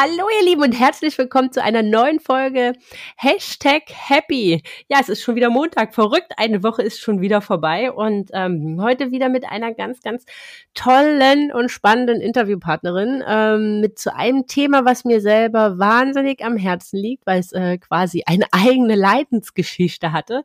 [0.00, 2.74] Hallo ihr Lieben und herzlich willkommen zu einer neuen Folge
[3.16, 4.62] Hashtag Happy.
[4.86, 7.90] Ja, es ist schon wieder Montag, verrückt, eine Woche ist schon wieder vorbei.
[7.90, 10.24] Und ähm, heute wieder mit einer ganz, ganz
[10.72, 16.96] tollen und spannenden Interviewpartnerin ähm, mit zu einem Thema, was mir selber wahnsinnig am Herzen
[16.96, 20.44] liegt, weil es äh, quasi eine eigene Leidensgeschichte hatte.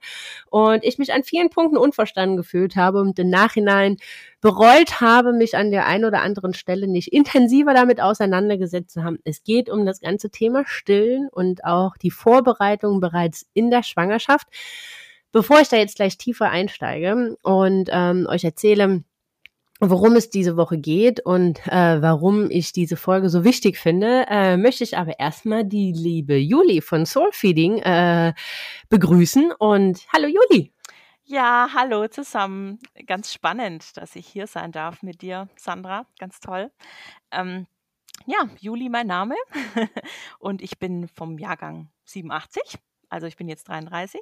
[0.50, 3.98] Und ich mich an vielen Punkten unverstanden gefühlt habe und im Nachhinein
[4.44, 9.18] bereut habe, mich an der einen oder anderen Stelle nicht intensiver damit auseinandergesetzt zu haben.
[9.24, 14.48] Es geht um das ganze Thema Stillen und auch die Vorbereitung bereits in der Schwangerschaft.
[15.32, 19.06] Bevor ich da jetzt gleich tiefer einsteige und ähm, euch erzähle,
[19.80, 24.58] worum es diese Woche geht und äh, warum ich diese Folge so wichtig finde, äh,
[24.58, 28.34] möchte ich aber erstmal die liebe Juli von Soulfeeding äh,
[28.90, 29.54] begrüßen.
[29.58, 30.73] Und hallo Juli.
[31.34, 32.78] Ja, hallo zusammen.
[33.08, 36.06] Ganz spannend, dass ich hier sein darf mit dir, Sandra.
[36.20, 36.72] Ganz toll.
[37.32, 37.66] Ähm,
[38.28, 39.34] ja, Juli mein Name
[40.38, 42.78] und ich bin vom Jahrgang 87.
[43.10, 44.22] Also ich bin jetzt 33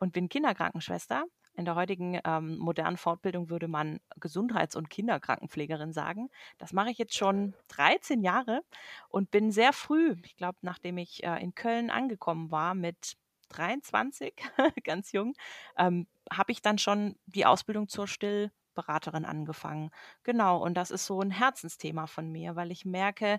[0.00, 1.24] und bin Kinderkrankenschwester.
[1.54, 6.28] In der heutigen ähm, modernen Fortbildung würde man Gesundheits- und Kinderkrankenpflegerin sagen.
[6.58, 8.60] Das mache ich jetzt schon 13 Jahre
[9.08, 13.16] und bin sehr früh, ich glaube, nachdem ich äh, in Köln angekommen war mit
[13.50, 14.34] 23,
[14.84, 15.34] ganz jung,
[15.76, 19.90] ähm, habe ich dann schon die Ausbildung zur Stillberaterin angefangen.
[20.24, 23.38] Genau, und das ist so ein Herzensthema von mir, weil ich merke,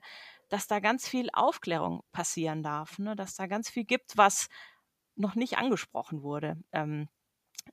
[0.50, 3.16] dass da ganz viel Aufklärung passieren darf, ne?
[3.16, 4.50] dass da ganz viel gibt, was
[5.16, 6.58] noch nicht angesprochen wurde.
[6.72, 7.10] Ähm,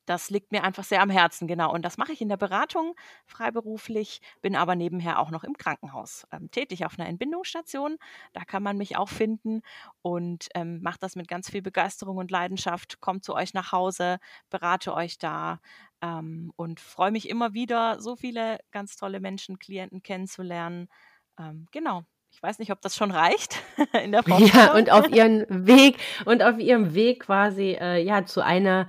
[0.06, 1.72] das liegt mir einfach sehr am Herzen, genau.
[1.72, 2.94] Und das mache ich in der Beratung
[3.26, 7.98] freiberuflich, bin aber nebenher auch noch im Krankenhaus ähm, tätig auf einer Entbindungsstation.
[8.32, 9.62] Da kann man mich auch finden
[10.02, 13.00] und ähm, mache das mit ganz viel Begeisterung und Leidenschaft.
[13.00, 14.18] Kommt zu euch nach Hause,
[14.50, 15.60] berate euch da
[16.02, 20.88] ähm, und freue mich immer wieder, so viele ganz tolle Menschen, Klienten kennenzulernen.
[21.38, 23.62] Ähm, genau, ich weiß nicht, ob das schon reicht
[24.04, 24.42] in der Form.
[24.44, 28.88] Ja, und auf ihren Weg und auf ihrem Weg quasi äh, ja zu einer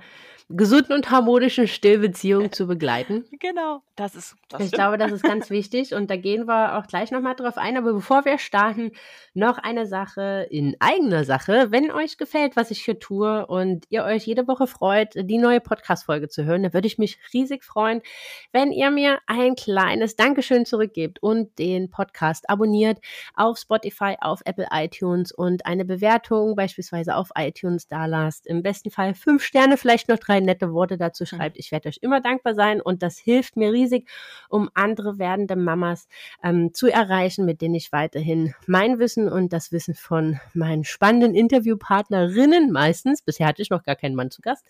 [0.50, 3.24] gesunden und harmonischen Stillbeziehung zu begleiten.
[3.38, 4.36] Genau, das ist.
[4.48, 7.56] Das ich glaube, das ist ganz wichtig und da gehen wir auch gleich nochmal drauf
[7.56, 7.76] ein.
[7.76, 8.90] Aber bevor wir starten,
[9.32, 11.68] noch eine Sache in eigener Sache.
[11.70, 15.60] Wenn euch gefällt, was ich hier tue und ihr euch jede Woche freut, die neue
[15.60, 18.02] Podcast-Folge zu hören, dann würde ich mich riesig freuen,
[18.50, 22.98] wenn ihr mir ein kleines Dankeschön zurückgebt und den Podcast abonniert
[23.34, 28.48] auf Spotify, auf Apple iTunes und eine Bewertung beispielsweise auf iTunes da lasst.
[28.48, 31.26] Im besten Fall fünf Sterne, vielleicht noch drei nette Worte dazu mhm.
[31.26, 31.58] schreibt.
[31.58, 34.08] Ich werde euch immer dankbar sein und das hilft mir riesig,
[34.48, 36.08] um andere werdende Mamas
[36.42, 41.34] ähm, zu erreichen, mit denen ich weiterhin mein Wissen und das Wissen von meinen spannenden
[41.34, 44.64] Interviewpartnerinnen meistens, bisher hatte ich noch gar keinen Mann zu Gast,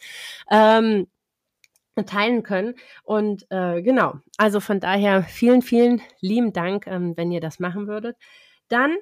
[0.51, 1.07] ähm,
[2.07, 2.75] teilen können.
[3.03, 7.87] Und äh, genau, also von daher vielen, vielen lieben Dank, ähm, wenn ihr das machen
[7.87, 8.17] würdet.
[8.69, 8.97] Dann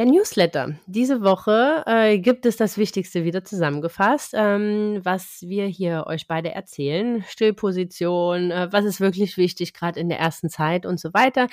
[0.00, 0.76] der Newsletter.
[0.86, 6.52] Diese Woche äh, gibt es das Wichtigste wieder zusammengefasst, ähm, was wir hier euch beide
[6.52, 7.22] erzählen.
[7.28, 11.48] Stillposition, äh, was ist wirklich wichtig, gerade in der ersten Zeit und so weiter.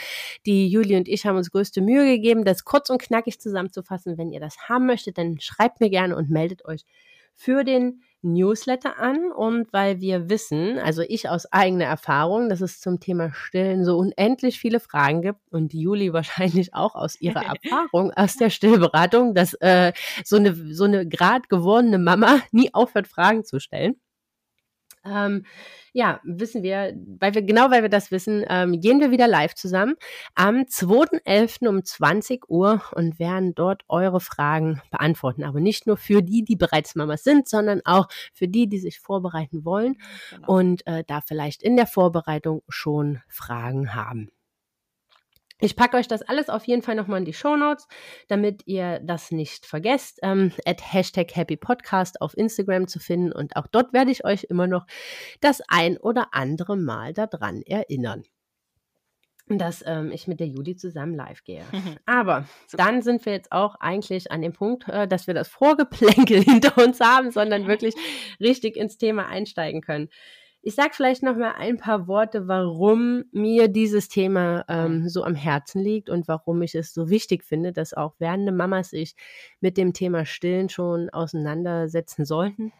[0.45, 4.17] Die Julie und ich haben uns größte Mühe gegeben, das kurz und knackig zusammenzufassen.
[4.17, 6.85] Wenn ihr das haben möchtet, dann schreibt mir gerne und meldet euch
[7.35, 12.79] für den Newsletter an und weil wir wissen, also ich aus eigener Erfahrung, dass es
[12.79, 18.11] zum Thema Stillen so unendlich viele Fragen gibt und Juli wahrscheinlich auch aus ihrer Erfahrung
[18.11, 23.43] aus der Stillberatung, dass äh, so eine so eine grad gewordene Mama nie aufhört Fragen
[23.45, 23.95] zu stellen.
[25.07, 25.45] Ähm,
[25.93, 29.55] ja, wissen wir, weil wir, genau weil wir das wissen, ähm, gehen wir wieder live
[29.55, 29.95] zusammen
[30.35, 31.67] am 2.11.
[31.67, 35.43] um 20 Uhr und werden dort eure Fragen beantworten.
[35.43, 38.99] Aber nicht nur für die, die bereits Mamas sind, sondern auch für die, die sich
[38.99, 39.97] vorbereiten wollen
[40.29, 40.47] genau.
[40.53, 44.29] und äh, da vielleicht in der Vorbereitung schon Fragen haben.
[45.59, 47.87] Ich packe euch das alles auf jeden Fall nochmal in die Show Notes,
[48.27, 50.19] damit ihr das nicht vergesst.
[50.21, 54.43] Ähm, at Hashtag Happy Podcast auf Instagram zu finden und auch dort werde ich euch
[54.45, 54.85] immer noch
[55.41, 58.23] das ein oder andere Mal daran erinnern
[59.49, 61.63] dass ähm, ich mit der Juli zusammen live gehe.
[62.05, 62.83] Aber Super.
[62.83, 66.77] dann sind wir jetzt auch eigentlich an dem Punkt, äh, dass wir das Vorgeplänkel hinter
[66.77, 67.95] uns haben, sondern wirklich
[68.39, 70.09] richtig ins Thema einsteigen können.
[70.67, 75.07] Ich sage vielleicht noch mal ein paar Worte, warum mir dieses Thema ähm, mhm.
[75.07, 78.89] so am Herzen liegt und warum ich es so wichtig finde, dass auch werdende Mamas
[78.89, 79.15] sich
[79.61, 82.73] mit dem Thema Stillen schon auseinandersetzen sollten.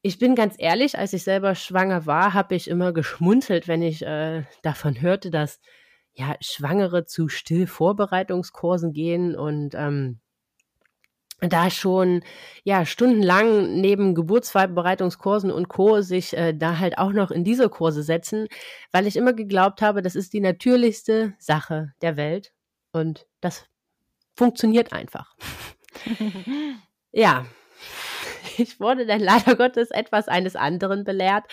[0.00, 4.00] Ich bin ganz ehrlich, als ich selber schwanger war, habe ich immer geschmunzelt, wenn ich
[4.00, 5.60] äh, davon hörte, dass
[6.14, 10.18] ja Schwangere zu Stillvorbereitungskursen gehen und ähm,
[11.48, 12.22] da schon
[12.64, 16.00] ja stundenlang neben Geburtsvorbereitungskursen und Co.
[16.00, 18.46] sich äh, da halt auch noch in diese Kurse setzen,
[18.92, 22.52] weil ich immer geglaubt habe, das ist die natürlichste Sache der Welt
[22.92, 23.66] und das
[24.36, 25.34] funktioniert einfach.
[27.12, 27.46] ja,
[28.58, 31.44] ich wurde dann leider Gottes etwas eines anderen belehrt.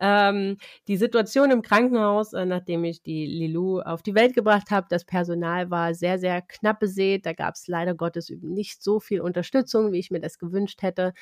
[0.00, 0.58] Ähm,
[0.88, 5.04] die Situation im Krankenhaus, äh, nachdem ich die Lilou auf die Welt gebracht habe, das
[5.04, 7.26] Personal war sehr, sehr knapp besät.
[7.26, 11.12] Da gab es leider Gottes nicht so viel Unterstützung, wie ich mir das gewünscht hätte.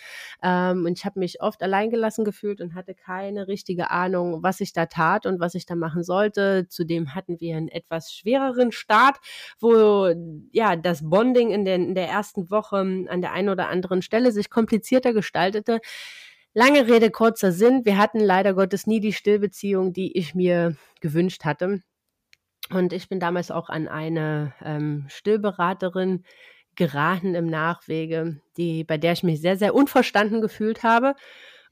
[0.42, 4.72] Ähm, und ich habe mich oft alleingelassen gefühlt und hatte keine richtige Ahnung, was ich
[4.72, 6.66] da tat und was ich da machen sollte.
[6.68, 9.18] Zudem hatten wir einen etwas schwereren Start,
[9.60, 10.12] wo
[10.52, 14.32] ja das Bonding in, den, in der ersten Woche an der einen oder anderen Stelle
[14.32, 15.80] sich komplizierter gestaltete.
[16.54, 17.84] Lange Rede, kurzer Sinn.
[17.84, 21.80] Wir hatten leider Gottes nie die Stillbeziehung, die ich mir gewünscht hatte.
[22.70, 26.24] Und ich bin damals auch an eine ähm, Stillberaterin
[26.74, 31.14] geraten im Nachwege, die, bei der ich mich sehr, sehr unverstanden gefühlt habe.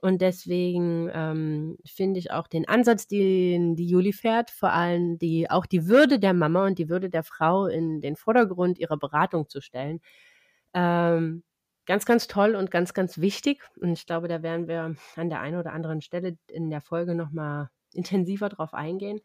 [0.03, 5.51] Und deswegen ähm, finde ich auch den Ansatz, den die Juli fährt, vor allem die,
[5.51, 9.49] auch die Würde der Mama und die Würde der Frau in den Vordergrund ihrer Beratung
[9.49, 10.01] zu stellen,
[10.75, 11.43] ähm,
[11.87, 13.63] ganz, ganz toll und ganz, ganz wichtig.
[13.81, 17.15] Und ich glaube, da werden wir an der einen oder anderen Stelle in der Folge
[17.15, 19.21] nochmal intensiver drauf eingehen.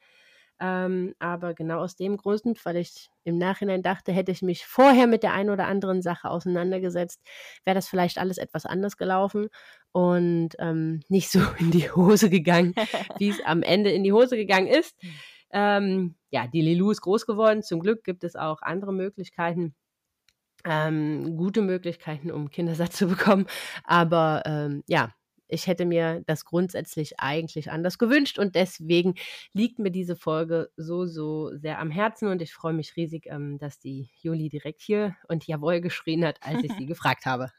[0.60, 5.06] Ähm, aber genau aus dem Grund, weil ich im Nachhinein dachte, hätte ich mich vorher
[5.06, 7.22] mit der einen oder anderen Sache auseinandergesetzt,
[7.66, 9.50] wäre das vielleicht alles etwas anders gelaufen
[9.92, 12.74] und ähm, nicht so in die Hose gegangen,
[13.18, 14.96] wie es am Ende in die Hose gegangen ist.
[15.02, 15.10] Hm.
[15.52, 17.62] Ähm, ja, die Lilou ist groß geworden.
[17.62, 19.76] Zum Glück gibt es auch andere Möglichkeiten
[20.66, 23.46] ähm, gute Möglichkeiten, um Kindersatz zu bekommen.
[23.84, 25.14] Aber ähm, ja,
[25.48, 29.16] ich hätte mir das grundsätzlich eigentlich anders gewünscht und deswegen
[29.54, 33.58] liegt mir diese Folge so, so sehr am Herzen und ich freue mich riesig, ähm,
[33.60, 37.52] dass die Juli direkt hier und Jawohl geschrien hat, als ich sie gefragt habe.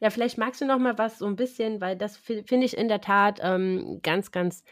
[0.00, 2.88] Ja, vielleicht magst du noch mal was so ein bisschen, weil das finde ich in
[2.88, 4.64] der Tat ähm, ganz, ganz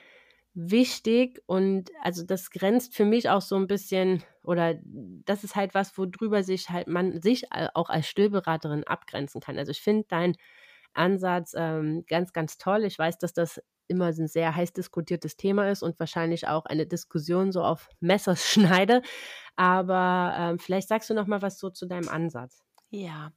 [0.54, 5.74] wichtig und also das grenzt für mich auch so ein bisschen oder das ist halt
[5.74, 9.58] was, worüber sich halt man sich auch als Stillberaterin abgrenzen kann.
[9.58, 10.36] Also ich finde deinen
[10.94, 12.84] Ansatz ähm, ganz, ganz toll.
[12.84, 16.86] Ich weiß, dass das immer ein sehr heiß diskutiertes Thema ist und wahrscheinlich auch eine
[16.86, 19.02] Diskussion so auf Messers schneide.
[19.56, 22.62] Aber ähm, vielleicht sagst du noch mal was so zu deinem Ansatz.
[22.90, 23.32] Ja,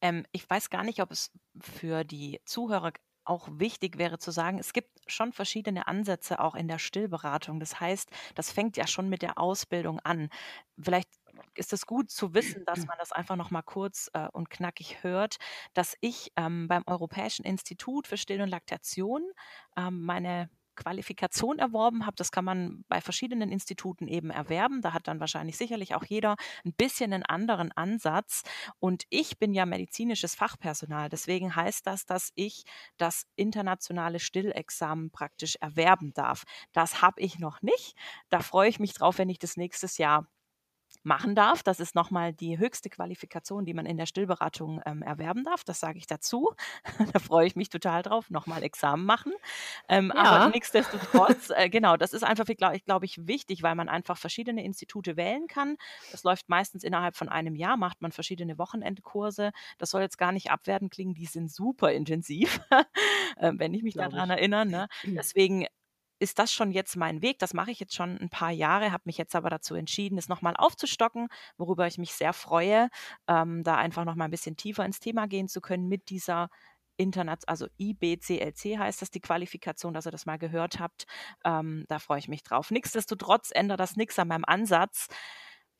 [0.00, 1.30] ähm, ich weiß gar nicht, ob es
[1.60, 2.92] für die Zuhörer
[3.24, 7.60] auch wichtig wäre zu sagen, es gibt schon verschiedene Ansätze auch in der Stillberatung.
[7.60, 10.30] Das heißt, das fängt ja schon mit der Ausbildung an.
[10.80, 11.08] Vielleicht
[11.54, 15.02] ist es gut zu wissen, dass man das einfach noch mal kurz äh, und knackig
[15.02, 15.36] hört,
[15.74, 19.22] dass ich ähm, beim Europäischen Institut für Still- und Laktation
[19.76, 22.16] ähm, meine Qualifikation erworben habe.
[22.16, 24.80] Das kann man bei verschiedenen Instituten eben erwerben.
[24.80, 28.42] Da hat dann wahrscheinlich sicherlich auch jeder ein bisschen einen anderen Ansatz.
[28.78, 31.08] Und ich bin ja medizinisches Fachpersonal.
[31.08, 32.64] Deswegen heißt das, dass ich
[32.96, 36.44] das internationale Stillexamen praktisch erwerben darf.
[36.72, 37.96] Das habe ich noch nicht.
[38.30, 40.26] Da freue ich mich drauf, wenn ich das nächstes Jahr
[41.02, 41.62] machen darf.
[41.62, 45.64] Das ist nochmal die höchste Qualifikation, die man in der Stillberatung ähm, erwerben darf.
[45.64, 46.50] Das sage ich dazu.
[47.12, 48.30] da freue ich mich total drauf.
[48.30, 49.32] Nochmal Examen machen.
[49.88, 50.22] Ähm, ja.
[50.22, 54.18] Aber nichtsdestotrotz, äh, genau, das ist einfach, glaube ich, glaub ich, wichtig, weil man einfach
[54.18, 55.76] verschiedene Institute wählen kann.
[56.12, 59.52] Das läuft meistens innerhalb von einem Jahr, macht man verschiedene Wochenendkurse.
[59.78, 62.60] Das soll jetzt gar nicht abwerten klingen, die sind super intensiv,
[63.36, 64.66] äh, wenn ich mich daran erinnere.
[64.66, 64.88] Ne?
[65.04, 65.66] Deswegen
[66.18, 67.38] ist das schon jetzt mein Weg.
[67.38, 70.28] Das mache ich jetzt schon ein paar Jahre, habe mich jetzt aber dazu entschieden, es
[70.28, 72.88] nochmal aufzustocken, worüber ich mich sehr freue,
[73.28, 76.50] ähm, da einfach nochmal ein bisschen tiefer ins Thema gehen zu können mit dieser
[76.98, 81.06] Internet, also IBCLC heißt das, die Qualifikation, dass ihr das mal gehört habt.
[81.44, 82.70] Ähm, da freue ich mich drauf.
[82.70, 85.06] Nichtsdestotrotz ändert das nichts an meinem Ansatz.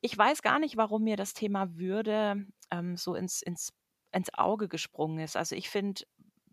[0.01, 3.73] Ich weiß gar nicht, warum mir das Thema Würde ähm, so ins, ins,
[4.13, 5.35] ins Auge gesprungen ist.
[5.35, 6.03] Also ich finde,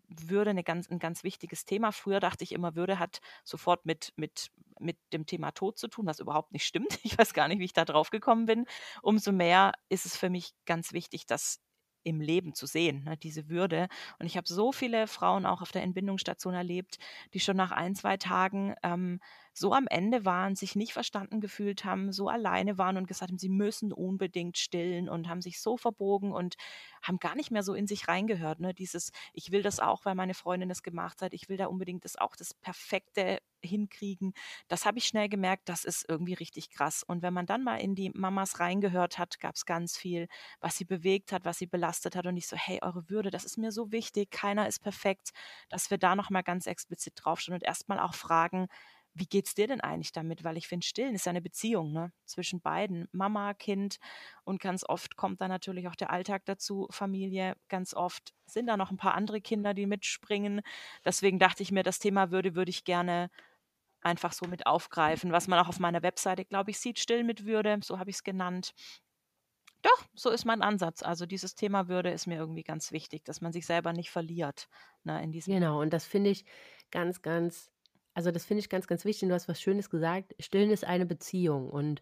[0.07, 1.91] würde eine ganz, ein ganz wichtiges Thema.
[1.91, 6.05] Früher dachte ich immer, Würde hat sofort mit, mit, mit dem Thema Tod zu tun,
[6.05, 6.99] was überhaupt nicht stimmt.
[7.03, 8.65] Ich weiß gar nicht, wie ich da drauf gekommen bin.
[9.01, 11.59] Umso mehr ist es für mich ganz wichtig, dass
[12.03, 13.87] im Leben zu sehen, ne, diese Würde.
[14.17, 16.97] Und ich habe so viele Frauen auch auf der Entbindungsstation erlebt,
[17.33, 19.19] die schon nach ein, zwei Tagen ähm,
[19.57, 23.39] so am Ende waren, sich nicht verstanden gefühlt haben, so alleine waren und gesagt haben,
[23.39, 26.55] sie müssen unbedingt stillen und haben sich so verbogen und
[27.01, 28.59] haben gar nicht mehr so in sich reingehört.
[28.59, 28.73] Ne?
[28.73, 32.05] Dieses, ich will das auch, weil meine Freundin es gemacht hat, ich will da unbedingt
[32.05, 34.33] das auch das perfekte hinkriegen.
[34.67, 37.01] Das habe ich schnell gemerkt, das ist irgendwie richtig krass.
[37.01, 40.27] Und wenn man dann mal in die Mamas reingehört hat, gab es ganz viel,
[40.59, 42.27] was sie bewegt hat, was sie belastet hat.
[42.27, 45.31] Und ich so, hey, eure Würde, das ist mir so wichtig, keiner ist perfekt,
[45.69, 48.67] dass wir da nochmal ganz explizit draufstehen und erstmal auch fragen,
[49.19, 50.43] wie geht's dir denn eigentlich damit?
[50.43, 52.11] Weil ich finde, Stillen ist ja eine Beziehung ne?
[52.25, 53.97] zwischen beiden, Mama, Kind.
[54.43, 57.55] Und ganz oft kommt da natürlich auch der Alltag dazu, Familie.
[57.69, 60.61] Ganz oft sind da noch ein paar andere Kinder, die mitspringen.
[61.05, 63.29] Deswegen dachte ich mir, das Thema würde, würde ich gerne
[64.01, 67.45] einfach so mit aufgreifen, was man auch auf meiner Webseite, glaube ich, sieht, still mit
[67.45, 68.73] Würde, so habe ich es genannt.
[69.83, 71.03] Doch, so ist mein Ansatz.
[71.03, 74.67] Also dieses Thema Würde ist mir irgendwie ganz wichtig, dass man sich selber nicht verliert.
[75.03, 76.45] Ne, in diesem genau, und das finde ich
[76.91, 77.71] ganz, ganz
[78.17, 79.29] also das finde ich ganz, ganz wichtig.
[79.29, 80.33] Du hast was Schönes gesagt.
[80.39, 81.69] Stillen ist eine Beziehung.
[81.69, 82.01] Und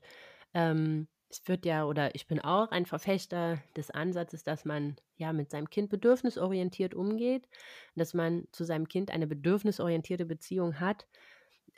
[0.54, 5.34] ähm, es wird ja, oder ich bin auch ein Verfechter des Ansatzes, dass man ja
[5.34, 7.50] mit seinem Kind bedürfnisorientiert umgeht,
[7.98, 11.06] dass man zu seinem Kind eine bedürfnisorientierte Beziehung hat,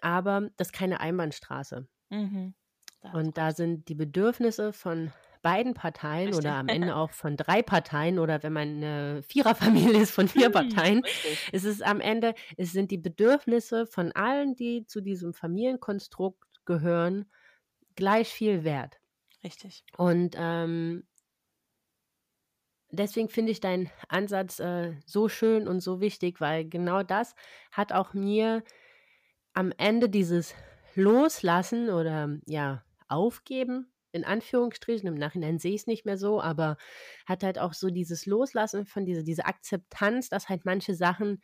[0.02, 1.88] aber das ist keine Einbahnstraße.
[2.12, 2.54] Mhm.
[3.14, 6.46] Und da sind die Bedürfnisse von beiden Parteien Richtig.
[6.46, 10.48] oder am Ende auch von drei Parteien oder wenn man eine Viererfamilie ist von vier
[10.48, 11.50] hm, Parteien, Richtig.
[11.52, 17.26] es ist am Ende, es sind die Bedürfnisse von allen, die zu diesem Familienkonstrukt gehören,
[17.96, 19.00] gleich viel wert.
[19.44, 19.84] Richtig.
[19.98, 21.08] Und ähm,
[22.92, 27.36] deswegen finde ich deinen Ansatz äh, so schön und so wichtig, weil genau das
[27.72, 28.64] hat auch mir
[29.54, 30.54] am Ende dieses
[30.96, 36.78] Loslassen oder ja, Aufgeben in Anführungsstrichen, im Nachhinein sehe ich es nicht mehr so, aber
[37.26, 41.42] hat halt auch so dieses Loslassen von dieser, diese Akzeptanz, dass halt manche Sachen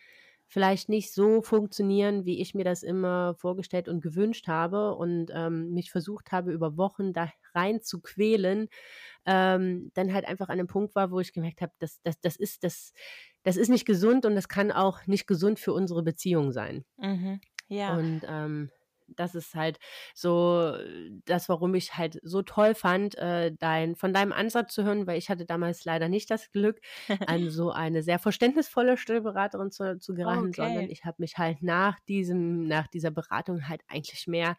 [0.48, 5.74] vielleicht nicht so funktionieren, wie ich mir das immer vorgestellt und gewünscht habe und ähm,
[5.74, 8.68] mich versucht habe, über Wochen da rein zu quälen,
[9.26, 12.36] ähm, dann halt einfach an einem Punkt war, wo ich gemerkt habe, das, das, das,
[12.36, 12.94] ist, das,
[13.44, 16.86] das ist nicht gesund und das kann auch nicht gesund für unsere Beziehung sein.
[16.98, 17.42] Mhm.
[17.68, 17.98] Ja.
[17.98, 18.70] Und ähm,
[19.08, 19.80] das ist halt
[20.14, 20.76] so
[21.26, 25.18] das, warum ich halt so toll fand, äh, dein, von deinem Ansatz zu hören, weil
[25.18, 26.82] ich hatte damals leider nicht das Glück,
[27.28, 30.62] an so eine sehr verständnisvolle Stillberaterin zu, zu geraten, okay.
[30.64, 34.56] sondern ich habe mich halt nach diesem, nach dieser Beratung halt eigentlich mehr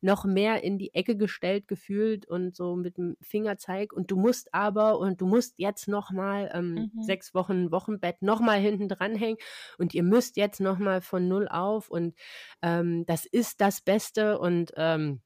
[0.00, 3.92] noch mehr in die Ecke gestellt gefühlt und so mit dem Fingerzeig.
[3.92, 7.02] Und du musst aber und du musst jetzt noch mal ähm, mhm.
[7.02, 9.38] sechs Wochen Wochenbett noch mal hinten dranhängen.
[9.76, 11.90] Und ihr müsst jetzt noch mal von null auf.
[11.90, 12.14] Und
[12.62, 14.38] ähm, das ist das Beste.
[14.38, 15.20] Und ähm,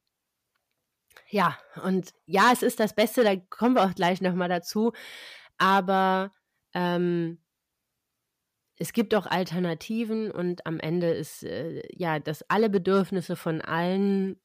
[1.28, 4.92] ja, und ja, es ist das Beste, da kommen wir auch gleich nochmal dazu.
[5.58, 6.32] Aber
[6.74, 7.38] ähm,
[8.78, 10.30] es gibt auch Alternativen.
[10.30, 14.40] Und am Ende ist äh, ja, dass alle Bedürfnisse von allen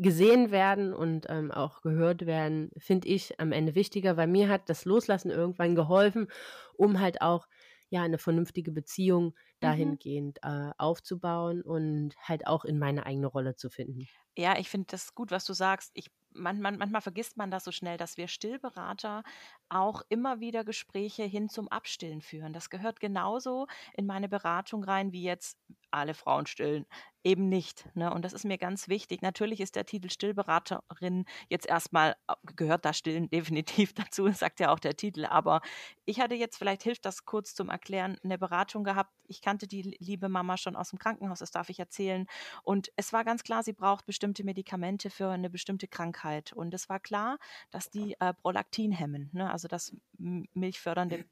[0.00, 4.68] gesehen werden und ähm, auch gehört werden, finde ich am Ende wichtiger, weil mir hat
[4.68, 6.28] das Loslassen irgendwann geholfen,
[6.74, 7.46] um halt auch
[7.90, 9.32] ja eine vernünftige Beziehung mhm.
[9.60, 14.06] dahingehend äh, aufzubauen und halt auch in meine eigene Rolle zu finden.
[14.36, 15.90] Ja, ich finde das gut, was du sagst.
[15.94, 19.22] Ich man, man, manchmal vergisst man das so schnell, dass wir Stillberater
[19.68, 22.52] auch immer wieder Gespräche hin zum Abstillen führen.
[22.52, 25.58] Das gehört genauso in meine Beratung rein, wie jetzt
[25.90, 26.86] alle Frauen stillen
[27.24, 27.84] eben nicht.
[27.94, 28.12] Ne?
[28.12, 29.20] Und das ist mir ganz wichtig.
[29.22, 32.16] Natürlich ist der Titel Stillberaterin jetzt erstmal,
[32.56, 35.26] gehört da Stillen definitiv dazu, sagt ja auch der Titel.
[35.26, 35.60] Aber
[36.06, 39.12] ich hatte jetzt, vielleicht hilft das kurz zum Erklären, eine Beratung gehabt.
[39.26, 42.26] Ich kannte die liebe Mama schon aus dem Krankenhaus, das darf ich erzählen.
[42.62, 46.19] Und es war ganz klar, sie braucht bestimmte Medikamente für eine bestimmte Krankheit.
[46.54, 47.38] Und es war klar,
[47.70, 49.50] dass die äh, Prolaktin hemmen, ne?
[49.50, 51.24] also das milchfördernde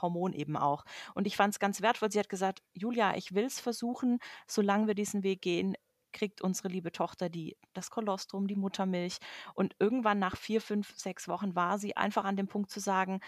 [0.00, 0.84] Hormon eben auch.
[1.14, 2.10] Und ich fand es ganz wertvoll.
[2.10, 5.74] Sie hat gesagt, Julia, ich will es versuchen, solange wir diesen Weg Weg gehen,
[6.12, 9.18] kriegt unsere liebe Tochter die, das Kolostrum, die Muttermilch.
[9.54, 13.20] Und irgendwann nach vier, fünf, sechs Wochen war sie einfach an dem Punkt zu sagen,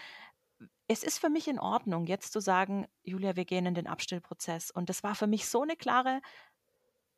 [0.87, 4.71] es ist für mich in Ordnung, jetzt zu sagen, Julia, wir gehen in den Abstillprozess.
[4.71, 6.21] Und das war für mich so eine klare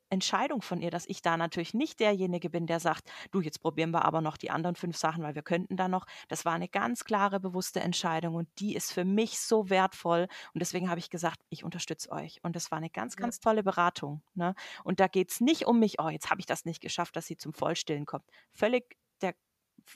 [0.09, 3.91] Entscheidung von ihr, dass ich da natürlich nicht derjenige bin, der sagt, du, jetzt probieren
[3.91, 6.05] wir aber noch die anderen fünf Sachen, weil wir könnten da noch.
[6.27, 10.27] Das war eine ganz klare, bewusste Entscheidung und die ist für mich so wertvoll.
[10.53, 12.39] Und deswegen habe ich gesagt, ich unterstütze euch.
[12.43, 14.21] Und das war eine ganz, ganz tolle Beratung.
[14.33, 14.55] Ne?
[14.83, 17.27] Und da geht es nicht um mich, oh, jetzt habe ich das nicht geschafft, dass
[17.27, 18.25] sie zum Vollstillen kommt.
[18.51, 19.35] Völlig der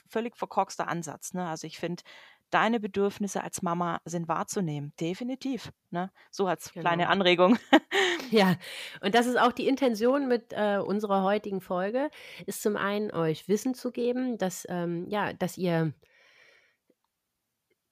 [0.08, 1.34] völlig verkorkster Ansatz.
[1.34, 1.46] Ne?
[1.46, 2.02] Also ich finde,
[2.50, 4.92] deine Bedürfnisse als Mama sind wahrzunehmen.
[5.00, 5.72] Definitiv.
[5.90, 6.10] Ne?
[6.30, 6.82] So als genau.
[6.82, 7.58] kleine Anregung.
[8.30, 8.56] Ja,
[9.00, 12.10] und das ist auch die Intention mit äh, unserer heutigen Folge,
[12.46, 15.92] ist zum einen euch Wissen zu geben, dass, ähm, ja, dass ihr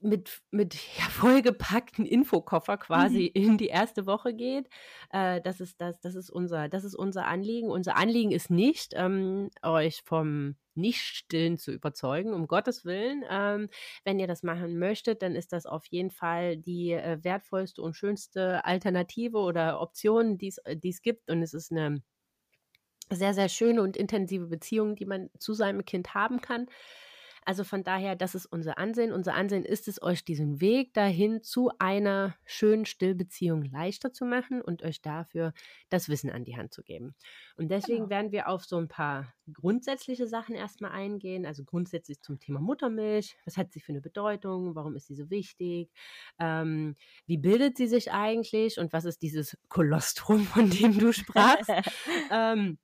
[0.03, 3.43] mit, mit ja, vollgepackten Infokoffer quasi mhm.
[3.43, 4.69] in die erste Woche geht.
[5.11, 7.71] Äh, das, ist, das, das, ist unser, das ist unser Anliegen.
[7.71, 13.25] Unser Anliegen ist nicht, ähm, euch vom Nicht-Stillen zu überzeugen, um Gottes Willen.
[13.31, 13.69] Ähm,
[14.05, 17.97] wenn ihr das machen möchtet, dann ist das auf jeden Fall die äh, wertvollste und
[17.97, 21.31] schönste Alternative oder Option, die äh, es gibt.
[21.31, 22.03] Und es ist eine
[23.11, 26.67] sehr, sehr schöne und intensive Beziehung, die man zu seinem Kind haben kann.
[27.45, 29.13] Also von daher, das ist unser Ansehen.
[29.13, 34.63] Unser Ansehen ist es, euch diesen Weg dahin zu einer schönen Stillbeziehung leichter zu machen
[34.63, 35.53] und euch dafür
[35.89, 37.15] das Wissen an die Hand zu geben.
[37.57, 38.11] Und deswegen genau.
[38.11, 41.45] werden wir auf so ein paar grundsätzliche Sachen erstmal eingehen.
[41.45, 43.37] Also grundsätzlich zum Thema Muttermilch.
[43.45, 44.75] Was hat sie für eine Bedeutung?
[44.75, 45.91] Warum ist sie so wichtig?
[46.39, 46.97] Ähm,
[47.27, 48.79] wie bildet sie sich eigentlich?
[48.79, 51.71] Und was ist dieses Kolostrum, von dem du sprachst?
[52.31, 52.79] ähm,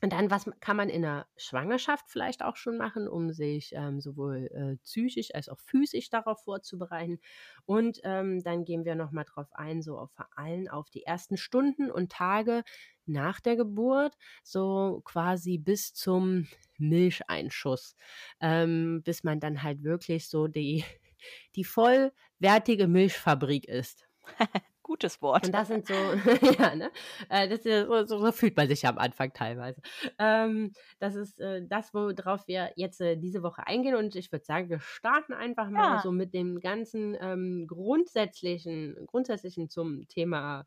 [0.00, 4.00] und dann, was kann man in der Schwangerschaft vielleicht auch schon machen, um sich ähm,
[4.00, 7.18] sowohl äh, psychisch als auch physisch darauf vorzubereiten.
[7.66, 11.36] Und ähm, dann gehen wir nochmal drauf ein, so auf, vor allem auf die ersten
[11.36, 12.62] Stunden und Tage
[13.06, 14.14] nach der Geburt,
[14.44, 16.46] so quasi bis zum
[16.78, 17.96] Milcheinschuss,
[18.40, 20.84] ähm, bis man dann halt wirklich so die,
[21.56, 24.06] die vollwertige Milchfabrik ist.
[24.88, 25.44] Gutes Wort.
[25.44, 25.92] Und das sind so,
[26.58, 26.90] ja, ne?
[27.28, 29.82] Äh, das ist, so, so, so, fühlt man sich am Anfang teilweise.
[30.18, 33.96] Ähm, das ist äh, das, worauf wir jetzt äh, diese Woche eingehen.
[33.96, 36.00] Und ich würde sagen, wir starten einfach mal ja.
[36.02, 40.64] so mit dem ganzen ähm, grundsätzlichen, grundsätzlichen zum Thema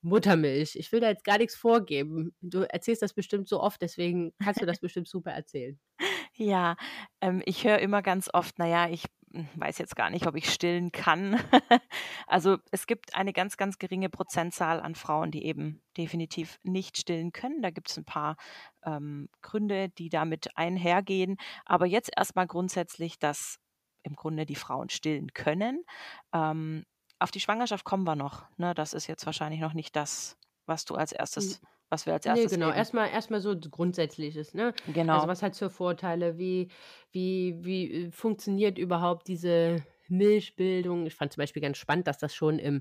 [0.00, 0.74] Muttermilch.
[0.76, 2.34] Ich will da jetzt gar nichts vorgeben.
[2.40, 5.78] Du erzählst das bestimmt so oft, deswegen kannst du das bestimmt super erzählen.
[6.36, 6.76] Ja,
[7.20, 9.04] ähm, ich höre immer ganz oft, naja, ich
[9.56, 11.40] weiß jetzt gar nicht, ob ich stillen kann.
[12.26, 17.32] also es gibt eine ganz, ganz geringe Prozentzahl an Frauen, die eben definitiv nicht stillen
[17.32, 17.62] können.
[17.62, 18.36] Da gibt es ein paar
[18.84, 21.36] ähm, Gründe, die damit einhergehen.
[21.64, 23.58] Aber jetzt erstmal grundsätzlich, dass
[24.02, 25.84] im Grunde die Frauen stillen können.
[26.32, 26.84] Ähm,
[27.18, 28.44] auf die Schwangerschaft kommen wir noch.
[28.56, 28.74] Ne?
[28.74, 30.36] Das ist jetzt wahrscheinlich noch nicht das,
[30.66, 31.60] was du als erstes
[31.92, 32.50] was wir als erstes.
[32.50, 32.72] Nee, genau.
[32.72, 34.72] Erstmal, erstmal so Grundsätzliches, ne?
[34.92, 35.16] Genau.
[35.16, 36.38] Also was hat für Vorteile?
[36.38, 36.68] Wie,
[37.12, 41.06] wie, wie äh, funktioniert überhaupt diese Milchbildung?
[41.06, 42.80] Ich fand zum Beispiel ganz spannend, dass das schon im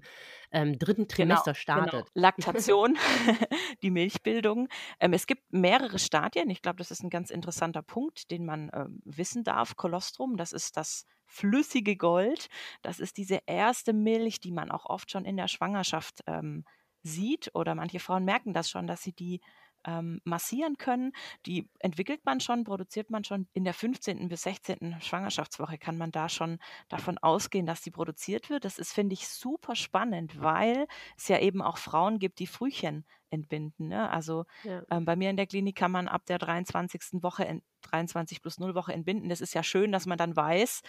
[0.53, 2.05] ähm, dritten genau, Trimester genau, startet.
[2.13, 2.25] Genau.
[2.25, 2.97] Laktation,
[3.83, 4.69] die Milchbildung.
[5.01, 6.49] Ähm, es gibt mehrere Stadien.
[6.49, 9.75] Ich glaube, das ist ein ganz interessanter Punkt, den man ähm, wissen darf.
[9.75, 12.47] Kolostrum, das ist das flüssige Gold.
[12.81, 16.63] Das ist diese erste Milch, die man auch oft schon in der Schwangerschaft ähm,
[17.03, 19.41] sieht oder manche Frauen merken das schon, dass sie die
[19.85, 21.11] ähm, massieren können.
[21.45, 23.47] Die entwickelt man schon, produziert man schon.
[23.53, 24.27] In der 15.
[24.29, 24.97] bis 16.
[25.01, 26.59] Schwangerschaftswoche kann man da schon
[26.89, 28.65] davon ausgehen, dass die produziert wird.
[28.65, 30.87] Das ist, finde ich, super spannend, weil
[31.17, 33.87] es ja eben auch Frauen gibt, die Frühchen entbinden.
[33.87, 34.09] Ne?
[34.09, 34.83] Also ja.
[34.91, 37.23] ähm, bei mir in der Klinik kann man ab der 23.
[37.23, 39.29] Woche, 23 plus 0 Woche entbinden.
[39.29, 40.81] Das ist ja schön, dass man dann weiß,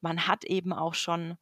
[0.00, 1.36] man hat eben auch schon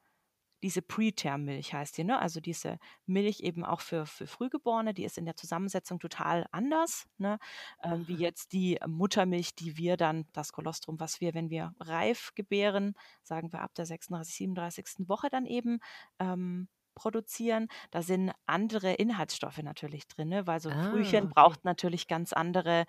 [0.66, 2.18] diese Preterm-Milch heißt die, ne?
[2.18, 7.06] Also diese Milch eben auch für, für Frühgeborene, die ist in der Zusammensetzung total anders,
[7.18, 7.38] ne?
[7.84, 12.32] Ähm, wie jetzt die Muttermilch, die wir dann, das Kolostrum, was wir, wenn wir reif
[12.34, 15.08] gebären, sagen wir ab der 36, 37.
[15.08, 15.78] Woche dann eben
[16.18, 17.68] ähm, produzieren.
[17.92, 20.48] Da sind andere Inhaltsstoffe natürlich drin, ne?
[20.48, 22.86] weil so ein ah, Frühchen braucht natürlich ganz andere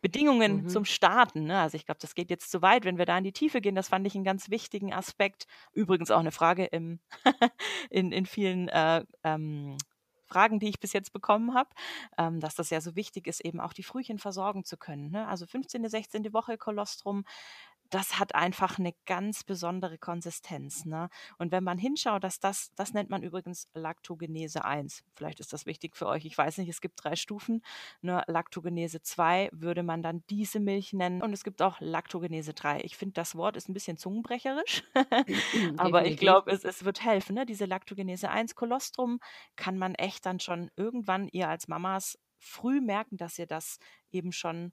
[0.00, 0.68] Bedingungen mhm.
[0.68, 1.44] zum Starten.
[1.44, 1.58] Ne?
[1.60, 3.74] Also ich glaube, das geht jetzt zu weit, wenn wir da in die Tiefe gehen.
[3.74, 5.46] Das fand ich einen ganz wichtigen Aspekt.
[5.72, 7.00] Übrigens auch eine Frage im
[7.90, 9.76] in, in vielen äh, ähm,
[10.28, 11.70] Fragen, die ich bis jetzt bekommen habe,
[12.18, 15.10] ähm, dass das ja so wichtig ist, eben auch die Frühchen versorgen zu können.
[15.10, 15.26] Ne?
[15.26, 16.32] Also 15., 16.
[16.32, 17.24] Woche Kolostrum
[17.90, 20.84] das hat einfach eine ganz besondere Konsistenz.
[20.84, 21.08] Ne?
[21.38, 25.04] Und wenn man hinschaut, dass das, das nennt man übrigens Lactogenese 1.
[25.14, 26.24] Vielleicht ist das wichtig für euch.
[26.24, 27.62] Ich weiß nicht, es gibt drei Stufen.
[28.02, 28.22] Ne?
[28.26, 31.22] Lactogenese 2 würde man dann diese Milch nennen.
[31.22, 32.80] Und es gibt auch Lactogenese 3.
[32.80, 34.84] Ich finde, das Wort ist ein bisschen zungenbrecherisch,
[35.76, 37.34] aber ich glaube, es, es wird helfen.
[37.34, 37.46] Ne?
[37.46, 39.20] Diese Lactogenese 1 Kolostrum
[39.56, 43.78] kann man echt dann schon irgendwann ihr als Mamas früh merken, dass ihr das
[44.10, 44.72] eben schon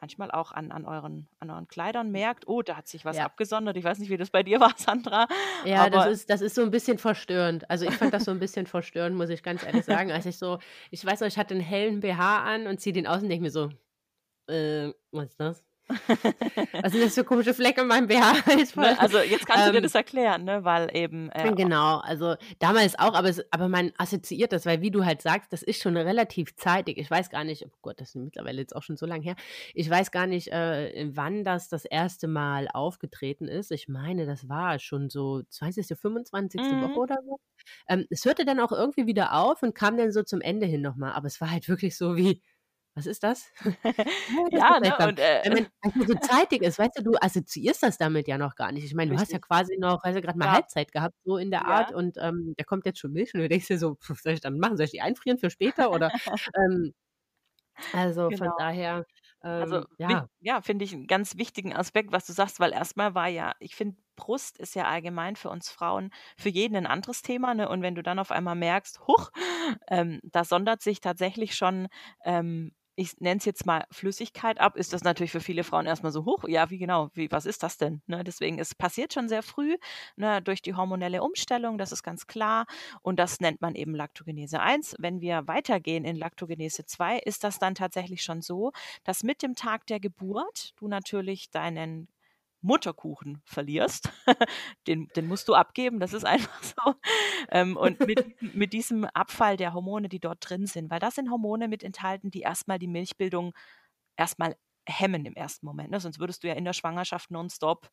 [0.00, 3.24] manchmal auch an, an, euren, an euren Kleidern merkt, oh, da hat sich was ja.
[3.24, 3.76] abgesondert.
[3.76, 5.26] Ich weiß nicht, wie das bei dir war, Sandra.
[5.64, 7.68] Ja, das ist, das ist so ein bisschen verstörend.
[7.70, 10.12] Also ich fand das so ein bisschen verstörend, muss ich ganz ehrlich sagen.
[10.12, 10.58] Als ich so,
[10.90, 13.42] ich weiß noch, ich hatte einen hellen BH an und ziehe den aus und denke
[13.42, 13.70] mir so,
[14.48, 15.64] äh, was ist das?
[15.88, 18.32] Was sind das für komische Flecke in meinem BH?
[18.76, 20.64] Ne, also jetzt kannst du dir ähm, das erklären, ne?
[20.64, 21.30] weil eben.
[21.30, 25.22] Äh, genau, also damals auch, aber, es, aber man assoziiert das, weil wie du halt
[25.22, 26.98] sagst, das ist schon relativ zeitig.
[26.98, 29.36] Ich weiß gar nicht, oh Gott, das ist mittlerweile jetzt auch schon so lange her.
[29.74, 33.70] Ich weiß gar nicht, äh, wann das das erste Mal aufgetreten ist.
[33.70, 36.60] Ich meine, das war schon so 20., 25.
[36.60, 36.82] Mhm.
[36.82, 37.38] Woche oder so.
[37.88, 40.82] Ähm, es hörte dann auch irgendwie wieder auf und kam dann so zum Ende hin
[40.82, 42.42] nochmal, aber es war halt wirklich so wie
[42.96, 43.52] was ist das?
[44.50, 48.26] ja, ne, und, äh, Wenn man so zeitig ist, weißt du, du assoziierst das damit
[48.26, 48.84] ja noch gar nicht.
[48.84, 50.52] Ich meine, du hast ja quasi noch, weißt du, gerade mal ja.
[50.52, 51.66] Halbzeit gehabt, so in der ja.
[51.66, 54.32] Art und ähm, da kommt jetzt schon Milch und du denkst dir so, was soll
[54.32, 54.78] ich dann machen?
[54.78, 56.10] Soll ich die einfrieren für später oder?
[56.56, 56.94] ähm,
[57.92, 58.46] also genau.
[58.46, 59.04] von daher,
[59.40, 62.72] also, ähm, also ja, ja finde ich einen ganz wichtigen Aspekt, was du sagst, weil
[62.72, 66.86] erstmal war ja, ich finde, Brust ist ja allgemein für uns Frauen, für jeden ein
[66.86, 67.54] anderes Thema.
[67.54, 67.68] Ne?
[67.68, 69.30] Und wenn du dann auf einmal merkst, huch,
[69.88, 71.88] ähm, da sondert sich tatsächlich schon
[72.24, 76.12] ähm, ich nenne es jetzt mal Flüssigkeit ab, ist das natürlich für viele Frauen erstmal
[76.12, 76.44] so hoch.
[76.48, 78.02] Ja, wie genau, wie, was ist das denn?
[78.06, 79.76] Ne, deswegen, es passiert schon sehr früh
[80.16, 82.66] ne, durch die hormonelle Umstellung, das ist ganz klar.
[83.02, 84.96] Und das nennt man eben Laktogenese 1.
[84.98, 88.72] Wenn wir weitergehen in Laktogenese 2, ist das dann tatsächlich schon so,
[89.04, 92.08] dass mit dem Tag der Geburt du natürlich deinen
[92.60, 94.10] Mutterkuchen verlierst.
[94.86, 96.94] den, den musst du abgeben, das ist einfach so.
[97.50, 101.30] Ähm, und mit, mit diesem Abfall der Hormone, die dort drin sind, weil das sind
[101.30, 103.52] Hormone mit enthalten, die erstmal die Milchbildung
[104.16, 104.56] erstmal
[104.88, 105.90] hemmen im ersten Moment.
[105.90, 106.00] Ne?
[106.00, 107.90] Sonst würdest du ja in der Schwangerschaft nonstop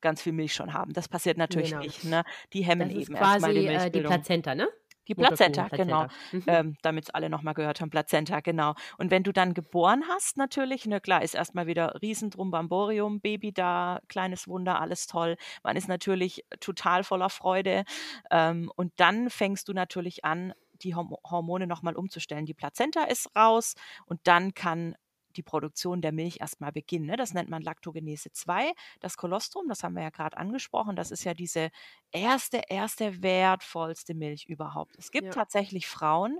[0.00, 0.92] ganz viel Milch schon haben.
[0.92, 1.82] Das passiert natürlich genau.
[1.82, 2.04] nicht.
[2.04, 2.24] Ne?
[2.52, 3.86] Die hemmen das eben erstmal die Milchbildung.
[3.86, 4.68] Äh, die Plazenta, ne?
[5.08, 6.06] Die Plazenta, genau.
[6.30, 6.44] Mhm.
[6.46, 8.74] Ähm, Damit es alle nochmal gehört haben, Plazenta, genau.
[8.98, 14.00] Und wenn du dann geboren hast, natürlich, ne, klar, ist erstmal wieder Riesendrumbamborium, Baby da,
[14.08, 15.36] kleines Wunder, alles toll.
[15.62, 17.84] Man ist natürlich total voller Freude.
[18.30, 22.46] Ähm, und dann fängst du natürlich an, die Hormone nochmal umzustellen.
[22.46, 23.74] Die Plazenta ist raus
[24.06, 24.94] und dann kann
[25.32, 27.06] die Produktion der Milch erstmal beginnen.
[27.06, 27.16] Ne?
[27.16, 28.72] Das nennt man Laktogenese 2.
[29.00, 31.70] Das Kolostrum, das haben wir ja gerade angesprochen, das ist ja diese
[32.10, 34.96] erste, erste wertvollste Milch überhaupt.
[34.98, 35.32] Es gibt ja.
[35.32, 36.38] tatsächlich Frauen,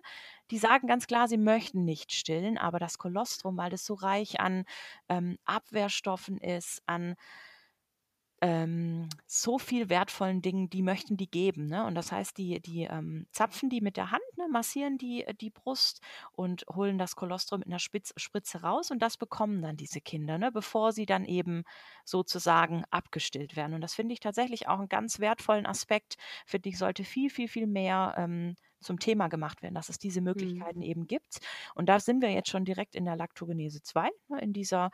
[0.50, 4.40] die sagen ganz klar, sie möchten nicht stillen, aber das Kolostrum, weil das so reich
[4.40, 4.64] an
[5.08, 7.16] ähm, Abwehrstoffen ist, an
[8.42, 11.66] ähm, so viel wertvollen Dingen, die möchten die geben.
[11.66, 11.86] Ne?
[11.86, 15.32] Und das heißt, die, die ähm, zapfen die mit der Hand, ne, massieren die, äh,
[15.32, 16.00] die Brust
[16.32, 20.38] und holen das Kolostrum mit einer Spitz, Spritze raus und das bekommen dann diese Kinder,
[20.38, 21.62] ne, bevor sie dann eben
[22.04, 23.74] sozusagen abgestillt werden.
[23.74, 27.46] Und das finde ich tatsächlich auch einen ganz wertvollen Aspekt, finde ich, sollte viel, viel,
[27.46, 30.24] viel mehr ähm, zum Thema gemacht werden, dass es diese mhm.
[30.24, 30.84] Möglichkeiten mhm.
[30.84, 31.38] eben gibt.
[31.76, 34.90] Und da sind wir jetzt schon direkt in der Laktogenese 2, ne, in dieser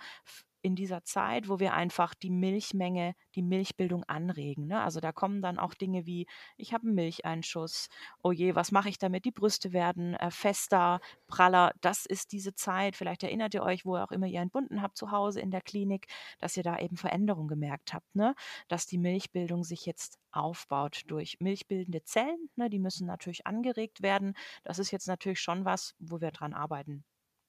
[0.68, 4.66] in dieser Zeit, wo wir einfach die Milchmenge, die Milchbildung anregen.
[4.66, 4.82] Ne?
[4.82, 6.26] Also da kommen dann auch Dinge wie,
[6.58, 7.88] ich habe einen Milcheinschuss,
[8.22, 9.24] oh je, was mache ich damit?
[9.24, 11.72] Die Brüste werden äh, fester, praller.
[11.80, 14.98] Das ist diese Zeit, vielleicht erinnert ihr euch, wo ihr auch immer ihr entbunden habt
[14.98, 16.06] zu Hause in der Klinik,
[16.38, 18.34] dass ihr da eben Veränderungen gemerkt habt, ne?
[18.68, 22.50] dass die Milchbildung sich jetzt aufbaut durch milchbildende Zellen.
[22.56, 22.68] Ne?
[22.68, 24.34] Die müssen natürlich angeregt werden.
[24.64, 27.04] Das ist jetzt natürlich schon was, wo wir dran arbeiten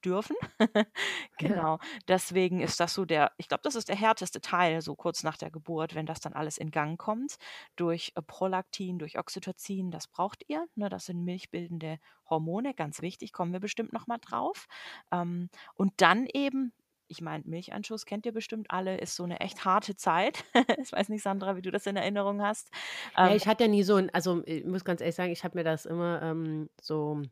[0.06, 0.36] dürfen.
[1.38, 1.80] genau.
[2.08, 5.38] Deswegen ist das so der, ich glaube, das ist der härteste Teil, so kurz nach
[5.38, 7.38] der Geburt, wenn das dann alles in Gang kommt.
[7.76, 10.68] Durch äh, Prolaktin, durch Oxytocin, das braucht ihr.
[10.76, 14.68] Ne, das sind milchbildende Hormone, ganz wichtig, kommen wir bestimmt nochmal drauf.
[15.12, 16.74] Ähm, und dann eben
[17.10, 20.46] ich meine, Milcheinschuss kennt ihr bestimmt alle, ist so eine echt harte Zeit.
[20.82, 22.70] ich weiß nicht, Sandra, wie du das in Erinnerung hast.
[23.18, 25.44] Ähm, ja, ich hatte ja nie so ein, also ich muss ganz ehrlich sagen, ich
[25.44, 27.24] habe mir das immer ähm, so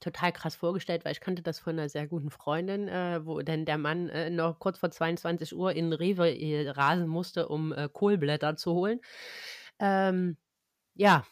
[0.00, 3.64] total krass vorgestellt, weil ich kannte das von einer sehr guten Freundin, äh, wo dann
[3.64, 7.88] der Mann äh, noch kurz vor 22 Uhr in Rewe äh, rasen musste, um äh,
[7.92, 9.00] Kohlblätter zu holen.
[9.78, 10.36] Ähm,
[10.94, 11.24] ja,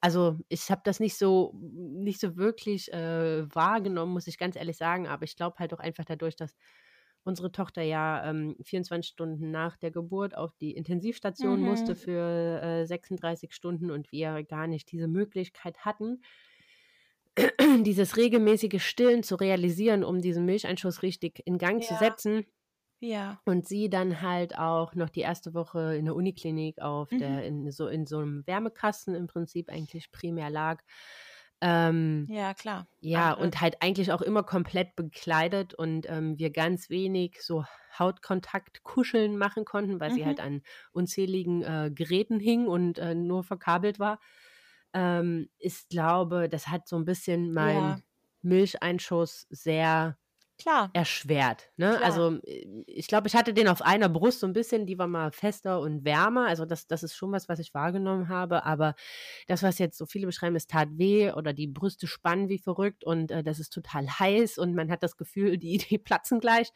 [0.00, 4.76] also ich habe das nicht so nicht so wirklich äh, wahrgenommen, muss ich ganz ehrlich
[4.76, 6.56] sagen, aber ich glaube halt auch einfach dadurch, dass
[7.24, 11.66] unsere Tochter ja ähm, 24 Stunden nach der Geburt auf die Intensivstation mhm.
[11.66, 16.22] musste für 36 äh, Stunden und wir gar nicht diese Möglichkeit hatten,
[17.84, 21.88] dieses regelmäßige Stillen zu realisieren, um diesen Milcheinschuss richtig in Gang ja.
[21.88, 22.44] zu setzen.
[23.00, 23.40] Ja.
[23.44, 27.18] Und sie dann halt auch noch die erste Woche in der Uniklinik auf mhm.
[27.18, 30.82] der, in so, in so einem Wärmekasten im Prinzip eigentlich primär lag.
[31.60, 32.86] Ähm, ja, klar.
[33.00, 33.44] Ja, Andere.
[33.44, 37.64] und halt eigentlich auch immer komplett bekleidet und ähm, wir ganz wenig so
[37.98, 40.14] Hautkontakt kuscheln machen konnten, weil mhm.
[40.14, 44.20] sie halt an unzähligen äh, Geräten hing und äh, nur verkabelt war
[44.92, 48.00] ähm, ist, glaube, das hat so ein bisschen meinen ja.
[48.42, 50.16] Milcheinschuss sehr
[50.58, 50.90] Klar.
[50.92, 51.70] erschwert.
[51.76, 51.90] Ne?
[51.90, 52.02] Klar.
[52.02, 55.06] Also äh, ich glaube, ich hatte den auf einer Brust so ein bisschen, die war
[55.06, 56.46] mal fester und wärmer.
[56.48, 58.64] Also das, das ist schon was, was ich wahrgenommen habe.
[58.64, 58.94] Aber
[59.46, 63.04] das, was jetzt so viele beschreiben, es tat weh oder die Brüste spannen wie verrückt
[63.04, 66.70] und äh, das ist total heiß und man hat das Gefühl, die, die platzen gleich.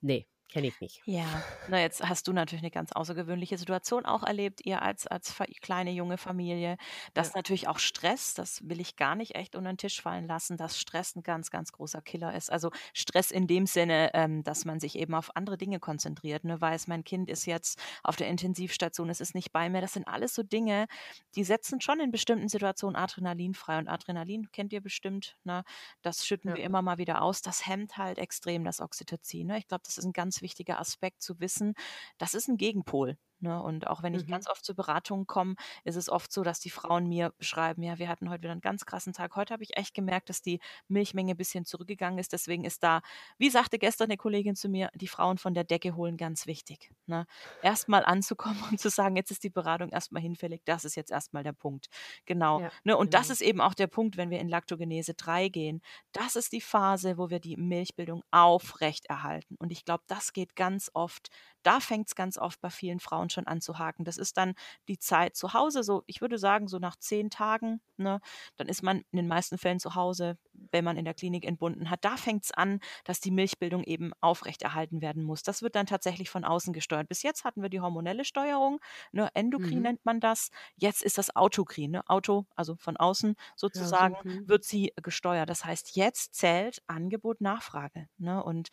[0.00, 1.02] Nee, Kenne ich nicht.
[1.04, 1.26] Ja,
[1.68, 5.90] na jetzt hast du natürlich eine ganz außergewöhnliche Situation auch erlebt, ihr als, als kleine
[5.90, 6.76] junge Familie.
[7.12, 7.32] Das ja.
[7.36, 10.78] natürlich auch Stress, das will ich gar nicht echt unter den Tisch fallen lassen, dass
[10.78, 12.52] Stress ein ganz, ganz großer Killer ist.
[12.52, 16.60] Also Stress in dem Sinne, ähm, dass man sich eben auf andere Dinge konzentriert, ne?
[16.60, 19.80] weiß, mein Kind ist jetzt auf der Intensivstation, es ist nicht bei mir.
[19.80, 20.86] Das sind alles so Dinge,
[21.34, 23.78] die setzen schon in bestimmten Situationen Adrenalin frei.
[23.78, 25.64] Und Adrenalin kennt ihr bestimmt, ne?
[26.02, 26.56] das schütten ja.
[26.56, 27.42] wir immer mal wieder aus.
[27.42, 29.48] Das hemmt halt extrem das Oxytocin.
[29.48, 29.58] Ne?
[29.58, 31.74] Ich glaube, das ist ein ganz wichtiger Aspekt zu wissen,
[32.18, 33.16] das ist ein Gegenpol.
[33.44, 33.62] Ne?
[33.62, 34.30] Und auch wenn ich Mhm.
[34.30, 35.54] ganz oft zu Beratungen komme,
[35.84, 38.62] ist es oft so, dass die Frauen mir beschreiben, ja, wir hatten heute wieder einen
[38.62, 39.36] ganz krassen Tag.
[39.36, 42.32] Heute habe ich echt gemerkt, dass die Milchmenge ein bisschen zurückgegangen ist.
[42.32, 43.02] Deswegen ist da,
[43.36, 46.90] wie sagte gestern eine Kollegin zu mir, die Frauen von der Decke holen ganz wichtig.
[47.06, 47.26] Ne?
[47.62, 51.42] Erstmal anzukommen und zu sagen, jetzt ist die Beratung erstmal hinfällig, das ist jetzt erstmal
[51.42, 51.88] der Punkt.
[52.24, 52.60] Genau.
[52.60, 52.96] Ja, ne?
[52.96, 53.32] Und das genau.
[53.34, 55.82] ist eben auch der Punkt, wenn wir in Laktogenese 3 gehen.
[56.12, 59.56] Das ist die Phase, wo wir die Milchbildung aufrechterhalten.
[59.58, 61.28] Und ich glaube, das geht ganz oft,
[61.64, 64.04] da fängt es ganz oft bei vielen Frauen schon an zu haken.
[64.04, 64.54] Das ist dann
[64.88, 68.20] die Zeit zu Hause, so ich würde sagen, so nach zehn Tagen, ne,
[68.56, 70.38] dann ist man in den meisten Fällen zu Hause,
[70.72, 72.04] wenn man in der Klinik entbunden hat.
[72.04, 75.42] Da fängt es an, dass die Milchbildung eben aufrechterhalten werden muss.
[75.42, 77.08] Das wird dann tatsächlich von außen gesteuert.
[77.08, 78.80] Bis jetzt hatten wir die hormonelle Steuerung,
[79.12, 79.82] ne, Endokrin Mhm.
[79.82, 80.50] nennt man das.
[80.76, 84.48] Jetzt ist das Autokrin, ne, Auto, also von außen sozusagen, mhm.
[84.48, 85.48] wird sie gesteuert.
[85.50, 88.08] Das heißt, jetzt zählt Angebot, Nachfrage.
[88.18, 88.42] Ne?
[88.42, 88.68] Und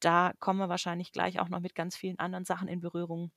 [0.00, 3.30] da kommen wir wahrscheinlich gleich auch noch mit ganz vielen anderen Sachen in Berührung,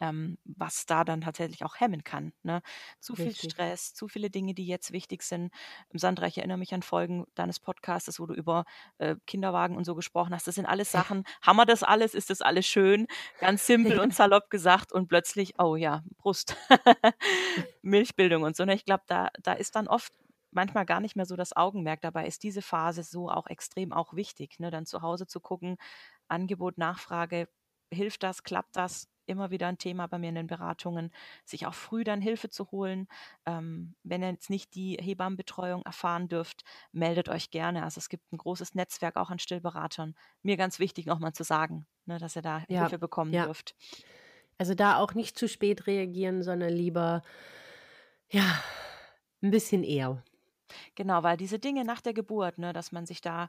[0.00, 2.32] ähm, was da dann tatsächlich auch hemmen kann.
[2.42, 2.62] Ne?
[3.00, 3.52] Zu viel Richtig.
[3.52, 5.52] Stress, zu viele Dinge, die jetzt wichtig sind.
[5.92, 8.64] Sandra, ich erinnere mich an Folgen deines Podcasts, wo du über
[8.98, 10.46] äh, Kinderwagen und so gesprochen hast.
[10.46, 11.24] Das sind alles Sachen.
[11.42, 12.14] Haben wir das alles?
[12.14, 13.06] Ist das alles schön?
[13.38, 16.56] Ganz simpel und salopp gesagt und plötzlich, oh ja, Brust,
[17.82, 18.64] Milchbildung und so.
[18.64, 18.74] Ne?
[18.74, 20.12] Ich glaube, da, da ist dann oft
[20.50, 22.00] manchmal gar nicht mehr so das Augenmerk.
[22.00, 24.70] Dabei ist diese Phase so auch extrem auch wichtig, ne?
[24.70, 25.76] dann zu Hause zu gucken,
[26.28, 27.48] Angebot, Nachfrage,
[27.92, 29.08] hilft das, klappt das?
[29.30, 31.12] Immer wieder ein Thema bei mir in den Beratungen,
[31.44, 33.08] sich auch früh dann Hilfe zu holen.
[33.46, 37.84] Ähm, wenn ihr jetzt nicht die Hebammenbetreuung erfahren dürft, meldet euch gerne.
[37.84, 40.14] Also es gibt ein großes Netzwerk auch an Stillberatern.
[40.42, 43.44] Mir ganz wichtig nochmal zu sagen, ne, dass ihr da Ja, Hilfe bekommen ja.
[43.44, 43.74] dürft.
[44.58, 47.22] Also da auch nicht zu spät reagieren, sondern lieber,
[48.30, 48.62] ja,
[49.42, 50.22] ein bisschen eher.
[50.94, 53.48] Genau, weil diese Dinge nach der Geburt, ne, dass man sich da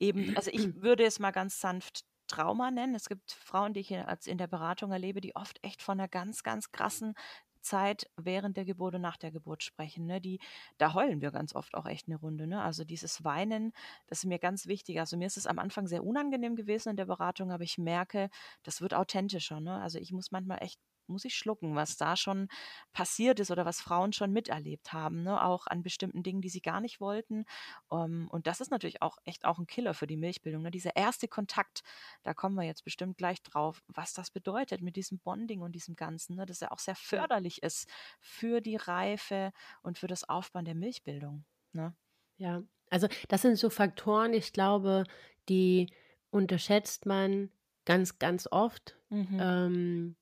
[0.00, 2.94] eben, also ich würde es mal ganz sanft Trauma nennen.
[2.94, 3.90] Es gibt Frauen, die ich
[4.26, 7.14] in der Beratung erlebe, die oft echt von einer ganz, ganz krassen
[7.60, 10.06] Zeit während der Geburt und nach der Geburt sprechen.
[10.06, 10.20] Ne?
[10.20, 10.38] Die,
[10.76, 12.46] da heulen wir ganz oft auch echt eine Runde.
[12.46, 12.62] Ne?
[12.62, 13.72] Also dieses Weinen,
[14.06, 15.00] das ist mir ganz wichtig.
[15.00, 18.28] Also mir ist es am Anfang sehr unangenehm gewesen in der Beratung, aber ich merke,
[18.62, 19.60] das wird authentischer.
[19.60, 19.80] Ne?
[19.80, 22.48] Also ich muss manchmal echt muss ich schlucken, was da schon
[22.92, 25.42] passiert ist oder was Frauen schon miterlebt haben, ne?
[25.44, 27.44] auch an bestimmten Dingen, die sie gar nicht wollten.
[27.88, 30.62] Um, und das ist natürlich auch echt auch ein Killer für die Milchbildung.
[30.62, 30.70] Ne?
[30.70, 31.82] Dieser erste Kontakt,
[32.22, 35.96] da kommen wir jetzt bestimmt gleich drauf, was das bedeutet mit diesem Bonding und diesem
[35.96, 36.46] Ganzen, ne?
[36.46, 37.88] dass er auch sehr förderlich ist
[38.20, 41.44] für die Reife und für das Aufbauen der Milchbildung.
[41.72, 41.94] Ne?
[42.36, 45.04] Ja, also das sind so Faktoren, ich glaube,
[45.48, 45.92] die
[46.30, 47.50] unterschätzt man
[47.84, 48.96] ganz, ganz oft.
[49.08, 49.38] Mhm.
[49.40, 50.16] Ähm,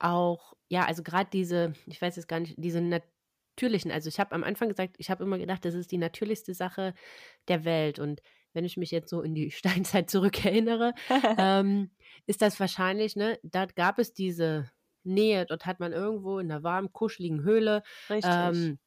[0.00, 4.34] auch, ja, also gerade diese, ich weiß jetzt gar nicht, diese natürlichen, also ich habe
[4.34, 6.94] am Anfang gesagt, ich habe immer gedacht, das ist die natürlichste Sache
[7.48, 7.98] der Welt.
[7.98, 8.20] Und
[8.52, 10.94] wenn ich mich jetzt so in die Steinzeit zurückerinnere,
[11.38, 11.90] ähm,
[12.26, 14.70] ist das wahrscheinlich, ne, da gab es diese
[15.04, 18.32] Nähe, dort hat man irgendwo in einer warmen, kuscheligen Höhle Richtig.
[18.32, 18.78] ähm,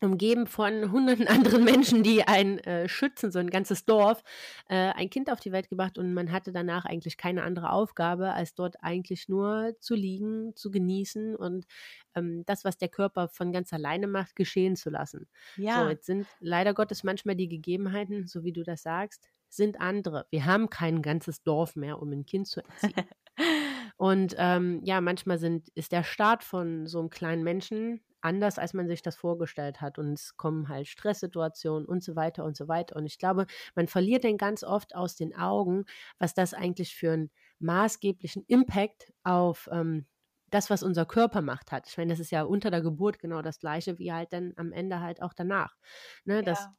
[0.00, 4.22] umgeben von hunderten anderen Menschen, die einen äh, schützen, so ein ganzes Dorf,
[4.68, 8.32] äh, ein Kind auf die Welt gebracht und man hatte danach eigentlich keine andere Aufgabe,
[8.32, 11.66] als dort eigentlich nur zu liegen, zu genießen und
[12.14, 15.26] ähm, das, was der Körper von ganz alleine macht, geschehen zu lassen.
[15.56, 19.80] So, ja, jetzt sind leider Gottes manchmal die Gegebenheiten, so wie du das sagst, sind
[19.80, 20.26] andere.
[20.30, 23.04] Wir haben kein ganzes Dorf mehr, um ein Kind zu erziehen.
[23.96, 28.74] Und ähm, ja, manchmal sind, ist der Start von so einem kleinen Menschen anders, als
[28.74, 29.98] man sich das vorgestellt hat.
[29.98, 32.96] Und es kommen halt Stresssituationen und so weiter und so weiter.
[32.96, 35.84] Und ich glaube, man verliert dann ganz oft aus den Augen,
[36.18, 40.06] was das eigentlich für einen maßgeblichen Impact auf ähm,
[40.50, 41.88] das, was unser Körper macht, hat.
[41.88, 44.72] Ich meine, das ist ja unter der Geburt genau das Gleiche, wie halt dann am
[44.72, 45.76] Ende halt auch danach.
[46.24, 46.76] Ne, das, ja.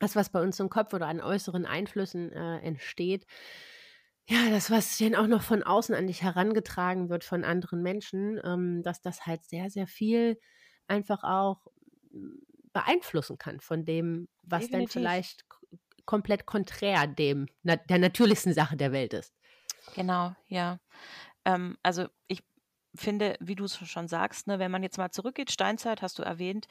[0.00, 3.26] das, was bei uns im Kopf oder an äußeren Einflüssen äh, entsteht,
[4.26, 8.40] ja, das, was dann auch noch von außen an dich herangetragen wird von anderen Menschen,
[8.42, 10.38] ähm, dass das halt sehr, sehr viel
[10.88, 11.66] einfach auch
[12.12, 12.38] mm,
[12.72, 14.92] beeinflussen kann von dem, was dann Definitiv.
[14.92, 15.58] vielleicht k-
[16.06, 19.34] komplett konträr dem, der natürlichsten Sache der Welt ist.
[19.94, 20.78] Genau, ja.
[21.44, 22.42] Ähm, also ich
[22.94, 26.22] finde, wie du es schon sagst, ne, wenn man jetzt mal zurückgeht, Steinzeit hast du
[26.22, 26.66] erwähnt,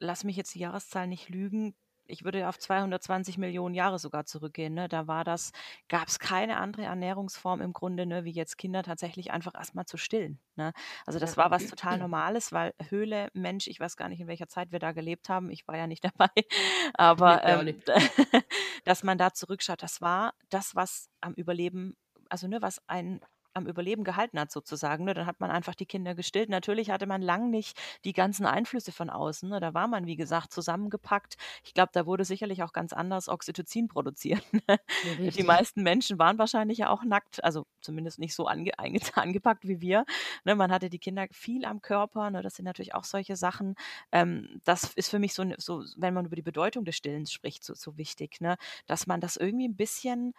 [0.00, 1.74] lass mich jetzt die Jahreszahl nicht lügen.
[2.08, 4.74] Ich würde auf 220 Millionen Jahre sogar zurückgehen.
[4.74, 4.88] Ne?
[4.88, 5.52] Da war das,
[5.88, 9.96] gab es keine andere Ernährungsform im Grunde, ne, wie jetzt Kinder tatsächlich einfach erstmal zu
[9.96, 10.38] stillen.
[10.56, 10.72] Ne?
[11.04, 14.48] Also das war was total Normales, weil Höhle, Mensch, ich weiß gar nicht, in welcher
[14.48, 15.50] Zeit wir da gelebt haben.
[15.50, 16.30] Ich war ja nicht dabei.
[16.94, 17.82] Aber ähm,
[18.84, 21.96] dass man da zurückschaut, das war das, was am Überleben,
[22.28, 23.20] also ne, was ein
[23.56, 25.04] am Überleben gehalten hat sozusagen.
[25.04, 25.14] Ne?
[25.14, 26.48] Dann hat man einfach die Kinder gestillt.
[26.48, 29.48] Natürlich hatte man lang nicht die ganzen Einflüsse von außen.
[29.48, 29.60] Ne?
[29.60, 31.36] Da war man, wie gesagt, zusammengepackt.
[31.64, 34.42] Ich glaube, da wurde sicherlich auch ganz anders Oxytocin produziert.
[34.68, 34.80] Ne?
[35.20, 38.72] Ja, die meisten Menschen waren wahrscheinlich ja auch nackt, also zumindest nicht so ange
[39.14, 40.04] angepackt wie wir.
[40.44, 40.56] Ne?
[40.56, 42.30] Man hatte die Kinder viel am Körper.
[42.30, 42.42] Ne?
[42.42, 43.76] Das sind natürlich auch solche Sachen.
[44.12, 47.64] Ähm, das ist für mich so, so, wenn man über die Bedeutung des Stillens spricht,
[47.64, 48.56] so, so wichtig, ne?
[48.86, 50.34] dass man das irgendwie ein bisschen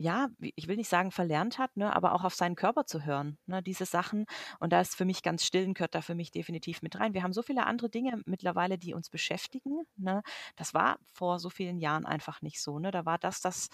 [0.00, 3.36] ja, ich will nicht sagen verlernt hat, ne, aber auch auf seinen Körper zu hören,
[3.44, 4.24] ne, diese Sachen.
[4.58, 7.12] Und da ist für mich ganz stillen, gehört da für mich definitiv mit rein.
[7.12, 9.82] Wir haben so viele andere Dinge mittlerweile, die uns beschäftigen.
[9.96, 10.22] Ne.
[10.56, 12.78] Das war vor so vielen Jahren einfach nicht so.
[12.78, 12.90] Ne.
[12.90, 13.68] Da war das das,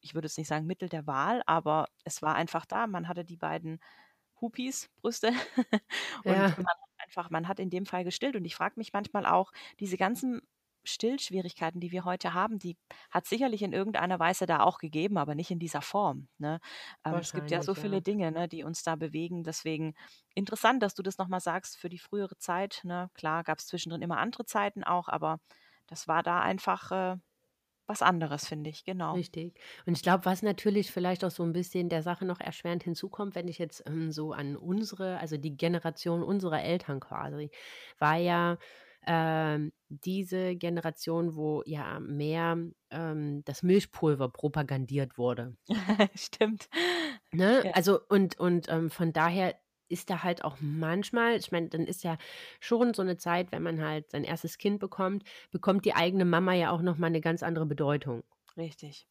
[0.00, 2.88] ich würde jetzt nicht sagen Mittel der Wahl, aber es war einfach da.
[2.88, 3.78] Man hatte die beiden
[4.40, 5.28] Hupis, Brüste
[6.24, 6.48] und ja.
[6.56, 8.34] man hat einfach, man hat in dem Fall gestillt.
[8.34, 10.42] Und ich frage mich manchmal auch, diese ganzen
[10.84, 12.76] Stillschwierigkeiten, die wir heute haben, die
[13.10, 16.28] hat sicherlich in irgendeiner Weise da auch gegeben, aber nicht in dieser Form.
[16.38, 16.60] Ne?
[17.04, 18.00] Ähm, es gibt ja so viele ja.
[18.00, 19.44] Dinge, ne, die uns da bewegen.
[19.44, 19.94] Deswegen
[20.34, 22.80] interessant, dass du das nochmal sagst für die frühere Zeit.
[22.84, 23.10] Ne?
[23.14, 25.40] Klar gab es zwischendrin immer andere Zeiten auch, aber
[25.86, 27.16] das war da einfach äh,
[27.88, 29.14] was anderes, finde ich, genau.
[29.14, 29.58] Richtig.
[29.86, 33.34] Und ich glaube, was natürlich vielleicht auch so ein bisschen der Sache noch erschwerend hinzukommt,
[33.34, 37.50] wenn ich jetzt ähm, so an unsere, also die Generation unserer Eltern quasi,
[37.98, 38.58] war ja
[39.08, 42.58] ähm, diese Generation, wo ja mehr
[42.90, 45.56] ähm, das Milchpulver propagandiert wurde.
[46.14, 46.68] Stimmt.
[47.32, 47.62] Ne?
[47.64, 47.70] Ja.
[47.72, 49.54] Also und, und ähm, von daher
[49.88, 52.18] ist da halt auch manchmal, ich meine, dann ist ja
[52.60, 56.52] schon so eine Zeit, wenn man halt sein erstes Kind bekommt, bekommt die eigene Mama
[56.52, 58.22] ja auch nochmal eine ganz andere Bedeutung.
[58.58, 59.08] Richtig.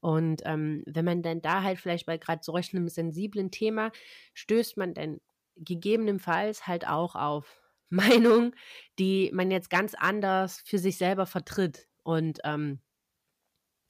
[0.00, 3.90] Und ähm, wenn man dann da halt vielleicht bei gerade solch einem sensiblen Thema
[4.34, 5.20] stößt man dann
[5.56, 7.61] gegebenenfalls halt auch auf
[7.92, 8.54] Meinung,
[8.98, 11.88] die man jetzt ganz anders für sich selber vertritt.
[12.02, 12.80] Und ähm,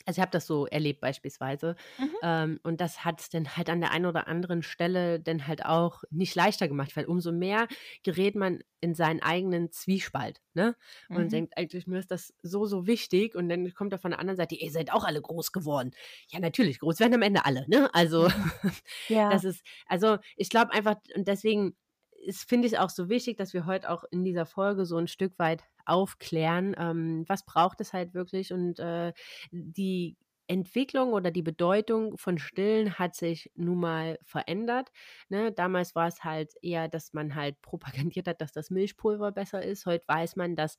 [0.07, 1.77] also ich habe das so erlebt beispielsweise.
[1.99, 2.11] Mhm.
[2.23, 5.65] Ähm, und das hat es dann halt an der einen oder anderen Stelle dann halt
[5.65, 7.69] auch nicht leichter gemacht, weil umso mehr
[8.03, 10.41] gerät man in seinen eigenen Zwiespalt.
[10.55, 10.75] Ne?
[11.09, 11.29] Und mhm.
[11.29, 13.35] denkt, eigentlich mir ist das so, so wichtig.
[13.35, 15.93] Und dann kommt er von der anderen Seite, ihr seid auch alle groß geworden.
[16.31, 17.65] Ja, natürlich, groß werden am Ende alle.
[17.69, 17.89] Ne?
[17.95, 18.29] Also
[19.09, 19.31] ja.
[19.31, 21.77] das ist, also ich glaube einfach, und deswegen
[22.23, 25.09] ist, finde ich, auch so wichtig, dass wir heute auch in dieser Folge so ein
[25.09, 29.13] Stück weit aufklären, ähm, was braucht es halt wirklich und äh,
[29.51, 30.17] die
[30.49, 34.91] Entwicklung oder die Bedeutung von Stillen hat sich nun mal verändert.
[35.29, 35.53] Ne?
[35.53, 39.87] Damals war es halt eher, dass man halt propagandiert hat, dass das Milchpulver besser ist.
[39.87, 40.79] Heute weiß man, dass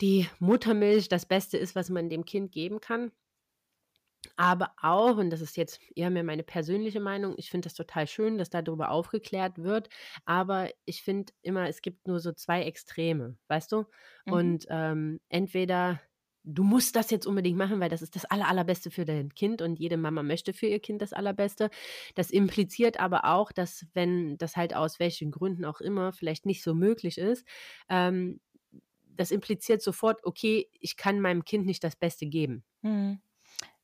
[0.00, 3.12] die Muttermilch das Beste ist, was man dem Kind geben kann.
[4.36, 8.06] Aber auch, und das ist jetzt eher mehr meine persönliche Meinung, ich finde das total
[8.06, 9.88] schön, dass darüber aufgeklärt wird.
[10.24, 13.84] Aber ich finde immer, es gibt nur so zwei Extreme, weißt du?
[14.26, 14.32] Mhm.
[14.32, 16.00] Und ähm, entweder
[16.44, 19.60] du musst das jetzt unbedingt machen, weil das ist das Aller, Allerbeste für dein Kind
[19.60, 21.68] und jede Mama möchte für ihr Kind das Allerbeste.
[22.14, 26.62] Das impliziert aber auch, dass wenn das halt aus welchen Gründen auch immer vielleicht nicht
[26.62, 27.46] so möglich ist,
[27.88, 28.40] ähm,
[29.02, 32.64] das impliziert sofort, okay, ich kann meinem Kind nicht das Beste geben.
[32.82, 33.20] Mhm.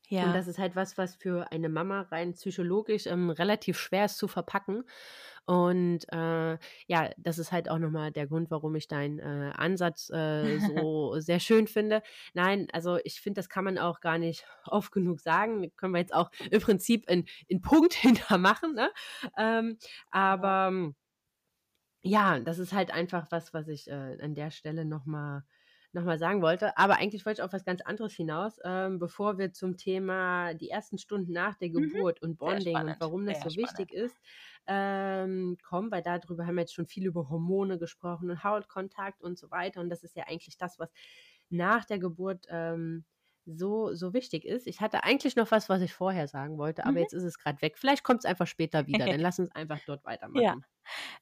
[0.09, 0.25] Ja.
[0.25, 4.17] Und das ist halt was, was für eine Mama rein psychologisch ähm, relativ schwer ist
[4.17, 4.83] zu verpacken.
[5.45, 10.09] Und äh, ja, das ist halt auch nochmal der Grund, warum ich deinen äh, Ansatz
[10.09, 12.01] äh, so sehr schön finde.
[12.33, 15.71] Nein, also ich finde, das kann man auch gar nicht oft genug sagen.
[15.75, 18.73] Können wir jetzt auch im Prinzip in, in Punkt hintermachen.
[18.73, 18.89] Ne?
[19.37, 19.77] Ähm,
[20.11, 20.93] aber
[22.01, 25.43] ja, das ist halt einfach was, was ich äh, an der Stelle nochmal
[25.95, 26.77] nochmal sagen wollte.
[26.77, 30.69] Aber eigentlich wollte ich auf was ganz anderes hinaus, ähm, bevor wir zum Thema die
[30.69, 31.73] ersten Stunden nach der mhm.
[31.73, 32.29] Geburt mhm.
[32.29, 33.79] und Bonding und warum das Sehr so spannend.
[33.79, 34.15] wichtig ist,
[34.67, 39.37] ähm, kommen, weil darüber haben wir jetzt schon viel über Hormone gesprochen und Hautkontakt und
[39.37, 39.81] so weiter.
[39.81, 40.91] Und das ist ja eigentlich das, was
[41.49, 43.05] nach der Geburt ähm,
[43.45, 44.67] so, so wichtig ist.
[44.67, 46.97] Ich hatte eigentlich noch was, was ich vorher sagen wollte, aber mhm.
[46.99, 47.77] jetzt ist es gerade weg.
[47.77, 49.05] Vielleicht kommt es einfach später wieder.
[49.17, 50.43] Dann lass uns einfach dort weitermachen.
[50.43, 50.57] Ja.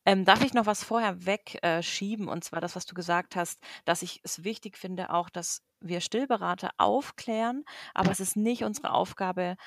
[0.05, 2.27] Ähm, darf ich noch was vorher wegschieben?
[2.27, 5.61] Äh, und zwar das, was du gesagt hast, dass ich es wichtig finde, auch, dass
[5.79, 9.57] wir Stillberater aufklären, aber es ist nicht unsere Aufgabe,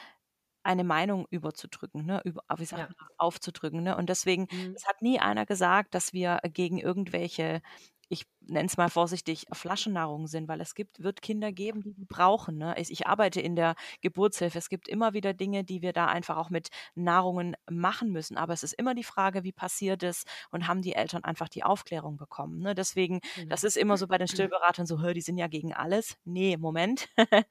[0.63, 3.07] eine Meinung überzudrücken, ne, über, wie sagt ja.
[3.19, 3.85] aufzudrücken.
[3.85, 3.97] Ne?
[3.97, 4.75] Und deswegen, mhm.
[4.75, 7.63] es hat nie einer gesagt, dass wir gegen irgendwelche
[8.09, 12.05] ich nenne es mal vorsichtig, Flaschennahrung sind, weil es gibt, wird Kinder geben, die die
[12.05, 12.59] brauchen.
[12.59, 12.75] Ne?
[12.79, 14.59] Ich, ich, arbeite in der Geburtshilfe.
[14.59, 18.37] Es gibt immer wieder Dinge, die wir da einfach auch mit Nahrungen machen müssen.
[18.37, 21.65] Aber es ist immer die Frage, wie passiert es und haben die Eltern einfach die
[21.65, 22.61] Aufklärung bekommen.
[22.61, 22.75] Ne?
[22.75, 23.49] Deswegen, mhm.
[23.49, 26.17] das ist immer so bei den Stillberatern so, die sind ja gegen alles.
[26.25, 27.09] Nee, Moment.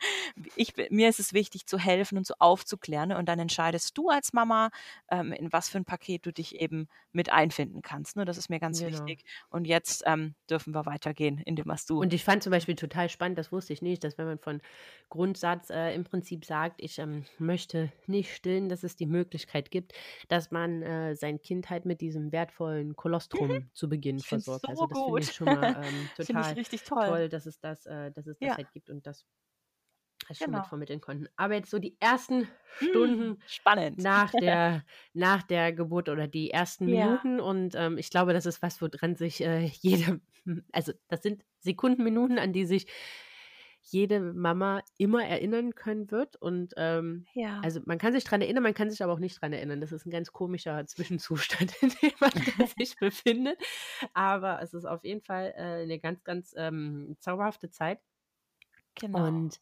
[0.56, 3.10] ich, mir ist es wichtig zu helfen und zu aufzuklären.
[3.10, 3.18] Ne?
[3.18, 4.70] Und dann entscheidest du als Mama,
[5.10, 8.16] ähm, in was für ein Paket du dich eben mit einfinden kannst.
[8.16, 8.26] Ne?
[8.26, 8.92] Das ist mir ganz genau.
[8.92, 9.26] wichtig.
[9.50, 12.00] Und jetzt ähm, dürfen wir immer weitergehen in dem, was du.
[12.00, 14.62] Und ich fand zum Beispiel total spannend, das wusste ich nicht, dass wenn man von
[15.10, 19.94] Grundsatz äh, im Prinzip sagt, ich ähm, möchte nicht stillen, dass es die Möglichkeit gibt,
[20.28, 23.70] dass man äh, sein Kind halt mit diesem wertvollen Kolostrum mhm.
[23.74, 24.64] zu Beginn ich versorgt.
[24.64, 27.08] So also das finde ich schon mal ähm, total richtig toll.
[27.08, 28.58] toll, dass es das, äh, dass es das Ja.
[28.58, 29.26] halt gibt und das
[30.28, 30.56] das schon Genau.
[30.56, 31.28] mit vermitteln konnten.
[31.36, 32.48] Aber jetzt so die ersten
[32.80, 33.98] Hm, Stunden spannend.
[33.98, 36.90] nach der, nach der Geburt oder die ersten Ja.
[36.90, 37.40] Minuten.
[37.40, 40.22] Und ähm, ich glaube, das ist was, woran sich äh, jede,
[40.72, 42.88] also das sind Sekunden, Minuten, an die sich
[43.82, 46.36] jede Mama immer erinnern können wird.
[46.38, 47.56] Und ähm, Ja.
[47.62, 49.82] also man kann sich dran erinnern, man kann sich aber auch nicht dran erinnern.
[49.82, 52.32] Das ist ein ganz komischer Zwischenzustand, in dem man
[52.78, 53.58] sich befindet.
[54.14, 58.00] Aber es ist auf jeden Fall äh, eine ganz, ganz ähm, zauberhafte Zeit.
[58.96, 59.46] genau.
[59.46, 59.60] Und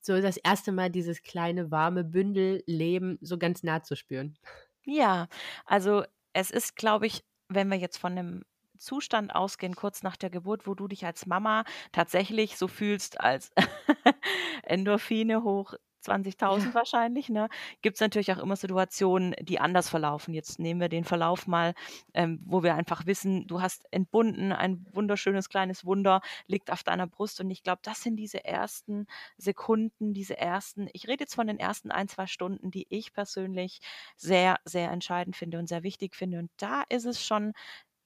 [0.00, 4.38] so das erste Mal dieses kleine, warme Bündel Leben so ganz nah zu spüren.
[4.84, 5.28] Ja,
[5.66, 8.44] also es ist, glaube ich, wenn wir jetzt von einem
[8.78, 13.52] Zustand ausgehen, kurz nach der Geburt, wo du dich als Mama tatsächlich so fühlst, als
[14.62, 16.74] Endorphine hoch 20.000 Ja.
[16.74, 17.48] wahrscheinlich, ne?
[17.82, 20.34] Gibt es natürlich auch immer Situationen, die anders verlaufen.
[20.34, 21.74] Jetzt nehmen wir den Verlauf mal,
[22.14, 27.06] ähm, wo wir einfach wissen, du hast entbunden, ein wunderschönes kleines Wunder liegt auf deiner
[27.06, 27.40] Brust.
[27.40, 31.58] Und ich glaube, das sind diese ersten Sekunden, diese ersten, ich rede jetzt von den
[31.58, 33.80] ersten ein, zwei Stunden, die ich persönlich
[34.16, 36.38] sehr, sehr entscheidend finde und sehr wichtig finde.
[36.38, 37.52] Und da ist es schon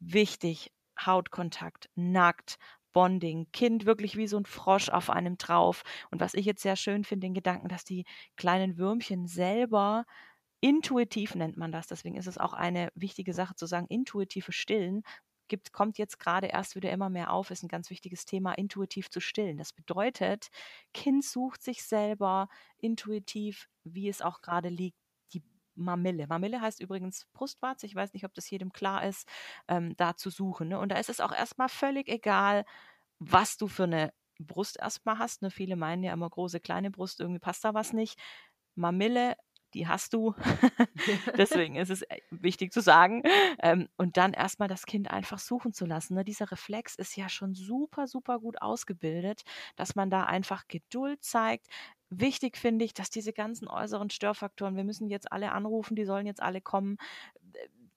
[0.01, 2.57] wichtig, Hautkontakt, nackt,
[2.95, 5.83] Bonding, Kind wirklich wie so ein Frosch auf einem drauf.
[6.11, 10.07] Und was ich jetzt sehr schön finde, den Gedanken, dass die kleinen Würmchen selber
[10.61, 11.89] intuitiv nennt man das.
[11.89, 15.03] Deswegen ist es auch eine wichtige Sache zu sagen, intuitive Stillen
[15.49, 19.11] gibt, kommt jetzt gerade erst wieder immer mehr auf, ist ein ganz wichtiges Thema, intuitiv
[19.11, 19.59] zu stillen.
[19.59, 20.49] Das bedeutet,
[20.95, 24.99] Kind sucht sich selber intuitiv, wie es auch gerade liegt,
[25.75, 26.27] Mamille.
[26.27, 27.87] Mamille heißt übrigens Brustwarze.
[27.87, 29.29] Ich weiß nicht, ob das jedem klar ist,
[29.69, 30.69] ähm, da zu suchen.
[30.69, 30.79] Ne?
[30.79, 32.65] Und da ist es auch erstmal völlig egal,
[33.19, 35.43] was du für eine Brust erstmal hast.
[35.43, 35.51] Ne?
[35.51, 38.19] Viele meinen ja immer große, kleine Brust, irgendwie passt da was nicht.
[38.75, 39.37] Mamille,
[39.75, 40.35] die hast du.
[41.37, 43.23] Deswegen ist es äh, wichtig zu sagen.
[43.61, 46.15] Ähm, und dann erstmal das Kind einfach suchen zu lassen.
[46.15, 46.25] Ne?
[46.25, 49.43] Dieser Reflex ist ja schon super, super gut ausgebildet,
[49.77, 51.67] dass man da einfach Geduld zeigt.
[52.11, 56.27] Wichtig finde ich, dass diese ganzen äußeren Störfaktoren, wir müssen jetzt alle anrufen, die sollen
[56.27, 56.97] jetzt alle kommen.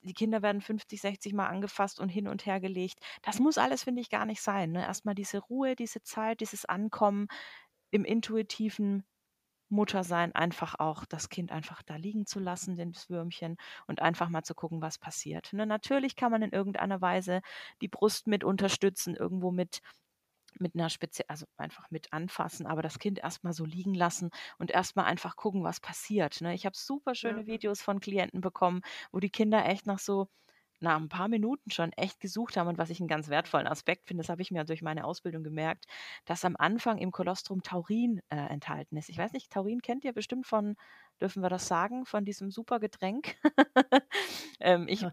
[0.01, 2.99] Die Kinder werden 50, 60 Mal angefasst und hin und her gelegt.
[3.22, 4.72] Das muss alles, finde ich, gar nicht sein.
[4.72, 4.82] Ne?
[4.84, 7.28] Erstmal diese Ruhe, diese Zeit, dieses Ankommen
[7.91, 9.03] im intuitiven
[9.70, 14.43] Muttersein, einfach auch das Kind einfach da liegen zu lassen, das Würmchen, und einfach mal
[14.43, 15.51] zu gucken, was passiert.
[15.51, 15.66] Ne?
[15.66, 17.41] Natürlich kann man in irgendeiner Weise
[17.82, 19.82] die Brust mit unterstützen, irgendwo mit
[20.60, 24.72] mit einer Spezie also einfach mit anfassen, aber das Kind erstmal so liegen lassen und
[24.72, 26.41] erstmal einfach gucken, was passiert.
[26.41, 26.54] Ne?
[26.54, 27.48] Ich habe super schöne Ja.
[27.48, 28.82] Videos von Klienten bekommen,
[29.12, 30.28] wo die Kinder echt nach so
[30.80, 34.08] nach ein paar Minuten schon echt gesucht haben und was ich einen ganz wertvollen Aspekt
[34.08, 35.86] finde, das habe ich mir durch meine Ausbildung gemerkt,
[36.26, 39.10] dass am Anfang im Kolostrum Taurin äh, enthalten ist.
[39.10, 40.76] Ich weiß nicht, Taurin kennt ihr bestimmt von,
[41.20, 43.38] dürfen wir das sagen, von diesem super Getränk.
[44.60, 45.12] ähm, ich, Ja.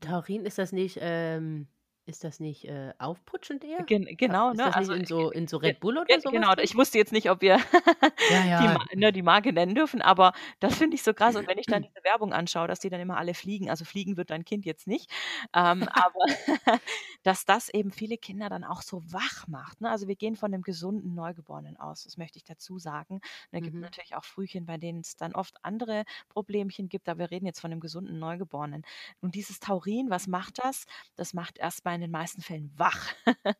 [0.00, 1.68] Taurin ist das nicht, ähm,
[2.06, 3.86] ist das nicht äh, aufputschend eher?
[3.86, 4.66] gen, genau, Ist ne?
[4.66, 7.30] das Also in so, in so Red Bull oder sowas genau, ich wusste jetzt nicht,
[7.30, 7.58] ob wir
[8.28, 8.68] Ja, die, ja.
[8.68, 11.36] Ma- ne, die Marke nennen dürfen, aber das finde ich so krass.
[11.36, 14.16] Und wenn ich dann diese Werbung anschaue, dass die dann immer alle fliegen, also fliegen
[14.16, 15.10] wird dein Kind jetzt nicht,
[15.54, 16.24] ähm, aber
[17.22, 19.80] dass das eben viele Kinder dann auch so wach macht.
[19.80, 19.90] Ne?
[19.90, 23.20] Also wir gehen von einem gesunden Neugeborenen aus, das möchte ich dazu sagen.
[23.50, 23.80] Da gibt Mhm.
[23.80, 27.60] natürlich auch Frühchen, bei denen es dann oft andere Problemchen gibt, aber wir reden jetzt
[27.60, 28.82] von einem gesunden Neugeborenen.
[29.20, 30.86] Und dieses Taurin, was macht das?
[31.16, 33.14] Das macht erstmal in den meisten Fällen wach.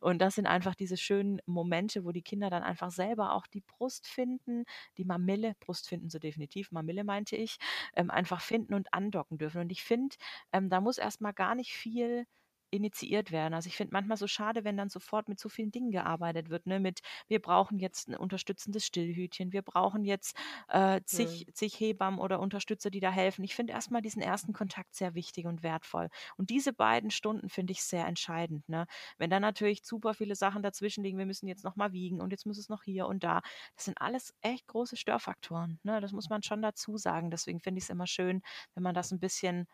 [0.00, 3.60] Und das sind einfach diese schönen Momente, wo die Kinder dann einfach selber auch die
[3.60, 4.64] Brust finden,
[4.98, 7.58] die Mamille, Brust finden sie definitiv, Mamille meinte ich,
[7.94, 9.60] ähm, einfach finden und andocken dürfen.
[9.60, 10.16] Und ich finde,
[10.52, 12.26] ähm, da muss erstmal gar nicht viel
[12.74, 13.54] initiiert werden.
[13.54, 16.66] Also ich finde manchmal so schade, wenn dann sofort mit so vielen Dingen gearbeitet wird,
[16.66, 16.80] ne?
[16.80, 20.36] Mit wir brauchen jetzt ein unterstützendes Stillhütchen, wir brauchen jetzt
[20.68, 21.52] äh, zig, Mhm.
[21.52, 23.44] zig Hebammen oder Unterstützer, die da helfen.
[23.44, 26.08] Ich finde erstmal diesen ersten Kontakt sehr wichtig und wertvoll.
[26.36, 28.68] Und diese beiden Stunden finde ich sehr entscheidend.
[28.68, 28.86] Ne?
[29.18, 32.30] Wenn dann natürlich super viele Sachen dazwischen liegen, wir müssen jetzt noch mal wiegen und
[32.30, 33.40] jetzt muss es noch hier und da.
[33.76, 35.80] Das sind alles echt große Störfaktoren.
[35.82, 36.00] Ne?
[36.00, 37.30] Das muss man schon dazu sagen.
[37.30, 38.42] Deswegen finde ich es immer schön,
[38.74, 39.66] wenn man das ein bisschen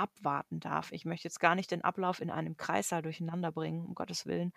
[0.00, 0.92] abwarten darf.
[0.92, 4.52] Ich möchte jetzt gar nicht den Ablauf in einem Kreissaal durcheinander bringen, um Gottes Willen.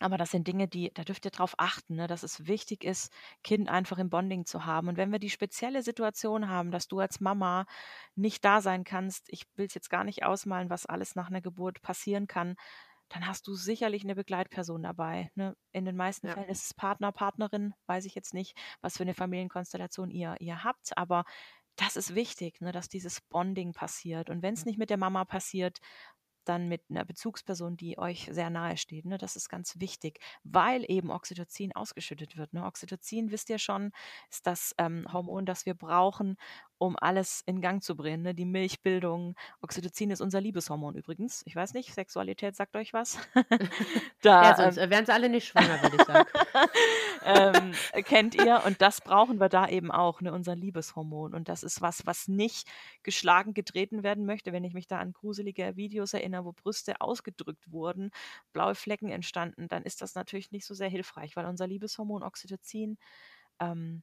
[0.00, 3.12] Aber das sind Dinge, die, da dürft ihr drauf achten, ne, dass es wichtig ist,
[3.44, 4.88] Kind einfach im Bonding zu haben.
[4.88, 7.64] Und wenn wir die spezielle Situation haben, dass du als Mama
[8.16, 11.40] nicht da sein kannst, ich will es jetzt gar nicht ausmalen, was alles nach einer
[11.40, 12.56] Geburt passieren kann,
[13.08, 15.30] dann hast du sicherlich eine Begleitperson dabei.
[15.36, 15.56] Ne?
[15.72, 16.34] In den meisten Ja.
[16.34, 20.64] Fällen ist es Partner, Partnerin, weiß ich jetzt nicht, was für eine Familienkonstellation ihr, ihr
[20.64, 21.24] habt, aber
[21.76, 24.30] das ist wichtig, ne, dass dieses Bonding passiert.
[24.30, 25.78] Und wenn es nicht mit der Mama passiert,
[26.48, 29.04] dann mit einer Bezugsperson, die euch sehr nahe steht.
[29.04, 29.18] Ne?
[29.18, 32.52] Das ist ganz wichtig, weil eben Oxytocin ausgeschüttet wird.
[32.52, 32.64] Ne?
[32.64, 33.92] Oxytocin, wisst ihr schon,
[34.30, 36.36] ist das ähm, Hormon, das wir brauchen,
[36.78, 38.22] um alles in Gang zu bringen.
[38.22, 38.34] Ne?
[38.34, 39.34] Die Milchbildung.
[39.62, 41.42] Oxytocin ist unser Liebeshormon übrigens.
[41.46, 43.18] Ich weiß nicht, Sexualität sagt euch was.
[44.22, 46.28] da, ja, sonst ähm, wären sie alle nicht schwanger, würde ich sagen.
[47.94, 48.62] ähm, kennt ihr?
[48.66, 50.32] Und das brauchen wir da eben auch, ne?
[50.32, 51.34] unser Liebeshormon.
[51.34, 52.68] Und das ist was, was nicht
[53.02, 54.52] geschlagen, getreten werden möchte.
[54.52, 58.10] Wenn ich mich da an gruselige Videos erinnere, wo Brüste ausgedrückt wurden,
[58.52, 62.96] blaue Flecken entstanden, dann ist das natürlich nicht so sehr hilfreich, weil unser Liebeshormon Oxytocin
[63.60, 64.02] ähm,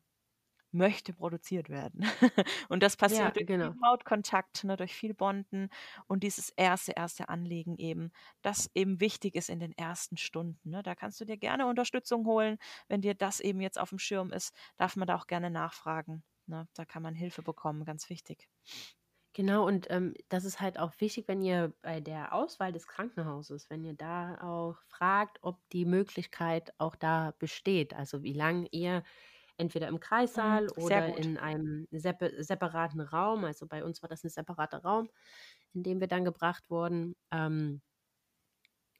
[0.71, 2.05] möchte produziert werden.
[2.69, 3.71] und das passiert ja, durch genau.
[3.73, 5.69] viel Hautkontakt, ne, durch viel Bonden
[6.07, 8.11] und dieses erste, erste Anlegen eben,
[8.41, 10.69] das eben wichtig ist in den ersten Stunden.
[10.69, 10.83] Ne.
[10.83, 12.57] Da kannst du dir gerne Unterstützung holen.
[12.87, 16.23] Wenn dir das eben jetzt auf dem Schirm ist, darf man da auch gerne nachfragen.
[16.47, 16.67] Ne.
[16.73, 18.47] Da kann man Hilfe bekommen, ganz wichtig.
[19.33, 23.69] Genau, und ähm, das ist halt auch wichtig, wenn ihr bei der Auswahl des Krankenhauses,
[23.69, 29.03] wenn ihr da auch fragt, ob die Möglichkeit auch da besteht, also wie lange ihr
[29.57, 33.45] entweder im Kreissaal mhm, oder in einem separaten Raum.
[33.45, 35.09] Also bei uns war das ein separater Raum,
[35.73, 37.15] in dem wir dann gebracht wurden.
[37.31, 37.81] Ähm,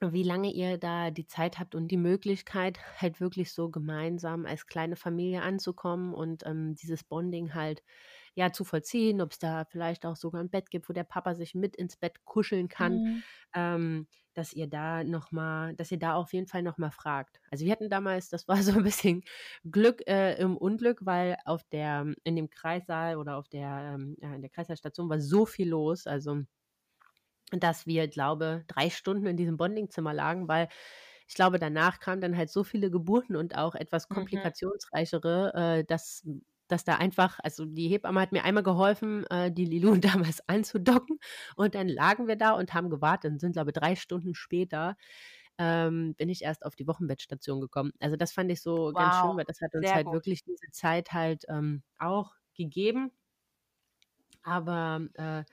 [0.01, 4.65] wie lange ihr da die Zeit habt und die Möglichkeit, halt wirklich so gemeinsam als
[4.65, 7.83] kleine Familie anzukommen und ähm, dieses Bonding halt
[8.33, 11.35] ja zu vollziehen, ob es da vielleicht auch sogar ein Bett gibt, wo der Papa
[11.35, 13.23] sich mit ins Bett kuscheln kann, mhm.
[13.53, 17.41] ähm, dass ihr da noch mal, dass ihr da auf jeden Fall noch mal fragt.
[17.51, 19.23] Also wir hatten damals, das war so ein bisschen
[19.69, 24.33] Glück äh, im Unglück, weil auf der in dem Kreissaal oder auf der ähm, ja,
[24.33, 26.41] in der Kreissaalstation war so viel los, also
[27.51, 30.69] dass wir, glaube, drei Stunden in diesem Bondingzimmer lagen, weil
[31.27, 34.15] ich glaube, danach kamen dann halt so viele Geburten und auch etwas mhm.
[34.15, 35.61] komplikationsreichere, mhm.
[35.61, 36.25] äh, dass
[36.71, 39.95] dass da einfach, also die Hebamme hat mir einmal geholfen, äh, die Lilu
[40.25, 41.19] damals anzudocken
[41.55, 44.95] und dann lagen wir da und haben gewartet und sind, glaube ich, drei Stunden später
[45.57, 47.91] ähm, bin ich erst auf die Wochenbettstation gekommen.
[47.99, 48.93] Also das fand ich so wow.
[48.93, 50.13] ganz schön, weil das hat uns halt gut.
[50.15, 53.11] wirklich diese Zeit halt ähm, auch gegeben.
[54.43, 55.43] Aber äh,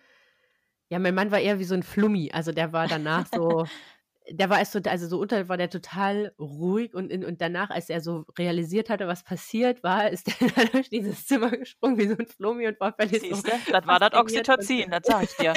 [0.88, 2.30] ja, mein Mann war eher wie so ein Flummi.
[2.32, 3.66] Also der war danach so,
[4.30, 7.70] der war erst so, also so unter war der total ruhig und, in, und danach,
[7.70, 12.08] als er so realisiert hatte, was passiert war, ist er durch dieses Zimmer gesprungen wie
[12.08, 13.56] so ein Flummi und war völlig Siehste, so.
[13.72, 15.54] Das war das Oxytocin, das sag ich dir.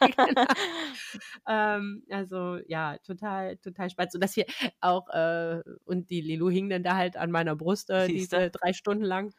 [0.00, 0.44] genau.
[1.48, 4.12] ähm, also ja, total, total spannend.
[4.12, 4.46] So dass wir
[4.80, 8.72] auch, äh, und die Lilu hing dann da halt an meiner Brust äh, diese drei
[8.72, 9.32] Stunden lang.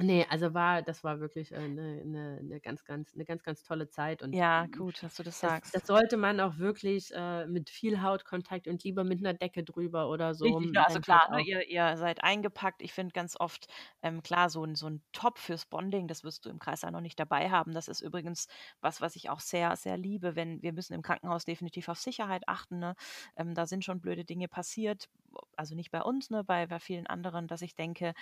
[0.00, 3.42] Nee, also war das war wirklich, eine äh, 'ne 'ne 'ne ganz, ganz 'ne ganz,
[3.42, 6.58] ganz tolle Zeit und, Ja, ähm, gut, dass du das das das sollte man auch
[6.58, 10.84] wirklich, äh, mit viel Hautkontakt und lieber mit einer Decke drüber oder so, Richtig, ja,
[10.84, 12.80] also klar, ne, ihr ihr seid eingepackt.
[12.80, 13.66] Ich finde ganz oft,
[14.02, 17.00] ähm, klar, so ein so 'n Top fürs Bonding, das wirst du im Kreißsaal noch
[17.00, 17.72] nicht dabei haben.
[17.74, 18.46] Das ist übrigens
[18.80, 22.44] was, was ich auch sehr, sehr liebe, wenn wir müssen im Krankenhaus definitiv auf Sicherheit
[22.46, 22.94] achten, ne?
[23.36, 25.08] Ähm, da sind schon blöde Dinge passiert,
[25.56, 28.12] also nicht bei uns, ne, bei bei vielen anderen, dass ich denke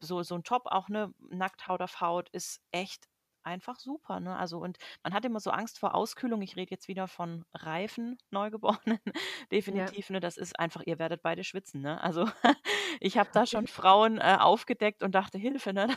[0.00, 3.06] so, so ein Top auch, ne, nackt Haut auf Haut ist echt
[3.44, 4.36] einfach super, ne?
[4.36, 6.42] Also und man hat immer so Angst vor Auskühlung.
[6.42, 9.00] Ich rede jetzt wieder von reifen Neugeborenen.
[9.52, 10.14] Definitiv, ja.
[10.14, 10.20] ne?
[10.20, 12.02] Das ist einfach, ihr werdet beide schwitzen, ne?
[12.02, 12.28] Also
[13.00, 15.88] ich habe da schon Frauen äh, aufgedeckt und dachte, Hilfe, ne?
[15.88, 15.94] da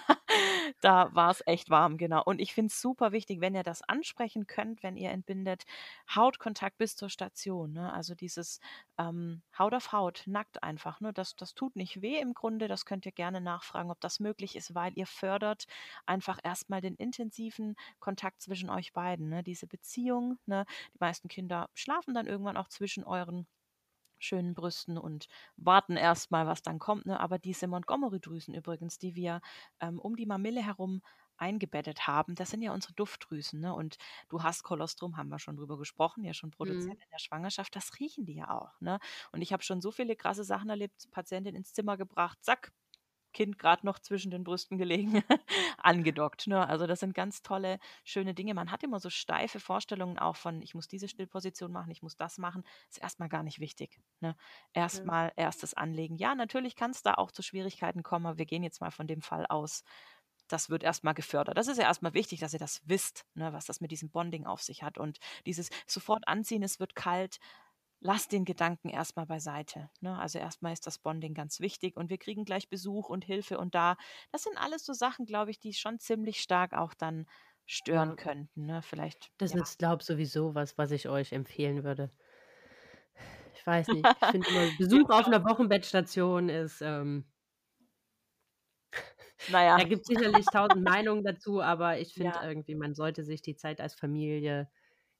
[0.84, 2.23] war es echt warm, genau.
[2.23, 5.65] Und ich finde es super wichtig, wenn ihr das ansprechen könnt, wenn ihr entbindet,
[6.13, 7.73] Hautkontakt bis zur Station.
[7.73, 7.91] Ne?
[7.91, 8.59] Also dieses
[8.97, 11.01] ähm, Haut auf Haut, nackt einfach.
[11.01, 11.13] Ne?
[11.13, 12.67] Das, das tut nicht weh im Grunde.
[12.67, 15.65] Das könnt ihr gerne nachfragen, ob das möglich ist, weil ihr fördert
[16.05, 19.30] einfach erstmal den intensiven Kontakt zwischen euch beiden.
[19.30, 19.43] Ne?
[19.43, 20.38] Diese Beziehung.
[20.45, 20.65] Ne?
[20.93, 23.47] Die meisten Kinder schlafen dann irgendwann auch zwischen euren
[24.20, 27.05] schönen Brüsten und warten erstmal, was dann kommt.
[27.05, 27.20] Ne?
[27.20, 29.41] Aber diese Montgomery-Drüsen übrigens, die wir
[29.80, 31.01] ähm, um die Mamille herum
[31.38, 33.59] eingebettet haben, das sind ja unsere Duftdrüsen.
[33.59, 33.74] Ne?
[33.74, 33.97] Und
[34.30, 37.03] du hast Kolostrum, haben wir schon drüber gesprochen, ja schon produziert mhm.
[37.03, 38.80] in der Schwangerschaft, das riechen die ja auch.
[38.82, 38.99] Ne?
[39.32, 42.72] Und ich habe schon so viele krasse Sachen erlebt, Patientin ins Zimmer gebracht, zack,
[43.38, 45.21] Kind gerade noch zwischen den Brüsten gelegen,
[45.77, 46.47] angedockt.
[46.47, 46.67] Ne?
[46.67, 48.55] Also das sind ganz tolle, schöne Dinge.
[48.55, 52.17] Man hat immer so steife Vorstellungen auch von, ich muss diese Stillposition machen, ich muss
[52.17, 52.63] das machen.
[52.89, 54.01] Ist erstmal gar nicht wichtig.
[54.21, 54.35] Ne?
[54.73, 55.43] Erstmal ja.
[55.43, 56.15] erstes Anlegen.
[56.15, 59.05] Ja, natürlich kann es da auch zu Schwierigkeiten kommen, aber wir gehen jetzt mal von
[59.05, 59.83] dem Fall aus.
[60.47, 61.59] Das wird erstmal gefördert.
[61.59, 64.47] Das ist ja erstmal wichtig, dass ihr das wisst, ne, was das mit diesem Bonding
[64.47, 64.97] auf sich hat.
[64.97, 67.38] Und dieses sofort anziehen, es wird kalt,
[68.00, 69.89] lass den Gedanken erstmal beiseite.
[70.02, 70.18] Ne?
[70.18, 73.76] Also erstmal ist das Bonding ganz wichtig und wir kriegen gleich Besuch und Hilfe und
[73.76, 73.98] da.
[74.32, 77.26] Das sind alles so Sachen, glaube ich, die schon ziemlich stark auch dann
[77.66, 78.66] stören könnten.
[78.66, 78.82] Ne?
[78.82, 79.32] Vielleicht.
[79.38, 79.62] Das ja.
[79.62, 82.12] ist, glaube ich, sowieso was, was ich euch empfehlen würde.
[83.56, 84.08] Ich weiß nicht.
[84.08, 86.82] Ich finde immer, Besuch auf einer Wochenbettstation ist.
[86.82, 87.26] Ähm,
[89.50, 89.78] naja.
[89.78, 92.48] Da gibt es sicherlich tausend Meinungen dazu, aber ich finde ja.
[92.48, 94.70] irgendwie, man sollte sich die Zeit als Familie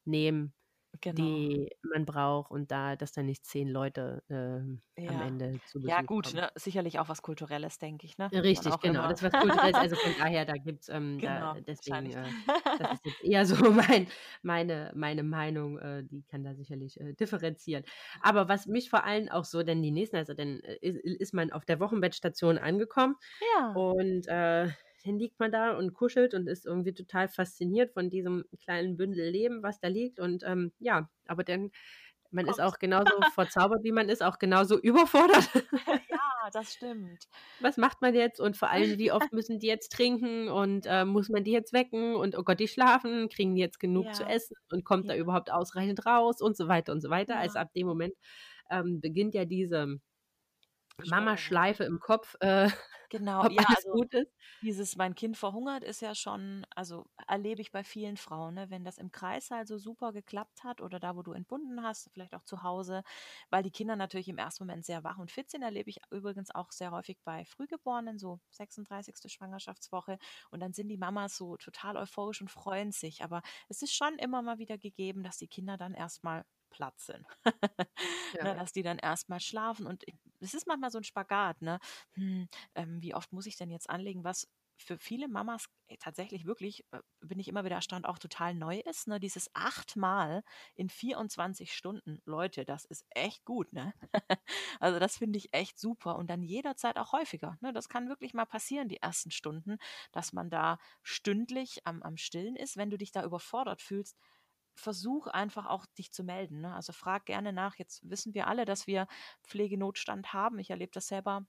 [0.06, 0.54] nehmen
[1.02, 1.16] genau.
[1.16, 5.12] die man braucht und da, dass da nicht zehn Leute äh, ja.
[5.12, 6.50] am Ende zu Besuch Ja, gut, ne?
[6.56, 8.18] sicherlich auch was Kulturelles, denke ich.
[8.18, 8.30] Ne?
[8.32, 9.00] Richtig, genau.
[9.00, 9.10] Immer.
[9.10, 9.76] Das ist was Kulturelles.
[9.76, 12.24] Also von daher, da gibt es, ähm, genau, da, deswegen, äh,
[12.80, 14.08] das ist jetzt eher so mein,
[14.41, 17.84] meine, meine Meinung, äh, die kann da sicherlich äh, differenzieren.
[18.22, 21.34] Aber was mich vor allem auch so, denn die nächsten, also dann äh, ist, ist
[21.34, 23.16] man auf der Wochenbettstation angekommen.
[23.56, 23.74] Ja.
[23.74, 24.70] Und äh,
[25.16, 29.64] liegt man da und kuschelt und ist irgendwie total fasziniert von diesem kleinen Bündel Leben,
[29.64, 30.20] was da liegt.
[30.20, 31.72] Und ähm, ja, aber dann,
[32.32, 32.58] man Kommt.
[32.58, 35.49] ist auch genauso verzaubert, wie man ist, auch genauso überfordert.
[36.47, 37.28] Ja, das stimmt.
[37.60, 38.39] Was macht man jetzt?
[38.39, 41.74] Und vor allem, wie oft müssen die jetzt trinken und äh, muss man die jetzt
[41.74, 42.16] wecken?
[42.16, 44.12] Und oh Gott, die schlafen, kriegen die jetzt genug ja.
[44.14, 45.14] zu essen und kommt ja.
[45.14, 47.34] da überhaupt ausreichend raus und so weiter und so weiter.
[47.34, 47.41] Ja.
[47.41, 48.14] Also ab dem Moment
[48.70, 49.99] ähm, beginnt ja diese
[51.06, 52.36] Mama-Schleife im Kopf.
[52.41, 52.70] Äh,
[53.10, 54.32] Genau, ob ja, alles also gut ist.
[54.62, 58.70] dieses mein Kind verhungert ist ja schon, also erlebe ich bei vielen Frauen, ne?
[58.70, 62.10] wenn das im Kreis halt so super geklappt hat oder da, wo du entbunden hast,
[62.14, 63.04] vielleicht auch zu Hause,
[63.50, 66.52] weil die Kinder natürlich im ersten Moment sehr wach und fit sind, erlebe ich übrigens
[66.54, 69.30] auch sehr häufig bei Frühgeborenen, so 36.
[69.30, 70.18] Schwangerschaftswoche
[70.52, 74.18] und dann sind die Mamas so total euphorisch und freuen sich, aber es ist schon
[74.20, 77.26] immer mal wieder gegeben, dass die Kinder dann erstmal platt sind.
[78.34, 78.53] Ne, ja.
[78.55, 79.88] dass die dann erstmal schlafen.
[79.88, 80.03] Und
[80.41, 81.80] es ist manchmal so ein Spagat, ne?
[82.13, 86.45] Hm, ähm, wie oft muss ich denn jetzt anlegen, was für viele Mamas äh, tatsächlich
[86.45, 89.07] wirklich, äh, bin ich immer wieder erstaunt, auch total neu ist.
[89.07, 89.20] Ne?
[89.20, 90.43] Dieses achtmal
[90.76, 92.22] in 24 Stunden.
[92.26, 93.74] Leute, das ist echt gut.
[93.74, 93.93] Ne?
[94.80, 96.15] also das finde ich echt super.
[96.15, 97.57] Und dann jederzeit auch häufiger.
[97.61, 97.74] Ne?
[97.74, 99.78] Das kann wirklich mal passieren, die ersten Stunden,
[100.11, 102.78] dass man da stündlich am, am Stillen ist.
[102.78, 104.18] Wenn du dich da überfordert fühlst,
[104.78, 106.62] versuch einfach auch dich zu melden.
[106.62, 106.74] Ne?
[106.74, 107.76] Also frag gerne nach.
[107.76, 109.08] Jetzt wissen wir alle, dass wir
[109.44, 110.60] Pflegenotstand haben.
[110.60, 111.46] Ich erlebe das selber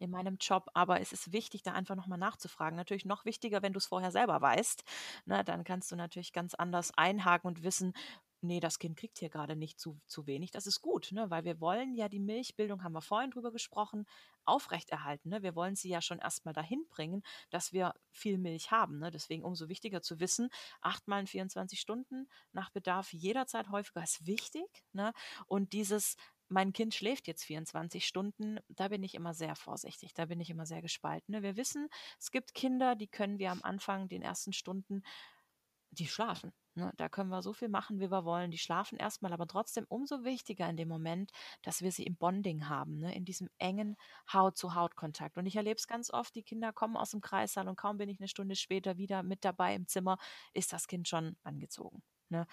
[0.00, 2.76] in meinem Job, aber es ist wichtig, da einfach nochmal nachzufragen.
[2.76, 4.84] Natürlich noch wichtiger, wenn du es vorher selber weißt.
[5.24, 5.44] Ne?
[5.44, 7.94] Dann kannst du natürlich ganz anders einhaken und wissen,
[8.40, 10.50] nee, das Kind kriegt hier gerade nicht zu, zu wenig.
[10.50, 11.30] Das ist gut, ne?
[11.30, 14.06] weil wir wollen ja die Milchbildung, haben wir vorhin drüber gesprochen,
[14.44, 15.30] aufrechterhalten.
[15.30, 15.42] Ne?
[15.42, 18.98] Wir wollen sie ja schon erstmal dahin bringen, dass wir viel Milch haben.
[18.98, 19.10] Ne?
[19.10, 20.48] Deswegen umso wichtiger zu wissen,
[20.80, 24.84] achtmal in 24 Stunden nach Bedarf jederzeit häufiger ist wichtig.
[24.92, 25.12] Ne?
[25.46, 26.16] Und dieses
[26.48, 30.48] mein Kind schläft jetzt 24 Stunden, da bin ich immer sehr vorsichtig, da bin ich
[30.48, 31.34] immer sehr gespalten.
[31.34, 31.42] Ne?
[31.42, 35.02] Wir wissen, es gibt Kinder, die können wir am Anfang, den ersten Stunden,
[35.90, 36.52] die schlafen.
[36.78, 38.52] Ne, da können wir so viel machen, wie wir wollen.
[38.52, 42.68] Die schlafen erstmal, aber trotzdem umso wichtiger in dem Moment, dass wir sie im Bonding
[42.68, 43.96] haben, ne, in diesem engen
[44.32, 45.36] Haut-zu-Haut-Kontakt.
[45.36, 48.08] Und ich erlebe es ganz oft, die Kinder kommen aus dem Kreissaal und kaum bin
[48.08, 50.18] ich eine Stunde später wieder mit dabei im Zimmer,
[50.54, 52.02] ist das Kind schon angezogen.
[52.28, 52.46] Ne?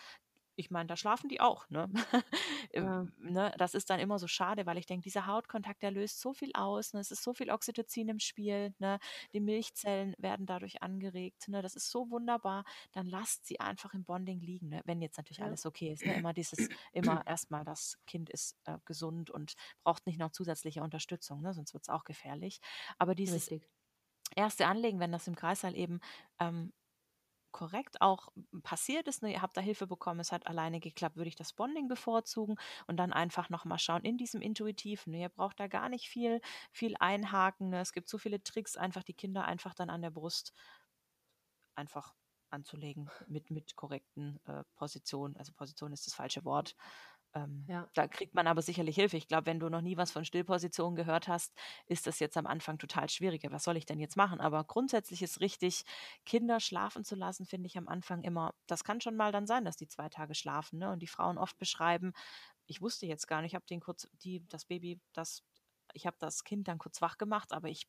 [0.56, 1.90] Ich meine, da schlafen die auch, ne?
[2.74, 3.06] Ja.
[3.20, 3.54] ne?
[3.58, 6.52] Das ist dann immer so schade, weil ich denke, dieser Hautkontakt, der löst so viel
[6.54, 7.00] aus, ne?
[7.00, 9.00] es ist so viel Oxytocin im Spiel, ne?
[9.34, 11.62] die Milchzellen werden dadurch angeregt, ne?
[11.62, 14.82] das ist so wunderbar, dann lasst sie einfach im Bonding liegen, ne?
[14.86, 15.46] wenn jetzt natürlich ja.
[15.46, 16.06] alles okay ist.
[16.06, 16.16] Ne?
[16.16, 19.54] Immer dieses, immer erstmal, das Kind ist äh, gesund und
[19.84, 21.54] braucht nicht noch zusätzliche Unterstützung, ne?
[21.54, 22.60] sonst wird es auch gefährlich.
[22.98, 23.70] Aber dieses Richtig.
[24.36, 26.00] erste Anlegen, wenn das im Kreißsaal eben
[26.40, 26.74] ähm,
[27.56, 28.28] korrekt auch
[28.64, 31.54] passiert ist, ne, ihr habt da Hilfe bekommen, es hat alleine geklappt, würde ich das
[31.54, 35.12] Bonding bevorzugen und dann einfach nochmal schauen in diesem Intuitiven.
[35.12, 36.42] Ne, ihr braucht da gar nicht viel,
[36.74, 37.70] viel einhaken.
[37.70, 40.52] Ne, es gibt so viele Tricks, einfach die Kinder einfach dann an der Brust
[41.76, 42.14] einfach
[42.50, 45.38] anzulegen mit, mit korrekten äh, Positionen.
[45.38, 46.76] Also Position ist das falsche Wort.
[47.36, 47.90] Ähm, ja.
[47.94, 49.18] Da kriegt man aber sicherlich Hilfe.
[49.18, 51.54] Ich glaube, wenn du noch nie was von Stillpositionen gehört hast,
[51.86, 53.52] ist das jetzt am Anfang total schwieriger.
[53.52, 54.40] Was soll ich denn jetzt machen?
[54.40, 55.84] Aber grundsätzlich ist richtig,
[56.26, 59.66] Kinder schlafen zu lassen, finde ich am Anfang immer, das kann schon mal dann sein,
[59.66, 60.80] dass die zwei Tage schlafen.
[60.80, 60.90] Ne?
[60.92, 62.14] Und die Frauen oft beschreiben,
[62.68, 65.44] ich wusste jetzt gar nicht, ich habe den kurz, die, das Baby, das,
[65.94, 67.88] ich habe das Kind dann kurz wach gemacht, aber ich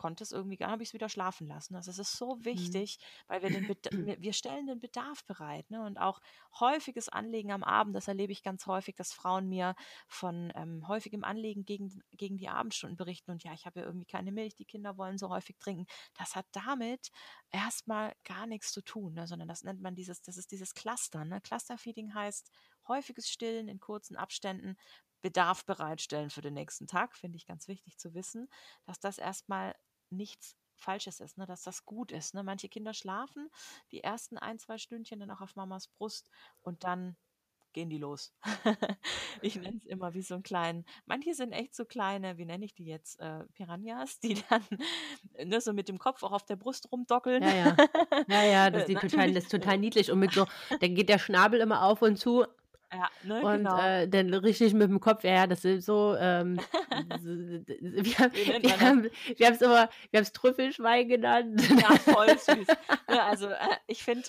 [0.00, 1.76] konnte es irgendwie gar, habe ich es wieder schlafen lassen.
[1.76, 2.44] Also es ist so mhm.
[2.46, 3.24] wichtig, mhm.
[3.28, 3.68] weil wir den
[4.22, 5.84] wir stellen den Bedarf bereit, ne?
[5.84, 6.22] Und auch
[6.58, 9.74] häufiges Anlegen am Abend, das erlebe ich ganz häufig, dass Frauen mir
[10.08, 14.06] von ähm, häufigem Anlegen gegen, gegen die Abendstunden berichten und ja, ich habe ja irgendwie
[14.06, 15.84] keine Milch, die Kinder wollen so häufig trinken.
[16.16, 17.10] Das hat damit
[17.50, 19.26] erstmal gar nichts zu tun, ne?
[19.26, 21.26] sondern das nennt man dieses, das ist dieses Cluster.
[21.26, 21.42] Ne?
[21.42, 22.50] Clusterfeeding heißt
[22.88, 24.78] häufiges Stillen in kurzen Abständen,
[25.22, 28.48] Bedarf bereitstellen für den nächsten Tag, finde ich ganz wichtig zu wissen,
[28.84, 29.74] dass das erstmal
[30.10, 31.46] nichts Falsches ist, ne?
[31.46, 32.34] dass das gut ist.
[32.34, 32.42] Ne?
[32.42, 33.50] Manche Kinder schlafen
[33.92, 36.30] die ersten ein, zwei Stündchen dann auch auf Mamas Brust
[36.62, 37.16] und dann
[37.72, 38.32] gehen die los.
[39.42, 42.64] ich nenne es immer wie so ein kleinen, manche sind echt so kleine, wie nenne
[42.64, 44.64] ich die jetzt, äh, Piranhas, die dann
[45.44, 47.42] ne, so mit dem Kopf auch auf der Brust rumdockeln.
[47.42, 47.76] Ja, ja,
[48.28, 50.46] ja, ja das, äh, total, das ist total niedlich und mit so,
[50.80, 52.46] dann geht der Schnabel immer auf und zu
[52.92, 53.78] Ja, ne, und genau.
[53.78, 56.58] äh, dann richtig mit dem Kopf, ja, das ist so, ähm,
[56.90, 58.18] wir, wir,
[58.80, 59.04] haben,
[59.36, 61.62] wir haben es immer, wir haben es Trüffelschwein genannt.
[61.68, 62.66] Ja, voll süß.
[63.08, 64.28] ja, also äh, ich finde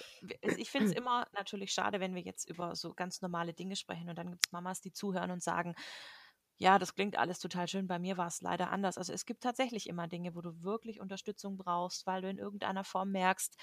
[0.57, 4.09] ich finde es immer natürlich schade, wenn wir jetzt über so ganz normale Dinge sprechen
[4.09, 5.75] und dann gibt es Mamas, die zuhören und sagen,
[6.61, 7.87] ja, das klingt alles total schön.
[7.87, 8.99] Bei mir war es leider anders.
[8.99, 12.83] Also es gibt tatsächlich immer Dinge, wo du wirklich Unterstützung brauchst, weil du in irgendeiner
[12.83, 13.57] Form merkst,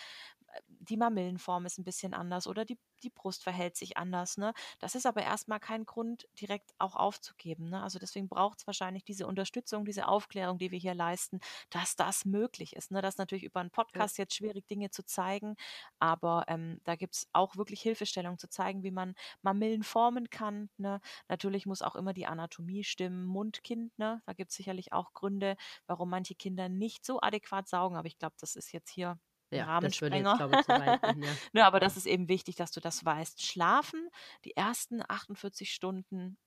[0.48, 4.36] äh, die Mamillenform ist ein bisschen anders oder die die Brust verhält sich anders.
[4.36, 4.52] Ne?
[4.78, 7.70] Das ist aber erstmal kein Grund, direkt auch aufzugeben.
[7.70, 7.82] Ne?
[7.82, 11.40] Also deswegen braucht es wahrscheinlich diese Unterstützung, diese Aufklärung, die wir hier leisten,
[11.70, 12.90] dass das möglich ist.
[12.90, 13.02] Ne?
[13.02, 14.22] Das ist natürlich über einen Podcast ja.
[14.22, 15.56] jetzt schwierig, Dinge zu zeigen,
[15.98, 20.70] aber ähm, da gibt es auch wirklich Hilfestellung zu zeigen, wie man Mamillen formen kann.
[20.76, 21.00] Ne?
[21.28, 23.98] Natürlich muss auch immer die Anatomie stimmen, Mund-Kind.
[23.98, 24.22] Ne?
[24.26, 28.18] Da gibt es sicherlich auch Gründe, warum manche Kinder nicht so adäquat saugen, aber ich
[28.18, 29.18] glaube, das ist jetzt hier
[29.50, 30.36] ja, Rahmensprenger.
[30.36, 31.30] Das würde jetzt, glaube ich, zu weit gehen, ja.
[31.52, 33.44] ne, aber das ist eben wichtig, dass du das weißt.
[33.44, 34.08] Schlafen
[34.44, 36.38] die ersten 48 Stunden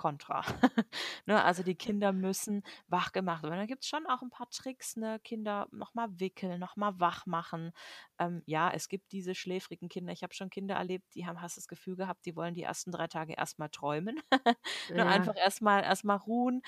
[0.00, 0.42] kontra.
[1.26, 3.58] ne, also die Kinder müssen wach gemacht werden.
[3.58, 5.20] Da gibt es schon auch ein paar Tricks, ne?
[5.20, 7.72] Kinder nochmal wickeln, nochmal wach machen.
[8.18, 10.12] Ähm, ja, es gibt diese schläfrigen Kinder.
[10.14, 12.92] Ich habe schon Kinder erlebt, die haben hast das Gefühl gehabt, die wollen die ersten
[12.92, 14.18] drei Tage erstmal träumen.
[14.88, 15.06] ne, ja.
[15.06, 16.62] Einfach erstmal erstmal ruhen.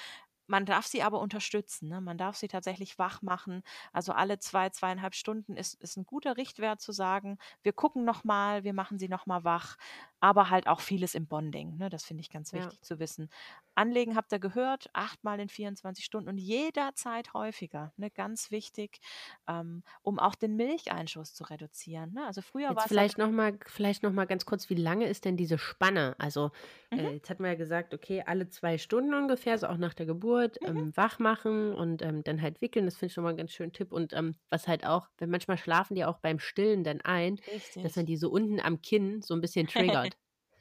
[0.53, 1.89] Man darf sie aber unterstützen.
[1.89, 2.03] Ne?
[2.03, 3.63] Man darf sie tatsächlich wach machen.
[3.91, 8.63] Also alle zwei, zweieinhalb Stunden ist, ist ein guter Richtwert zu sagen, wir gucken nochmal,
[8.63, 9.79] wir machen sie nochmal wach
[10.23, 11.77] aber halt auch vieles im Bonding.
[11.79, 11.91] Ne?
[11.91, 12.83] Das finde ich ganz wichtig ja.
[12.83, 13.29] zu wissen.
[13.75, 17.93] Anlegen habt ihr gehört, achtmal in 24 Stunden und jederzeit häufiger.
[17.97, 18.09] Ne?
[18.09, 19.01] Ganz wichtig,
[19.49, 22.13] ähm, um auch den Milcheinschuss zu reduzieren.
[22.13, 22.25] Ne?
[22.25, 22.89] Also früher war es.
[22.89, 23.59] Vielleicht nochmal
[24.03, 26.15] noch mal ganz kurz, wie lange ist denn diese Spanne?
[26.19, 26.53] Also,
[26.93, 26.99] mhm.
[27.01, 30.07] äh, jetzt hatten wir ja gesagt, okay, alle zwei Stunden ungefähr, so auch nach der
[30.07, 30.69] Geburt, mhm.
[30.69, 32.85] ähm, wach machen und ähm, dann halt wickeln.
[32.85, 33.91] Das finde ich schon mal einen ganz schönen Tipp.
[33.91, 37.83] Und ähm, was halt auch, wenn manchmal schlafen die auch beim Stillen dann ein, Richtig.
[37.83, 40.12] dass man die so unten am Kinn so ein bisschen triggert.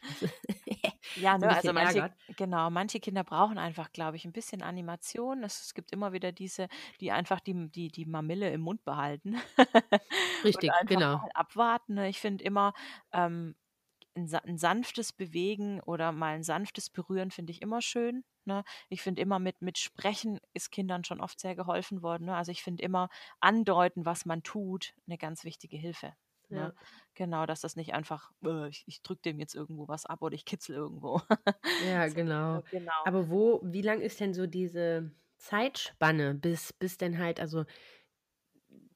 [1.16, 5.44] ja, ne, also manche, genau, manche Kinder brauchen einfach, glaube ich, ein bisschen Animation.
[5.44, 6.68] Es, es, gibt immer wieder diese,
[7.00, 9.38] die einfach die, die, die Mamille im Mund behalten.
[10.44, 11.22] Richtig, genau.
[11.34, 11.96] abwarten.
[11.96, 12.10] Ne?
[12.10, 12.74] Ich finde immer,
[13.12, 13.56] ähm,
[14.16, 18.24] ein, ein, sanftes Bewegen oder mal ein sanftes Berühren finde ich immer schön.
[18.46, 18.64] Ne?
[18.90, 22.26] Ich finde immer mit, mit Sprechen ist Kindern schon oft sehr geholfen worden.
[22.26, 22.36] Ne?
[22.36, 26.14] Also ich finde immer andeuten, was man tut, eine ganz wichtige Hilfe.
[26.52, 26.60] Ne?
[26.60, 26.74] Ja.
[27.16, 30.36] Genau, dass das nicht einfach, äh, ich, ich drücke dem jetzt irgendwo was ab oder
[30.36, 31.22] ich kitzel irgendwo.
[31.86, 32.64] ja, genau.
[32.72, 32.92] genau.
[33.06, 37.66] Aber wo, wie lang ist denn so diese Zeitspanne, bis, bis denn halt, also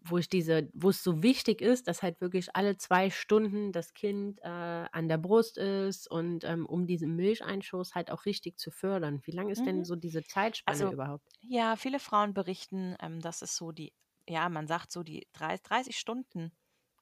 [0.08, 3.94] wo ich diese, wo es so wichtig ist, dass halt wirklich alle zwei Stunden das
[3.94, 8.72] Kind äh, an der Brust ist und ähm, um diesen Milcheinschuss halt auch richtig zu
[8.72, 9.22] fördern.
[9.24, 9.66] Wie lang ist mhm.
[9.66, 11.28] denn so diese Zeitspanne also, überhaupt?
[11.42, 13.94] Ja, viele Frauen berichten, ähm, dass es so die,
[14.28, 16.52] ja, man sagt so die 30, 30 Stunden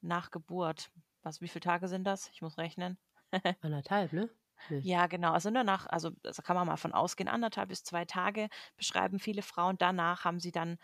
[0.04, 0.90] nach Geburt.
[1.22, 2.30] Was, wie viele Tage sind das?
[2.32, 2.98] Ich muss rechnen.
[3.62, 4.30] Anderthalb, ne?
[4.80, 5.32] Ja, genau.
[5.32, 9.18] Also nur nach, also da kann man mal von ausgehen, anderthalb bis zwei Tage beschreiben
[9.18, 9.78] viele Frauen.
[9.78, 10.76] Danach haben sie dann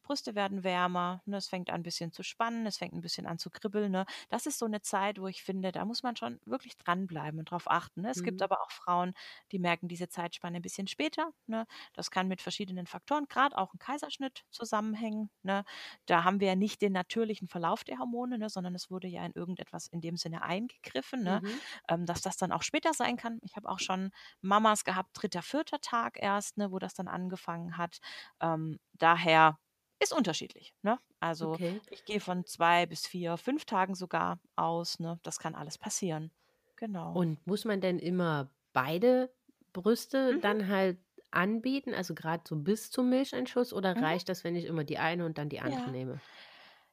[0.00, 3.00] die Brüste werden wärmer, ne, es fängt an ein bisschen zu spannen, es fängt ein
[3.00, 3.92] bisschen an zu kribbeln.
[3.92, 4.06] Ne.
[4.28, 7.50] Das ist so eine Zeit, wo ich finde, da muss man schon wirklich dranbleiben und
[7.50, 8.02] drauf achten.
[8.02, 8.10] Ne.
[8.10, 8.24] Es mhm.
[8.24, 9.14] gibt aber auch Frauen,
[9.52, 11.30] die merken diese Zeitspanne ein bisschen später.
[11.46, 11.66] Ne.
[11.92, 15.30] Das kann mit verschiedenen Faktoren, gerade auch ein Kaiserschnitt zusammenhängen.
[15.42, 15.64] Ne.
[16.06, 19.24] Da haben wir ja nicht den natürlichen Verlauf der Hormone, ne, sondern es wurde ja
[19.24, 21.60] in irgendetwas in dem Sinne eingegriffen, ne, mhm.
[21.88, 23.38] ähm, dass das dann auch später sein kann.
[23.42, 27.76] Ich habe auch schon Mamas gehabt, dritter, vierter Tag erst, ne, wo das dann angefangen
[27.76, 27.98] hat.
[28.40, 29.58] Ähm, daher
[30.02, 30.74] ist unterschiedlich.
[30.82, 30.98] Ne?
[31.20, 31.80] Also okay.
[31.90, 34.98] ich gehe von zwei bis vier, fünf Tagen sogar aus.
[34.98, 35.20] Ne?
[35.22, 36.30] Das kann alles passieren.
[36.76, 37.12] Genau.
[37.12, 39.30] Und muss man denn immer beide
[39.72, 40.40] Brüste mhm.
[40.40, 40.98] dann halt
[41.30, 44.02] anbieten, also gerade so bis zum Milcheinschuss, oder mhm.
[44.02, 45.90] reicht das, wenn ich immer die eine und dann die andere ja.
[45.90, 46.20] nehme?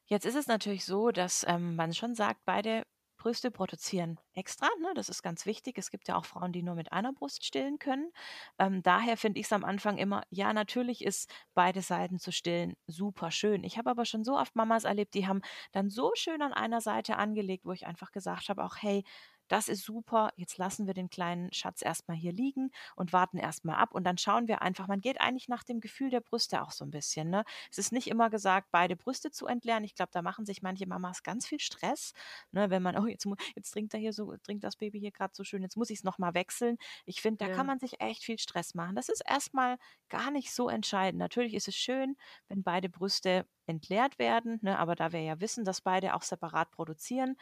[0.05, 2.83] Jetzt ist es natürlich so, dass ähm, man schon sagt, beide
[3.27, 4.69] Brüste produzieren extra.
[4.79, 4.93] Ne?
[4.95, 5.77] Das ist ganz wichtig.
[5.77, 8.13] Es gibt ja auch Frauen, die nur mit einer Brust stillen können.
[8.57, 12.77] Ähm, daher finde ich es am Anfang immer, ja, natürlich ist beide Seiten zu stillen
[12.87, 13.65] super schön.
[13.65, 15.41] Ich habe aber schon so oft Mamas erlebt, die haben
[15.73, 19.03] dann so schön an einer Seite angelegt, wo ich einfach gesagt habe, auch hey,
[19.47, 23.77] das ist super, jetzt lassen wir den kleinen Schatz erstmal hier liegen und warten erstmal
[23.77, 26.71] ab und dann schauen wir einfach, man geht eigentlich nach dem Gefühl der Brüste auch
[26.71, 27.29] so ein bisschen.
[27.29, 27.43] Ne?
[27.71, 29.83] Es ist nicht immer gesagt, beide Brüste zu entleeren.
[29.83, 32.13] Ich glaube, da machen sich manche Mamas ganz viel Stress,
[32.51, 32.69] ne?
[32.69, 35.43] wenn man, oh, jetzt, jetzt trinkt er hier so, trinkt das Baby hier gerade so
[35.43, 36.77] schön, jetzt muss ich es nochmal wechseln.
[37.05, 37.55] Ich finde, da ja.
[37.55, 38.95] kann man sich echt viel Stress machen.
[38.95, 39.77] Das ist erstmal
[40.09, 41.19] gar nicht so entscheidend.
[41.19, 42.15] Natürlich ist es schön,
[42.47, 44.79] wenn beide Brüste entleert werden, ne?
[44.79, 47.37] aber da wir ja wissen, dass beide auch separat produzieren,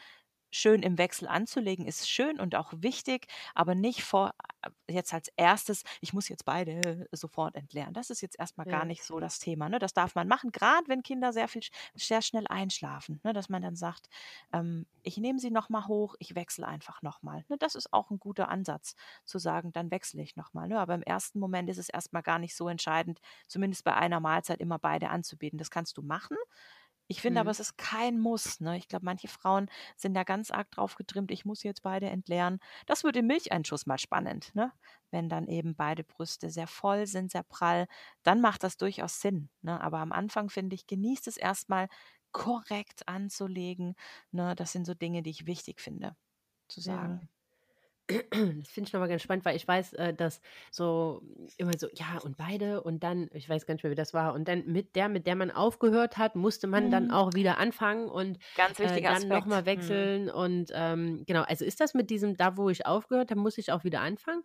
[0.55, 5.29] schön im Wechsel anzulegen, ist schön und auch wichtig, aber nicht vor äh, jetzt als
[5.35, 7.93] erstes, ich muss jetzt beide sofort entleeren.
[7.93, 9.69] Das ist jetzt erstmal gar nicht so das Thema.
[9.69, 9.79] Ne?
[9.79, 11.61] Das darf man machen, gerade wenn Kinder sehr viel
[11.93, 13.33] sehr schnell einschlafen, ne?
[13.33, 14.07] dass man dann sagt,
[14.53, 17.45] ähm, ich nehme sie nochmal hoch, ich wechsle einfach nochmal.
[17.49, 17.57] Ne?
[17.57, 18.95] Das ist auch ein guter Ansatz,
[19.25, 20.67] zu sagen, dann wechsle ich nochmal.
[20.67, 20.79] Ne?
[20.79, 24.59] Aber im ersten Moment ist es erstmal gar nicht so entscheidend, zumindest bei einer Mahlzeit
[24.59, 25.57] immer beide anzubieten.
[25.57, 26.37] Das kannst du machen.
[27.07, 27.51] Ich finde aber, Mhm.
[27.51, 28.77] es ist kein Muss, ne?
[28.77, 32.59] Ich glaube, manche Frauen sind da ganz arg drauf getrimmt, ich muss jetzt beide entleeren.
[32.87, 34.71] Das wird im Milcheinschuss mal spannend, ne?
[35.11, 37.87] Wenn dann eben beide Brüste sehr voll sind, sehr prall,
[38.23, 39.79] dann macht das durchaus Sinn, ne?
[39.81, 41.87] Aber am Anfang finde ich, genießt es erstmal
[42.31, 43.95] korrekt anzulegen,
[44.31, 44.55] ne?
[44.55, 46.15] Das sind so Dinge, die ich wichtig finde,
[46.67, 47.27] zu Ja.
[48.09, 50.41] Das finde ich nochmal ganz spannend, weil ich weiß, äh, dass
[50.71, 51.21] so
[51.57, 54.33] immer so, ja, und beide und dann, ich weiß gar nicht mehr, wie das war,
[54.33, 57.09] und dann mit der, mit der man aufgehört hat, musste man dann Mhm.
[57.09, 60.11] auch wieder anfangen und Ganz äh, dann nochmal Mhm.
[60.11, 60.29] wechseln.
[60.29, 63.71] Und ähm, genau, also ist das mit diesem, da wo ich aufgehört habe, muss ich
[63.71, 64.43] auch wieder anfangen?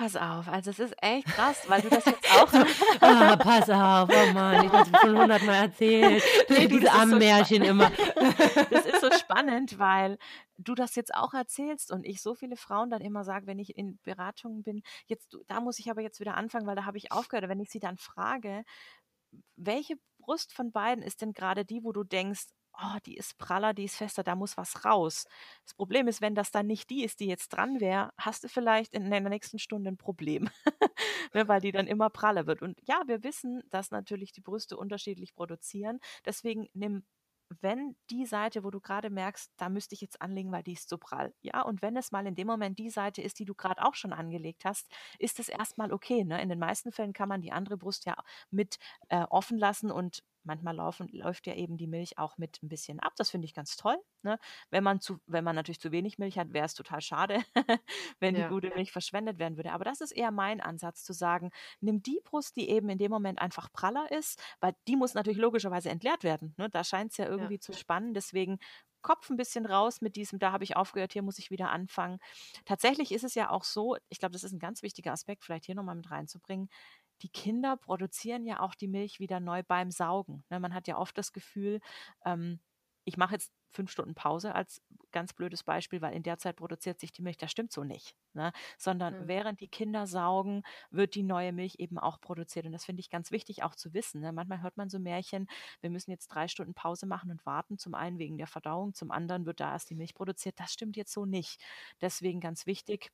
[0.00, 2.56] Pass auf, also es ist echt krass, weil du das jetzt auch So,
[3.02, 6.22] ah, pass auf, oh Mann, ich habe es schon hundertmal erzählt.
[6.48, 7.90] Ne, du, Diese armen so Märchen immer.
[8.70, 10.16] Das ist so spannend, weil
[10.56, 13.76] du das jetzt auch erzählst und ich so viele Frauen dann immer sage, wenn ich
[13.76, 17.12] in Beratungen bin, jetzt, da muss ich aber jetzt wieder anfangen, weil da habe ich
[17.12, 17.50] aufgehört.
[17.50, 18.64] Wenn ich sie dann frage,
[19.56, 23.74] welche Brust von beiden ist denn gerade die, wo du denkst, oh, die ist praller,
[23.74, 25.26] die ist fester, da muss was raus.
[25.64, 28.48] Das Problem ist, wenn das dann nicht die ist, die jetzt dran wäre, hast du
[28.48, 30.48] vielleicht in der nächsten Stunde ein Problem,
[31.34, 32.62] ne, weil die dann immer praller wird.
[32.62, 36.00] Und ja, wir wissen, dass natürlich die Brüste unterschiedlich produzieren.
[36.24, 37.04] Deswegen nimm
[37.60, 40.88] wenn die Seite, wo du gerade merkst, da müsste ich jetzt anlegen, weil die ist
[40.88, 41.34] so prall.
[41.42, 43.94] Ja, und wenn es mal in dem Moment die Seite ist, die du gerade auch
[43.94, 46.24] schon angelegt hast, ist es erstmal okay.
[46.24, 46.40] Ne?
[46.40, 48.16] In den meisten Fällen kann man die andere Brust ja
[48.50, 52.68] mit äh, offen lassen und manchmal laufen, läuft ja eben die Milch auch mit ein
[52.68, 53.12] bisschen ab.
[53.16, 53.96] Das finde ich ganz toll.
[54.22, 54.38] Ne?
[54.70, 57.40] Wenn, man zu, wenn man natürlich zu wenig Milch hat, wäre es total schade,
[58.20, 58.46] wenn die Ja.
[58.46, 59.72] gute Milch verschwendet werden würde.
[59.72, 63.10] Aber das ist eher mein Ansatz zu sagen, nimm die Brust, die eben in dem
[63.10, 66.54] Moment einfach praller ist, weil die muss natürlich logischerweise entleert werden.
[66.58, 66.68] Ne?
[66.70, 67.50] Da scheint es ja Ja.
[67.50, 68.14] irgendwie zu spannen.
[68.14, 68.58] Deswegen
[69.02, 72.18] Kopf ein bisschen raus mit diesem, da habe ich aufgehört, hier muss ich wieder anfangen.
[72.66, 75.64] Tatsächlich ist es ja auch so, ich glaube, das ist ein ganz wichtiger Aspekt, vielleicht
[75.64, 76.68] hier nochmal mit reinzubringen.
[77.22, 80.44] Die Kinder produzieren ja auch die Milch wieder neu beim Saugen.
[80.50, 80.60] Ne?
[80.60, 81.80] Man hat ja oft das Gefühl,
[82.24, 82.60] ähm,
[83.04, 86.98] ich mache jetzt fünf Stunden Pause als ganz blödes Beispiel, weil in der Zeit produziert
[87.00, 87.36] sich die Milch.
[87.38, 88.16] Das stimmt so nicht.
[88.34, 88.52] Ne?
[88.78, 89.28] Sondern Mhm.
[89.28, 92.66] während die Kinder saugen, wird die neue Milch eben auch produziert.
[92.66, 94.20] Und das finde ich ganz wichtig auch zu wissen.
[94.20, 94.32] Ne?
[94.32, 95.48] Manchmal hört man so Märchen,
[95.80, 97.78] wir müssen jetzt drei Stunden Pause machen und warten.
[97.78, 100.58] Zum einen wegen der Verdauung, zum anderen wird da erst die Milch produziert.
[100.60, 101.60] Das stimmt jetzt so nicht.
[102.00, 103.10] Deswegen ganz wichtig,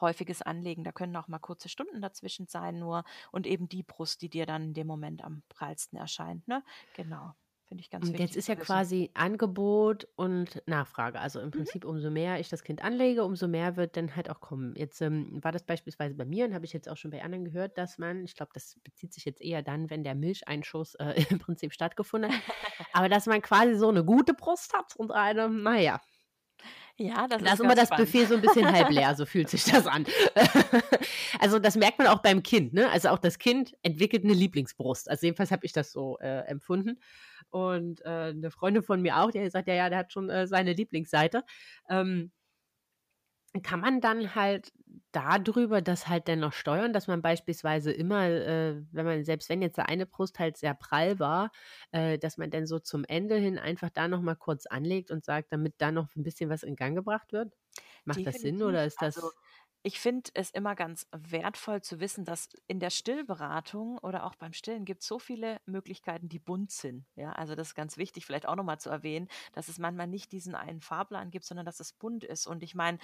[0.00, 0.84] häufiges Anlegen.
[0.84, 4.46] Da können auch mal kurze Stunden dazwischen sein nur und eben die Brust, die dir
[4.46, 6.46] dann in dem Moment am prallsten erscheint.
[6.48, 6.62] Ne?
[6.94, 7.34] Genau.
[7.68, 8.20] Finde ich ganz Und wichtig.
[8.20, 11.18] jetzt ist ja quasi Angebot und Nachfrage.
[11.18, 11.50] Also im Mhm.
[11.50, 14.76] Prinzip, umso mehr ich das Kind anlege, umso mehr wird dann halt auch kommen.
[14.76, 17.44] Jetzt ähm, war das beispielsweise bei mir und habe ich jetzt auch schon bei anderen
[17.44, 21.14] gehört, dass man, ich glaube, das bezieht sich jetzt eher dann, wenn der Milcheinschuss äh,
[21.30, 22.42] im Prinzip stattgefunden hat,
[22.92, 26.00] aber dass man quasi so eine gute Brust hat und eine, naja,
[26.98, 28.10] Ja, das da ist immer das spannend.
[28.10, 30.06] Buffet so ein bisschen halb leer, so fühlt sich das an.
[31.40, 32.90] also das merkt man auch beim Kind, ne?
[32.90, 35.10] Also auch das Kind entwickelt eine Lieblingsbrust.
[35.10, 36.98] Also jedenfalls habe ich das so äh, empfunden.
[37.50, 40.46] Und äh, eine Freundin von mir auch, die gesagt, ja, ja, der hat schon äh,
[40.46, 41.44] seine Lieblingsseite.
[41.88, 42.32] Ähm,
[43.62, 44.72] kann man dann halt
[45.12, 49.62] darüber das halt dann noch steuern, dass man beispielsweise immer, äh, wenn man, selbst wenn
[49.62, 51.50] jetzt der eine Brust halt sehr prall war,
[51.92, 55.52] äh, dass man dann so zum Ende hin einfach da nochmal kurz anlegt und sagt,
[55.52, 57.54] damit da noch ein bisschen was in Gang gebracht wird?
[58.04, 58.86] Macht das Sinn oder Definitiv.
[58.86, 59.16] ist das.
[59.16, 59.30] Also
[59.86, 64.52] ich finde es immer ganz wertvoll zu wissen, dass in der Stillberatung oder auch beim
[64.52, 67.06] Stillen gibt es so viele Möglichkeiten, die bunt sind.
[67.14, 70.32] Ja, also das ist ganz wichtig, vielleicht auch nochmal zu erwähnen, dass es manchmal nicht
[70.32, 72.48] diesen einen Fahrplan gibt, sondern dass es bunt ist.
[72.48, 72.98] Und ich meine,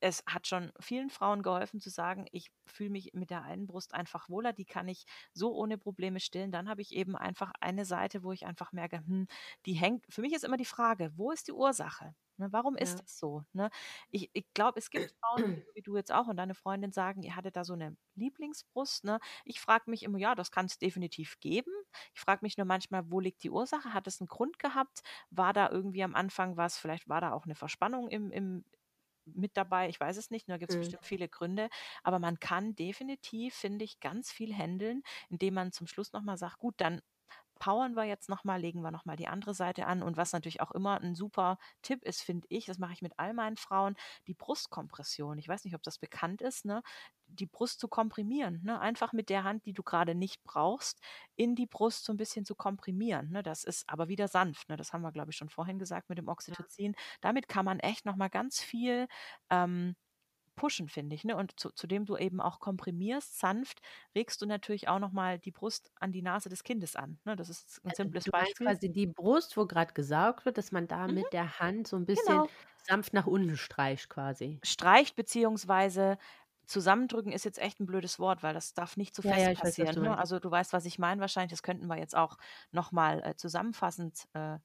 [0.00, 3.94] es hat schon vielen Frauen geholfen zu sagen, ich fühle mich mit der einen Brust
[3.94, 6.52] einfach wohler, die kann ich so ohne Probleme stillen.
[6.52, 9.26] Dann habe ich eben einfach eine Seite, wo ich einfach merke, hm,
[9.66, 10.04] die hängt.
[10.08, 12.14] Für mich ist immer die Frage, wo ist die Ursache?
[12.36, 13.02] Ne, warum ist Ja.
[13.02, 13.42] das so?
[13.52, 13.68] Ne?
[14.10, 17.22] Ich, ich glaube, es gibt Frauen, wie, wie du jetzt auch und deine Freundin sagen,
[17.22, 19.04] ihr hattet da so eine Lieblingsbrust.
[19.04, 19.18] Ne?
[19.44, 21.72] Ich frage mich immer, ja, das kann es definitiv geben.
[22.14, 23.92] Ich frage mich nur manchmal, wo liegt die Ursache?
[23.94, 25.00] Hat es einen Grund gehabt?
[25.30, 26.78] War da irgendwie am Anfang was?
[26.78, 28.64] Vielleicht war da auch eine Verspannung im, im,
[29.34, 30.78] mit dabei, ich weiß es nicht, da gibt es Mhm.
[30.78, 31.68] bestimmt viele Gründe,
[32.02, 36.58] aber man kann definitiv, finde ich, ganz viel handeln, indem man zum Schluss nochmal sagt,
[36.58, 37.00] gut, dann
[37.58, 40.02] powern wir jetzt nochmal, legen wir nochmal die andere Seite an.
[40.02, 43.12] Und was natürlich auch immer ein super Tipp ist, finde ich, das mache ich mit
[43.18, 43.96] all meinen Frauen,
[44.26, 45.38] die Brustkompression.
[45.38, 46.82] Ich weiß nicht, ob das bekannt ist, ne?
[47.26, 48.60] die Brust zu komprimieren.
[48.64, 48.80] Ne?
[48.80, 51.00] Einfach mit der Hand, die du gerade nicht brauchst,
[51.36, 53.30] in die Brust so ein bisschen zu komprimieren.
[53.30, 53.42] Ne?
[53.42, 54.68] Das ist aber wieder sanft.
[54.68, 54.76] Ne?
[54.76, 56.92] Das haben wir, glaube ich, schon vorhin gesagt mit dem Oxytocin.
[56.92, 57.02] Ja.
[57.20, 59.08] Damit kann man echt nochmal ganz viel
[59.50, 59.94] ähm,
[60.58, 61.24] pushen, finde ich.
[61.24, 61.36] Ne?
[61.36, 63.80] Und zu, zudem du eben auch komprimierst, sanft,
[64.14, 67.18] regst du natürlich auch nochmal die Brust an die Nase des Kindes an.
[67.24, 67.36] Ne?
[67.36, 68.66] Das ist ein also simples du Beispiel.
[68.66, 71.14] quasi die Brust, wo gerade gesaugt wird, dass man da mhm.
[71.14, 72.48] mit der Hand so ein bisschen genau.
[72.86, 74.60] sanft nach unten streicht quasi.
[74.62, 76.18] Streicht beziehungsweise
[76.68, 79.54] zusammendrücken ist jetzt echt ein blödes Wort, weil das darf nicht zu so fest ja,
[79.54, 79.96] passieren.
[79.96, 80.18] Weiß, ne?
[80.18, 81.50] Also du weißt, was ich meine wahrscheinlich.
[81.50, 82.36] Das könnten wir jetzt auch
[82.72, 84.58] nochmal äh, zusammenfassend äh,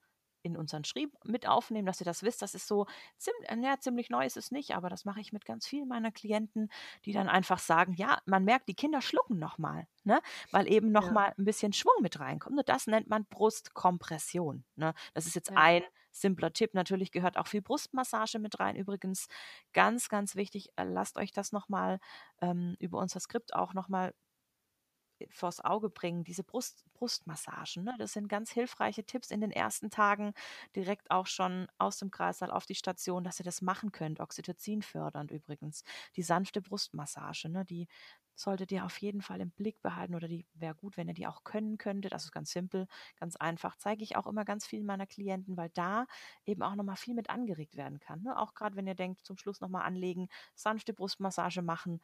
[0.43, 2.41] in unseren Schrieb mit aufnehmen, dass ihr das wisst.
[2.41, 2.85] Das ist so
[3.17, 5.87] ziemlich, äh, ja, ziemlich neu ist es nicht, aber das mache ich mit ganz vielen
[5.87, 6.69] meiner Klienten,
[7.05, 10.21] die dann einfach sagen, ja, man merkt, die Kinder schlucken nochmal, ne?
[10.51, 11.33] weil eben nochmal ja.
[11.37, 12.57] ein bisschen Schwung mit reinkommt.
[12.57, 14.63] Und das nennt man Brustkompression.
[14.75, 14.93] Ne?
[15.13, 15.57] Das ist jetzt ja.
[15.57, 16.73] ein simpler Tipp.
[16.73, 18.75] Natürlich gehört auch viel Brustmassage mit rein.
[18.75, 19.27] Übrigens
[19.73, 21.99] ganz, ganz wichtig, äh, lasst euch das nochmal
[22.41, 24.13] ähm, über unser Skript auch nochmal
[25.31, 27.83] vors Auge bringen, diese Brust, Brustmassagen.
[27.83, 27.95] Ne?
[27.97, 30.33] Das sind ganz hilfreiche Tipps in den ersten Tagen,
[30.75, 34.19] direkt auch schon aus dem Kreißsaal auf die Station, dass ihr das machen könnt.
[34.19, 35.83] Oxytocin fördernd übrigens.
[36.15, 37.65] Die sanfte Brustmassage, ne?
[37.65, 37.87] die
[38.35, 41.27] solltet ihr auf jeden Fall im Blick behalten oder die wäre gut, wenn ihr die
[41.27, 42.13] auch können könntet.
[42.13, 42.87] Das ist ganz simpel,
[43.19, 43.75] ganz einfach.
[43.77, 46.05] Zeige ich auch immer ganz vielen meiner Klienten, weil da
[46.45, 48.23] eben auch nochmal viel mit angeregt werden kann.
[48.23, 48.37] Ne?
[48.37, 52.01] Auch gerade wenn ihr denkt, zum Schluss nochmal anlegen, sanfte Brustmassage machen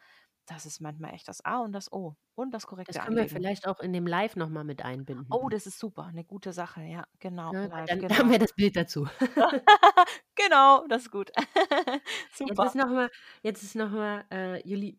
[0.49, 3.29] das ist manchmal echt das A und das O und das korrekte Das können wir
[3.29, 5.27] vielleicht auch in dem Live noch mal mit einbinden.
[5.29, 8.53] Oh, das ist super, eine gute Sache, ja, genau, Ja, live, dann haben wir das
[8.53, 9.07] Bild dazu.
[10.45, 11.31] Genau, das ist gut.
[12.45, 13.09] Jetzt ist noch mal
[13.43, 14.97] jetzt ist noch mal, äh, Juli,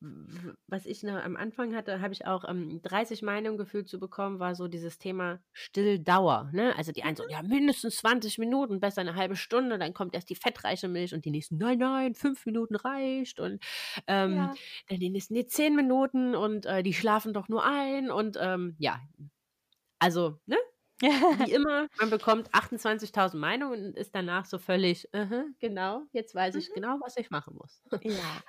[0.66, 4.38] was ich noch am Anfang hatte, habe ich auch, ähm, 30 Meinungen gefühlt zu bekommen,
[4.38, 6.76] war so dieses Thema Stilldauer, ne?
[6.76, 7.30] Also die einen so: mhm.
[7.30, 11.24] „Ja, mindestens 20 Minuten, besser eine halbe Stunde, dann kommt erst die fettreiche Milch“ und
[11.24, 13.62] die nächsten: „Nein, nein, 5 Minuten reicht“ und,
[14.07, 14.59] ähm, Ja.
[14.88, 18.76] dann die nächsten: „Ne, 10 Minuten und, äh, die schlafen doch nur ein“ und, ähm,
[18.78, 19.01] ja.
[19.99, 20.57] Also, ne?
[21.01, 26.55] Wie immer, man bekommt 28.000 Meinungen und ist danach so völlig, uh genau, jetzt weiß
[26.57, 26.75] ich mhm.
[26.75, 27.83] genau, was ich machen muss.
[28.05, 28.43] Ja.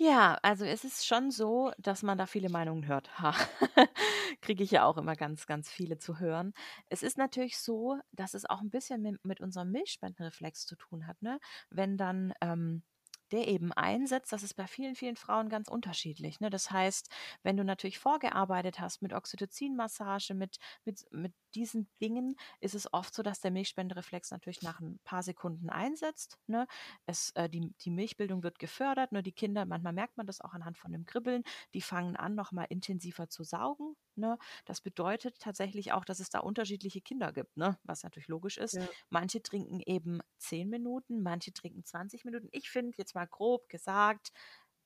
[0.00, 3.10] Ja, also es ist schon so, dass man da viele Meinungen hört.
[4.40, 6.52] Kriege ich ja auch immer ganz, ganz viele zu hören.
[6.88, 11.08] Es ist natürlich so, dass es auch ein bisschen mit, mit unserem Milchspendenreflex zu tun
[11.08, 11.40] hat, ne?
[11.70, 12.84] Wenn dann ähm,
[13.32, 16.40] der eben einsetzt, das ist bei vielen, vielen Frauen ganz unterschiedlich.
[16.40, 16.50] Ne?
[16.50, 17.08] Das heißt,
[17.42, 23.14] wenn du natürlich vorgearbeitet hast mit Oxytocinmassage, mit, mit, mit diesen Dingen, ist es oft
[23.14, 26.38] so, dass der Milchspendereflex natürlich nach ein paar Sekunden einsetzt.
[26.46, 26.66] Ne?
[27.06, 30.52] Es, äh, die, die Milchbildung wird gefördert, nur die Kinder, manchmal merkt man das auch
[30.52, 31.42] anhand von dem Kribbeln,
[31.74, 33.96] die fangen an, nochmal intensiver zu saugen.
[34.18, 34.38] Ne?
[34.64, 37.78] Das bedeutet tatsächlich auch, dass es da unterschiedliche Kinder gibt, ne?
[37.84, 38.74] was natürlich logisch ist.
[38.74, 38.86] Ja.
[39.10, 42.48] Manche trinken eben 10 Minuten, manche trinken 20 Minuten.
[42.52, 44.32] Ich finde jetzt mal grob gesagt,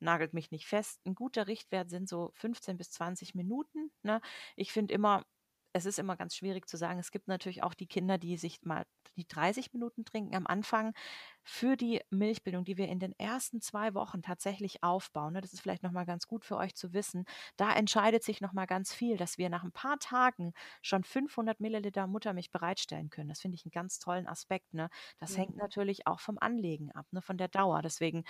[0.00, 3.90] nagelt mich nicht fest, ein guter Richtwert sind so 15 bis 20 Minuten.
[4.02, 4.20] Ne?
[4.56, 5.24] Ich finde immer,
[5.72, 6.98] es ist immer ganz schwierig zu sagen.
[6.98, 8.84] Es gibt natürlich auch die Kinder, die sich mal
[9.16, 10.94] die 30 Minuten trinken am Anfang
[11.44, 15.34] für die Milchbildung, die wir in den ersten zwei Wochen tatsächlich aufbauen.
[15.34, 17.24] Ne, das ist vielleicht nochmal ganz gut für euch zu wissen.
[17.56, 22.06] Da entscheidet sich nochmal ganz viel, dass wir nach ein paar Tagen schon 500 Milliliter
[22.06, 23.28] Muttermilch bereitstellen können.
[23.28, 24.74] Das finde ich einen ganz tollen Aspekt.
[24.74, 24.88] Ne?
[25.18, 25.36] Das mhm.
[25.36, 27.22] hängt natürlich auch vom Anlegen ab, ne?
[27.22, 27.82] von der Dauer.
[27.82, 28.24] Deswegen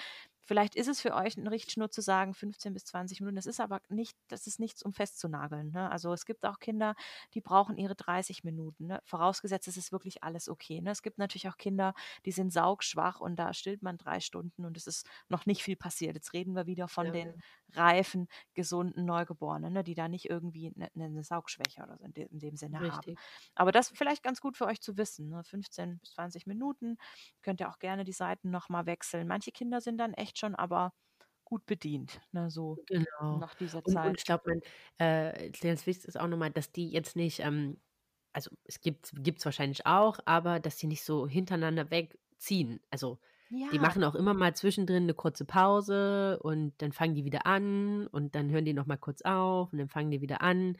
[0.44, 3.36] Vielleicht ist es für euch ein Richtschnur zu sagen, 15 bis 20 Minuten.
[3.36, 5.70] Das ist aber nicht, das ist nichts, um festzunageln.
[5.70, 5.88] Ne?
[5.90, 6.96] Also es gibt auch Kinder,
[7.34, 8.88] die brauchen ihre 30 Minuten.
[8.88, 9.00] Ne?
[9.04, 10.80] Vorausgesetzt, es ist wirklich alles okay.
[10.80, 10.90] Ne?
[10.90, 11.94] Es gibt natürlich auch Kinder,
[12.26, 15.76] die sind saugschwach und da stillt man drei Stunden und es ist noch nicht viel
[15.76, 16.14] passiert.
[16.14, 17.12] Jetzt reden wir wieder von ja.
[17.12, 17.42] den
[17.72, 19.84] reifen, gesunden Neugeborenen, ne?
[19.84, 23.16] die da nicht irgendwie eine, eine Saugschwäche oder so in, de, in dem Sinne Richtig.
[23.16, 23.26] haben.
[23.54, 25.28] Aber das vielleicht ganz gut für euch zu wissen.
[25.28, 25.42] Ne?
[25.44, 26.96] 15 bis 20 Minuten.
[27.42, 29.26] Könnt ihr auch gerne die Seiten nochmal wechseln.
[29.28, 30.92] Manche Kinder sind dann echt schon aber
[31.52, 33.36] gut bedient, ne, so genau.
[33.36, 33.96] nach dieser Zeit.
[34.04, 34.60] Und, und ich glaube,
[34.96, 37.78] äh, ganz wichtig ist auch nochmal, dass die jetzt nicht, ähm,
[38.32, 41.90] also es gibt es wahrscheinlich auch, aber dass die nicht so hintereinander
[42.42, 42.80] wegziehen.
[42.90, 43.18] Also
[43.50, 43.68] ja.
[43.72, 48.06] die machen auch immer mal zwischendrin eine kurze Pause und dann fangen die wieder an
[48.08, 50.76] und dann hören die nochmal kurz auf und dann fangen die wieder an.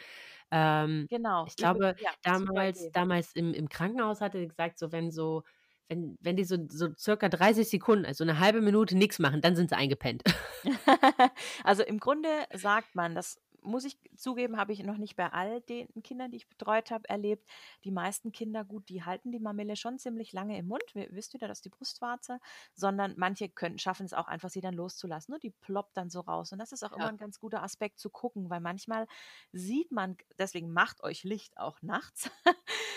[0.50, 1.46] Ähm, genau.
[1.46, 5.42] Ich glaube, ja, damals, damals im, im Krankenhaus hatte gesagt, so wenn so
[5.88, 9.56] wenn, wenn die so, so circa 30 Sekunden, also eine halbe Minute nichts machen, dann
[9.56, 10.22] sind sie eingepennt.
[11.64, 15.60] also im Grunde sagt man, dass muss ich zugeben, habe ich noch nicht bei all
[15.62, 17.48] den Kindern, die ich betreut habe, erlebt.
[17.84, 20.82] Die meisten Kinder, gut, die halten die Mamille schon ziemlich lange im Mund.
[20.94, 22.38] Wir wisst wieder, das ist die Brustwarze,
[22.74, 25.32] sondern manche können, schaffen es auch einfach, sie dann loszulassen.
[25.32, 25.38] Ne?
[25.40, 26.52] Die ploppt dann so raus.
[26.52, 26.96] Und das ist auch ja.
[26.96, 29.06] immer ein ganz guter Aspekt zu gucken, weil manchmal
[29.52, 32.30] sieht man, deswegen macht euch Licht auch nachts,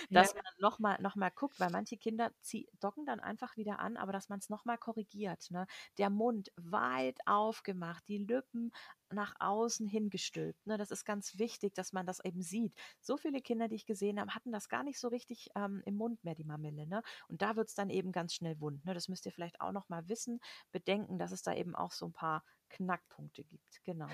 [0.09, 0.35] dass ja.
[0.35, 4.11] man nochmal noch mal guckt, weil manche Kinder zieh, docken dann einfach wieder an, aber
[4.11, 5.49] dass man es nochmal korrigiert.
[5.51, 5.67] Ne?
[5.97, 8.71] Der Mund weit aufgemacht, die Lippen
[9.09, 10.65] nach außen hingestülpt.
[10.65, 10.77] Ne?
[10.77, 12.73] Das ist ganz wichtig, dass man das eben sieht.
[13.01, 15.95] So viele Kinder, die ich gesehen habe, hatten das gar nicht so richtig ähm, im
[15.95, 16.87] Mund mehr, die Mamille.
[16.87, 17.01] Ne?
[17.27, 18.85] Und da wird es dann eben ganz schnell wund.
[18.85, 18.93] Ne?
[18.93, 20.39] Das müsst ihr vielleicht auch noch mal wissen,
[20.71, 23.83] bedenken, dass es da eben auch so ein paar Knackpunkte gibt.
[23.83, 24.09] Genau.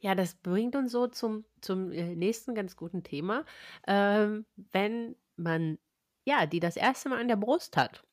[0.00, 3.44] Ja, das bringt uns so zum, zum äh, nächsten ganz guten Thema.
[3.86, 5.78] Ähm, wenn man,
[6.24, 8.04] ja, die das erste Mal an der Brust hat.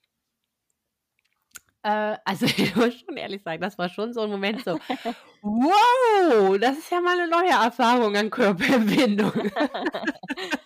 [1.83, 4.79] Äh, also ich muss schon ehrlich sagen, das war schon so ein Moment so,
[5.41, 9.31] wow, das ist ja mal eine neue Erfahrung an Körperempfindung.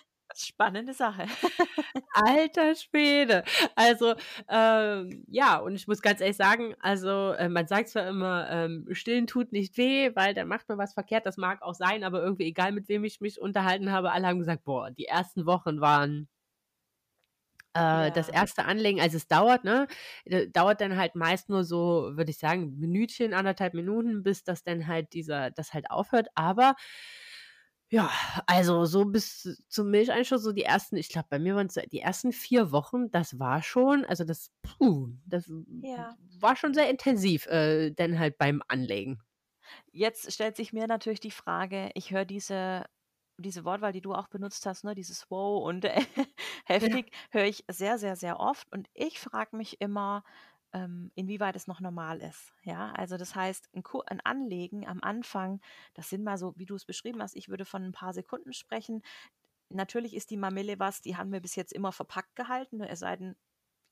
[0.50, 1.26] Spannende Sache.
[2.12, 3.44] Alter Schwede.
[3.76, 4.14] Also,
[4.48, 8.84] ähm, ja, und ich muss ganz ehrlich sagen, also äh, man sagt zwar immer, ähm,
[8.90, 12.20] stillen tut nicht weh, weil dann macht man was verkehrt, das mag auch sein, aber
[12.20, 15.80] irgendwie egal, mit wem ich mich unterhalten habe, alle haben gesagt, boah, die ersten Wochen
[15.80, 16.28] waren
[17.76, 18.10] äh, ja.
[18.10, 19.86] das erste Anlegen, also es dauert, ne,
[20.52, 24.88] dauert dann halt meist nur so, würde ich sagen, Minütchen, anderthalb Minuten, bis das dann
[24.88, 26.26] halt dieser, das halt aufhört.
[26.34, 26.74] Aber
[27.90, 28.10] ja,
[28.46, 32.00] also so bis zum Milcheinschuss, so die ersten, ich glaube, bei mir waren es die
[32.00, 35.50] ersten vier Wochen, das war schon, also das, puh, das
[35.82, 36.16] ja.
[36.38, 39.20] war schon sehr intensiv, äh, dann halt beim Anlegen.
[39.92, 42.84] Jetzt stellt sich mir natürlich die Frage, ich höre diese
[43.42, 46.04] diese Wortwahl, die du auch benutzt hast, ne, dieses Wow und äh,
[46.66, 47.18] heftig, ja.
[47.30, 48.70] höre ich sehr, sehr, sehr oft.
[48.72, 50.24] Und ich frage mich immer,
[50.72, 52.52] ähm, inwieweit es noch normal ist.
[52.62, 55.60] Ja, also das heißt, ein, ein, Anlegen am Anfang,
[55.94, 58.52] das sind mal so, wie du es beschrieben hast, ich würde von ein paar Sekunden
[58.52, 59.02] sprechen.
[59.68, 63.00] Natürlich ist die Mamille was, die haben wir bis jetzt immer verpackt gehalten, ne, es
[63.00, 63.36] sei denn,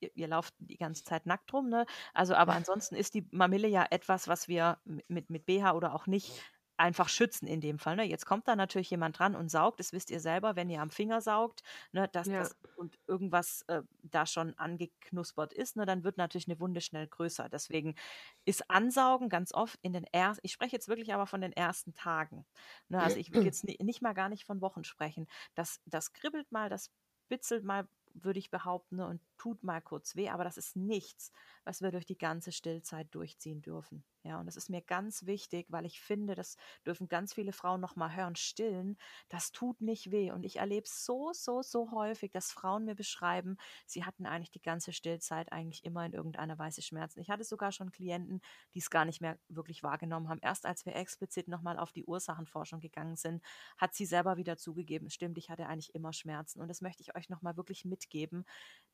[0.01, 1.87] ihr, ihr lauft die ganze Zeit nackt rum, ne?
[2.15, 6.07] Also, aber ansonsten ist die Mamille ja etwas, was wir mit, mit BH oder auch
[6.07, 6.43] nicht
[6.79, 7.97] einfach schützen in dem Fall.
[7.97, 8.05] Ne?
[8.05, 10.91] Jetzt kommt da natürlich jemand dran und saugt, das wisst ihr selber, wenn ihr am
[10.91, 11.63] Finger saugt,
[11.93, 12.41] ne, dass ja.
[12.41, 17.07] das und irgendwas äh, da schon angeknuspert ist, ne, dann wird natürlich eine Wunde schnell
[17.07, 17.49] größer.
[17.49, 17.97] Deswegen
[18.45, 21.95] ist Ansaugen ganz oft in den ersten, ich spreche jetzt wirklich aber von den ersten
[21.95, 22.47] Tagen.
[22.89, 23.03] Ne?
[23.03, 25.27] Also ich will jetzt nicht, nicht mal gar nicht von Wochen sprechen.
[25.55, 26.91] Das, das kribbelt mal, das
[27.29, 31.33] bitzelt mal würde ich behaupten, ne, und tut mal kurz weh, aber das ist nichts,
[31.65, 34.05] was wir durch die ganze Stillzeit durchziehen dürfen.
[34.29, 37.81] Ja, und das ist mir ganz wichtig, weil ich finde, das dürfen ganz viele Frauen
[37.81, 38.99] noch mal hören, stillen,
[39.31, 40.33] das tut nicht weh.
[40.33, 43.57] Und ich erlebe so, so, so häufig, dass Frauen mir beschreiben,
[43.87, 47.21] sie hatten eigentlich die ganze Stillzeit eigentlich immer in irgendeiner Weise Schmerzen.
[47.21, 48.43] Ich hatte sogar schon Klienten,
[48.75, 50.41] die es gar nicht mehr wirklich wahrgenommen haben.
[50.43, 53.43] Erst als wir explizit noch mal auf die Ursachenforschung gegangen sind,
[53.79, 56.61] hat sie selber wieder zugegeben, stimmt, ich hatte eigentlich immer Schmerzen.
[56.61, 58.45] Und das möchte ich euch noch mal wirklich mitgeben.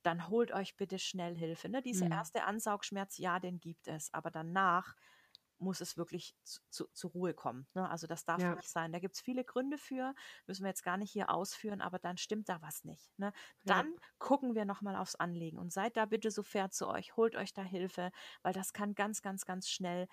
[0.04, 1.68] Dann holt euch bitte schnell Hilfe.
[1.68, 1.82] Ne?
[1.82, 2.12] Diese mhm.
[2.12, 4.14] erste Ansaugschmerz, ja, den gibt es.
[4.14, 4.94] Aber danach
[5.64, 7.66] muss es wirklich zu, zu, zur Ruhe kommen.
[7.74, 7.88] Ne?
[7.88, 8.54] Also das darf ja.
[8.54, 8.92] nicht sein.
[8.92, 10.14] Da gibt es viele Gründe für,
[10.46, 13.10] müssen wir jetzt gar nicht hier ausführen, aber dann stimmt da was nicht.
[13.18, 13.32] Ne?
[13.64, 13.98] Dann ja.
[14.18, 17.52] gucken wir nochmal aufs Anlegen und seid da bitte so fair zu euch, holt euch
[17.52, 18.12] da Hilfe,
[18.42, 20.06] weil das kann ganz, ganz, ganz schnell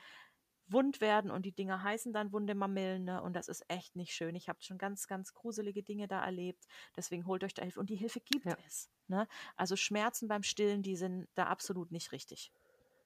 [0.68, 3.22] wund werden und die Dinger heißen dann wunde Mamillen ne?
[3.22, 4.36] und das ist echt nicht schön.
[4.36, 6.66] Ich habe schon ganz, ganz gruselige Dinge da erlebt.
[6.96, 8.58] Deswegen holt euch da Hilfe und die Hilfe gibt ja.
[8.66, 8.90] es.
[9.08, 9.28] Ne?
[9.56, 12.54] Also Schmerzen beim Stillen, die sind da absolut nicht richtig.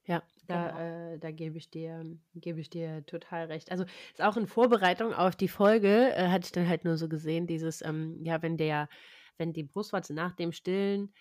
[0.07, 0.79] Ja, da, genau.
[0.79, 2.03] äh, da gebe ich dir,
[2.35, 3.71] gebe ich dir total recht.
[3.71, 7.09] Also ist auch in Vorbereitung auf die Folge, äh, hatte ich dann halt nur so
[7.09, 8.87] gesehen, dieses, ähm, ja, wenn der,
[9.37, 11.13] wenn die Brustwarze nach dem Stillen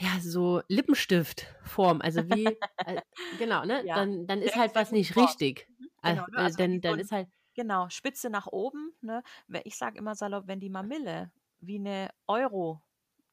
[0.00, 2.46] ja, so Lippenstiftform, also wie,
[2.86, 3.02] äh,
[3.38, 3.82] genau, ne?
[3.86, 3.96] Ja.
[3.96, 5.68] Dann, dann ist halt was nicht richtig.
[5.78, 6.36] Mhm, genau, ne?
[6.36, 7.28] also, dann, dann ist halt.
[7.54, 9.22] Genau, Spitze nach oben, ne?
[9.64, 12.80] Ich sage immer salopp, wenn die Mamille wie eine Euro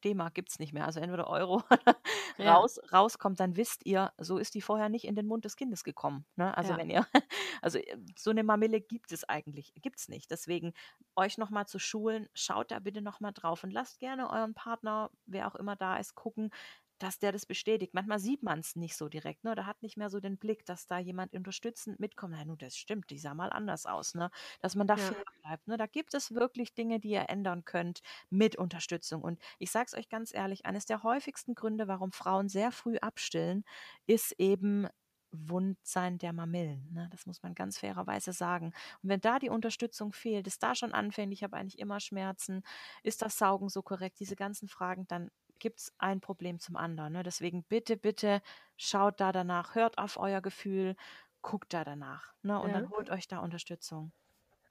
[0.07, 1.63] D-Mark gibt es nicht mehr, also entweder Euro
[2.37, 2.53] ja.
[2.53, 5.83] raus, rauskommt, dann wisst ihr, so ist die vorher nicht in den Mund des Kindes
[5.83, 6.25] gekommen.
[6.35, 6.55] Ne?
[6.57, 6.77] Also ja.
[6.77, 7.05] wenn ihr,
[7.61, 10.31] also äh, so eine Mamille gibt es eigentlich, gibt es nicht.
[10.31, 10.73] Deswegen
[11.15, 15.47] euch nochmal zu schulen, schaut da bitte nochmal drauf und lasst gerne euren Partner, wer
[15.47, 16.51] auch immer da ist, gucken,
[16.99, 17.93] dass der das bestätigt.
[17.93, 19.55] Manchmal sieht man es nicht so direkt, ne?
[19.55, 22.33] Da hat nicht mehr so den Blick, dass da jemand unterstützend mitkommt.
[22.35, 24.31] Na, nun, das stimmt, die sah mal anders aus, ne?
[24.61, 25.03] Dass man da ja.
[25.03, 25.67] fair bleibt.
[25.67, 25.77] Ne?
[25.77, 29.21] Da gibt es wirklich Dinge, die ihr ändern könnt mit Unterstützung.
[29.21, 32.97] Und ich sage es euch ganz ehrlich, eines der häufigsten Gründe, warum Frauen sehr früh
[32.97, 33.63] abstillen,
[34.07, 34.87] ist eben
[35.31, 36.91] Wundsein der Mamillen.
[36.93, 37.09] Ne?
[37.11, 38.73] Das muss man ganz fairerweise sagen.
[39.03, 42.63] Und wenn da die Unterstützung fehlt, ist da schon anfällig, ich habe eigentlich immer Schmerzen,
[43.03, 45.29] ist das Saugen so korrekt, diese ganzen Fragen, dann
[45.59, 47.13] gibt es ein Problem zum anderen.
[47.13, 47.23] Ne?
[47.23, 48.41] Deswegen bitte, bitte
[48.77, 50.95] schaut da danach, hört auf euer Gefühl,
[51.41, 52.59] guckt da danach ne?
[52.61, 52.73] und ja.
[52.73, 54.13] dann holt euch da Unterstützung.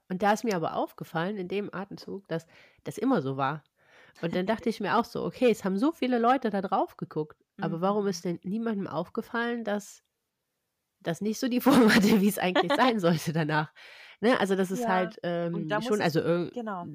[0.09, 2.45] Und da ist mir aber aufgefallen in dem Atemzug, dass
[2.83, 3.63] das immer so war.
[4.21, 6.97] Und dann dachte ich mir auch so, okay, es haben so viele Leute da drauf
[6.97, 8.07] geguckt, aber warum Mhm.
[8.07, 10.03] ist denn niemandem aufgefallen, dass
[11.01, 13.73] das nicht so die Form hatte, wie es eigentlich sein sollte danach?
[14.21, 14.39] Ne?
[14.39, 16.91] Also das ist Ja, halt ähm, schon, also irg- genau.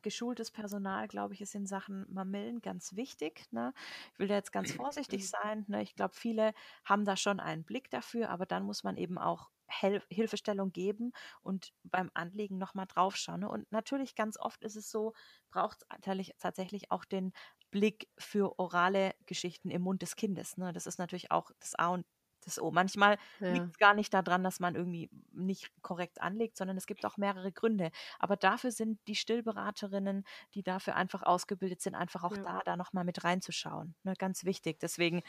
[0.00, 3.74] Geschultes Personal, glaube ich, ist in Sachen Mamillen ganz wichtig, ne?
[4.12, 5.82] Ich will da jetzt ganz vorsichtig sein, ne?
[5.82, 9.50] Ich glaube, viele haben da schon einen Blick dafür, aber dann muss man eben auch
[9.66, 11.12] Hel Hilfestellung geben
[11.42, 13.50] und beim Anlegen noch mal draufschauen, ne?
[13.50, 15.12] Und natürlich ganz oft ist es so,
[15.50, 17.32] braucht's tatsächlich tatsächlich auch den
[17.70, 20.72] Blick für orale Geschichten im Mund des Kindes, ne?
[20.72, 22.06] Das ist natürlich auch das A und
[22.46, 22.70] das O.
[22.70, 23.52] Manchmal ja.
[23.52, 27.16] liegt es gar nicht daran, dass man irgendwie nicht korrekt anlegt, sondern es gibt auch
[27.16, 27.90] mehrere Gründe.
[28.18, 30.24] Aber dafür sind die Stillberaterinnen,
[30.54, 32.42] die dafür einfach ausgebildet sind, einfach auch Ja.
[32.42, 33.94] da, da nochmal mit reinzuschauen.
[34.02, 34.78] Ne, ganz wichtig.
[34.80, 35.22] Deswegen,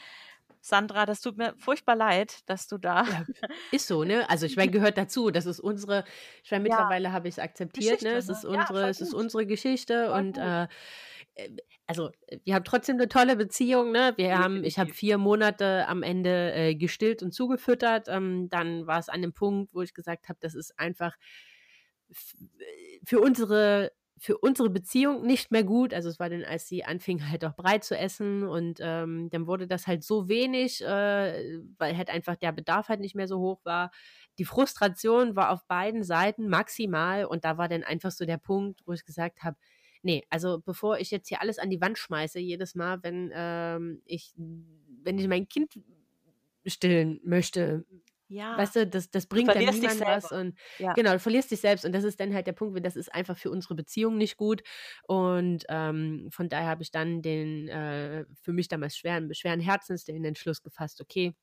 [0.60, 3.04] Sandra, das tut mir furchtbar leid, dass du da.
[3.04, 3.24] Ja,
[3.70, 4.28] ist so, ne?
[4.30, 5.30] Also ich meine, gehört dazu.
[5.30, 6.04] Das ist unsere,
[6.42, 8.16] ich meine, mittlerweile habe ich es akzeptiert, Geschichte, ne?
[8.16, 8.32] Es ne?
[8.32, 10.68] ist unsere, es ist unsere Geschichte Voll und äh,
[11.86, 14.14] also äh, wir haben trotzdem eine tolle Beziehung, ne?
[14.16, 18.08] Wir haben, ich habe vier Monate am Ende äh, gestillt und zugefüttert.
[18.08, 21.16] Ähm, dann war es an dem Punkt, wo ich gesagt habe, das ist einfach
[22.10, 22.14] äh,
[23.04, 25.92] für unsere für unsere Beziehung nicht mehr gut.
[25.92, 29.46] Also es war dann, als sie anfing halt auch Brei zu essen und ähm, dann
[29.46, 33.40] wurde das halt so wenig, äh, weil halt einfach der Bedarf halt nicht mehr so
[33.40, 33.90] hoch war.
[34.38, 38.80] Die Frustration war auf beiden Seiten maximal und da war dann einfach so der Punkt,
[38.86, 39.56] wo ich gesagt habe,
[40.04, 44.02] nee, also bevor ich jetzt hier alles an die Wand schmeiße, jedes Mal, wenn ähm,
[44.06, 45.74] ich, wenn ich mein Kind
[46.66, 47.84] stillen möchte,
[48.28, 51.60] Ja, weißt du, das, das bringt dann niemand was und Ja, genau, du verlierst dich
[51.60, 54.36] selbst und das ist dann halt der Punkt, das ist einfach für unsere Beziehung nicht
[54.36, 54.62] gut
[55.08, 60.04] und ähm, von daher habe ich dann den äh, für mich damals schweren, schweren Herzens
[60.04, 61.34] den Entschluss gefasst, okay,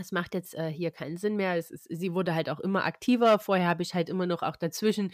[0.00, 1.56] es macht jetzt äh, hier keinen Sinn mehr.
[1.56, 3.38] Es ist, sie wurde halt auch immer aktiver.
[3.38, 5.12] Vorher habe ich halt immer noch auch dazwischen,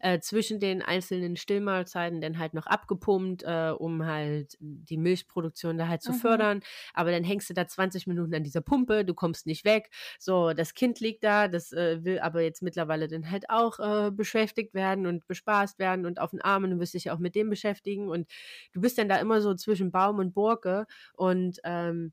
[0.00, 5.88] äh, zwischen den einzelnen Stillmahlzeiten dann halt noch abgepumpt, äh, um halt die Milchproduktion da
[5.88, 6.16] halt zu mhm.
[6.16, 6.60] fördern.
[6.94, 9.90] Aber dann hängst du da 20 Minuten an dieser Pumpe, du kommst nicht weg.
[10.18, 14.10] So, das Kind liegt da, das äh, will aber jetzt mittlerweile dann halt auch äh,
[14.10, 16.70] beschäftigt werden und bespaßt werden und auf den Armen.
[16.70, 18.28] Du wirst dich ja auch mit dem beschäftigen und
[18.72, 22.12] du bist dann da immer so zwischen Baum und Burke und ähm,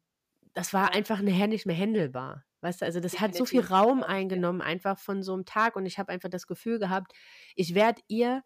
[0.53, 2.45] das war Ja, einfach nachher nicht mehr händelbar.
[2.61, 3.65] Weißt du, also das hat so viel definitiv.
[3.65, 5.75] Raum eingenommen, einfach von so einem Tag.
[5.75, 7.13] Und ich habe einfach das Gefühl gehabt,
[7.55, 8.43] ich werde ihr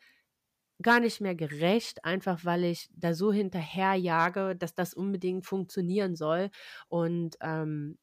[0.81, 6.15] gar nicht mehr gerecht, einfach weil ich da so hinterher jage, dass das unbedingt funktionieren
[6.15, 6.49] soll.
[6.87, 7.97] Und ähm,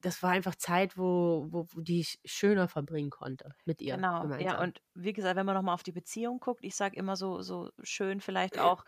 [0.00, 4.32] das war einfach Zeit, wo, wo, wo die ich schöner verbringen konnte mit ihr Genau,
[4.36, 4.60] ja, gemeinsam.
[4.60, 7.70] und wie gesagt, wenn man nochmal auf die Beziehung guckt, ich sage immer so, so
[7.82, 8.84] schön vielleicht auch,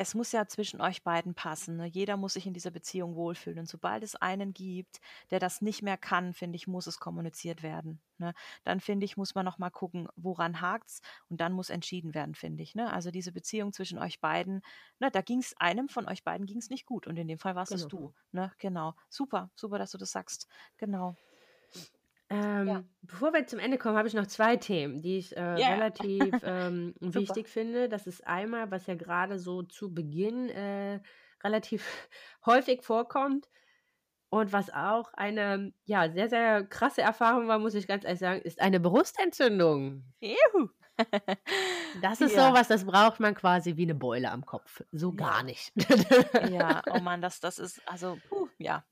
[0.00, 1.76] es muss ja zwischen euch beiden passen.
[1.76, 1.84] Ne?
[1.84, 3.58] Jeder muss sich in dieser Beziehung wohlfühlen.
[3.58, 4.98] Und sobald es einen gibt,
[5.30, 8.00] der das nicht mehr kann, finde ich, muss es kommuniziert werden.
[8.16, 8.32] Ne?
[8.64, 12.62] Dann finde ich, muss man nochmal gucken, woran hakt's und dann muss entschieden werden, finde
[12.62, 12.74] ich.
[12.74, 12.90] Ne?
[12.90, 14.62] Also diese Beziehung zwischen euch beiden,
[15.00, 17.06] ne, da ging es einem von euch beiden ging's nicht gut.
[17.06, 18.06] Und in dem Fall warst es Genau.
[18.06, 18.14] du.
[18.32, 18.52] Ne?
[18.56, 18.94] Genau.
[19.10, 20.48] Super, super, dass du das sagst.
[20.78, 21.14] Genau.
[22.32, 22.82] Ja.
[22.82, 25.74] Ähm, bevor wir zum Ende kommen, habe ich noch zwei Themen, die ich äh, Yeah.
[25.74, 27.88] relativ ähm, wichtig finde.
[27.88, 31.00] Das ist einmal, was ja gerade so zu Beginn äh,
[31.42, 32.08] relativ
[32.46, 33.48] häufig vorkommt
[34.30, 38.40] und was auch eine ja sehr sehr krasse Erfahrung war, muss ich ganz ehrlich sagen,
[38.42, 40.04] ist eine Brustentzündung.
[40.20, 40.68] Juhu.
[41.92, 42.48] Das ist Ja.
[42.48, 44.82] sowas, das braucht man quasi wie eine Beule am Kopf.
[44.92, 45.42] So gar Ja.
[45.42, 45.72] nicht.
[46.40, 48.84] Ja, oh Mann, das, das ist, also, puh, ja.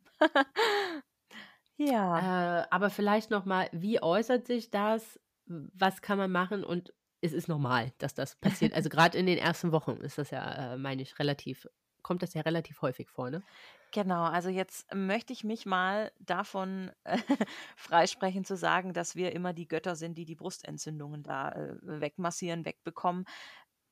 [1.78, 5.20] Ja, Äh, aber vielleicht noch mal, wie äußert sich das?
[5.46, 6.64] Was kann man machen?
[6.64, 8.74] Und es ist normal, dass das passiert.
[8.74, 11.66] Also gerade in den ersten Wochen ist das ja, äh, meine ich, relativ,
[12.02, 13.44] kommt das ja relativ häufig vor, ne?
[13.92, 14.24] genau.
[14.24, 17.18] Also jetzt möchte ich mich mal davon äh,
[17.76, 22.64] freisprechen zu sagen, dass wir immer die Götter sind, die die Brustentzündungen da äh, wegmassieren,
[22.64, 23.24] wegbekommen.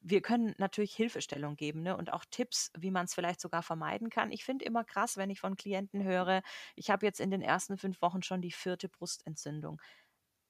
[0.09, 1.97] Wir können natürlich Hilfestellung geben ne?
[1.97, 4.31] und auch Tipps, wie man es vielleicht sogar vermeiden kann.
[4.31, 6.43] Ich finde immer krass, wenn ich von Klienten höre,
[6.77, 9.81] ich habe jetzt in den ersten fünf Wochen schon die vierte Brustentzündung.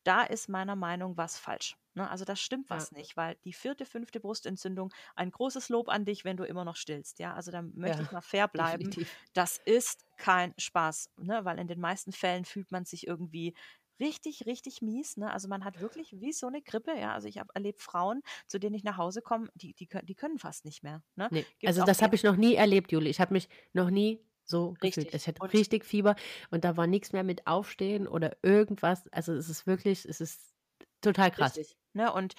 [0.04, 1.76] Da ist meiner Meinung was falsch.
[1.94, 2.08] Ne?
[2.08, 6.04] Also da stimmt Ja, was nicht, weil die vierte, fünfte Brustentzündung, ein großes Lob an
[6.04, 7.18] dich, wenn du immer noch stillst.
[7.18, 8.94] Ja, also da möchte ich ja, mal fair bleiben.
[8.94, 9.16] definitiv.
[9.32, 11.44] Das ist kein Spaß, ne?
[11.46, 13.54] weil in den meisten Fällen fühlt man sich irgendwie
[14.00, 15.16] richtig, richtig mies.
[15.16, 15.32] Ne?
[15.32, 16.92] Also man hat wirklich wie so eine Grippe.
[16.98, 20.06] Ja, also ich habe erlebt Frauen, zu denen ich nach Hause komme, die, die, können,
[20.06, 21.02] die können fast nicht mehr.
[21.14, 21.28] Ne?
[21.30, 23.10] Nee, also das habe ich noch nie erlebt, Juli.
[23.10, 24.96] Ich habe mich noch nie so gefühlt.
[24.96, 25.14] richtig.
[25.14, 26.14] Ich hatte Und richtig Fieber
[26.50, 29.08] und da war nichts mehr mit Aufstehen oder irgendwas.
[29.12, 30.54] Also es ist wirklich, es ist
[31.00, 31.56] total krass.
[31.56, 31.76] Richtig.
[31.92, 32.12] Ne?
[32.12, 32.34] Und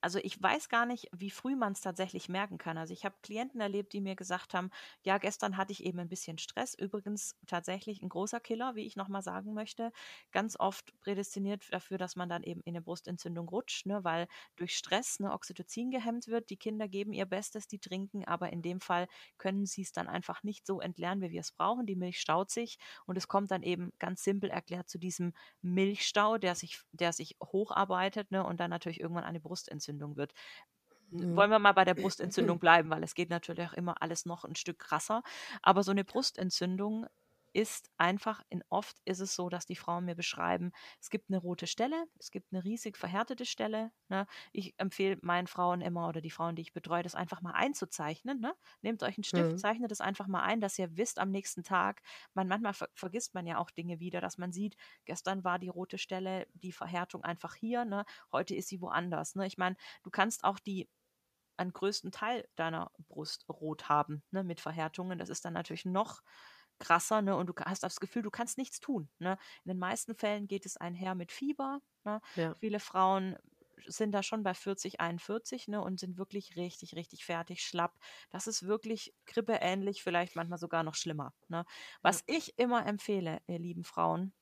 [0.00, 2.78] also ich weiß gar nicht, wie früh man es tatsächlich merken kann.
[2.78, 4.70] Also ich habe Klienten erlebt, die mir gesagt haben,
[5.02, 6.74] ja, gestern hatte ich eben ein bisschen Stress.
[6.74, 9.92] Übrigens tatsächlich ein großer Killer, wie ich nochmal sagen möchte.
[10.32, 14.76] Ganz oft prädestiniert dafür, dass man dann eben in eine Brustentzündung rutscht, ne, weil durch
[14.76, 16.50] Stress ne, Oxytocin gehemmt wird.
[16.50, 19.06] Die Kinder geben ihr Bestes, die trinken, aber in dem Fall
[19.38, 21.86] können sie es dann einfach nicht so entleeren, wie wir es brauchen.
[21.86, 25.32] Die Milch staut sich und es kommt dann eben ganz simpel erklärt zu diesem
[25.62, 30.32] Milchstau, der sich, der sich hocharbeitet ne, und dann natürlich irgendwann eine Brustentzündung wird.
[31.10, 31.36] Mhm.
[31.36, 31.94] Wollen wir mal bei der
[32.54, 35.22] Brustentzündung bleiben, weil es geht natürlich auch immer alles noch ein Stück krasser.
[35.62, 37.06] Aber so eine Brustentzündung
[37.52, 41.38] ist einfach, in oft ist es so, dass die Frauen mir beschreiben, es gibt eine
[41.38, 43.90] rote Stelle, es gibt eine riesig verhärtete Stelle.
[44.08, 44.26] Ne?
[44.52, 48.40] Ich empfehle meinen Frauen immer oder die Frauen, die ich betreue, das einfach mal einzuzeichnen.
[48.40, 48.54] Ne?
[48.82, 49.58] Nehmt euch einen Stift, mhm.
[49.58, 52.02] zeichnet das einfach mal ein, dass ihr wisst am nächsten Tag,
[52.34, 55.68] man, manchmal ver vergisst man ja auch Dinge wieder, dass man sieht, gestern war die
[55.68, 58.04] rote Stelle, die Verhärtung einfach hier, ne?
[58.32, 59.34] heute ist sie woanders.
[59.34, 59.46] Ne?
[59.46, 60.88] Ich meine, du kannst auch die
[61.60, 65.18] einen größten Teil deiner Brust rot haben, ne, mit Verhärtungen.
[65.18, 66.22] Das ist dann natürlich noch
[66.80, 67.36] krasser, ne?
[67.36, 69.08] Und du hast das Gefühl, du kannst nichts tun.
[69.18, 69.38] Ne?
[69.64, 71.80] In den meisten Fällen geht es einher mit Fieber.
[72.04, 72.20] Ne?
[72.34, 72.54] Ja.
[72.56, 73.36] Viele Frauen
[73.86, 77.98] sind da schon bei 40, 41 ne, und sind wirklich richtig, richtig fertig, schlapp.
[78.30, 81.32] Das ist wirklich grippeähnlich, vielleicht manchmal sogar noch schlimmer.
[81.48, 81.64] Ne?
[82.02, 82.36] Was ja.
[82.36, 84.32] ich immer empfehle, ihr lieben Frauen,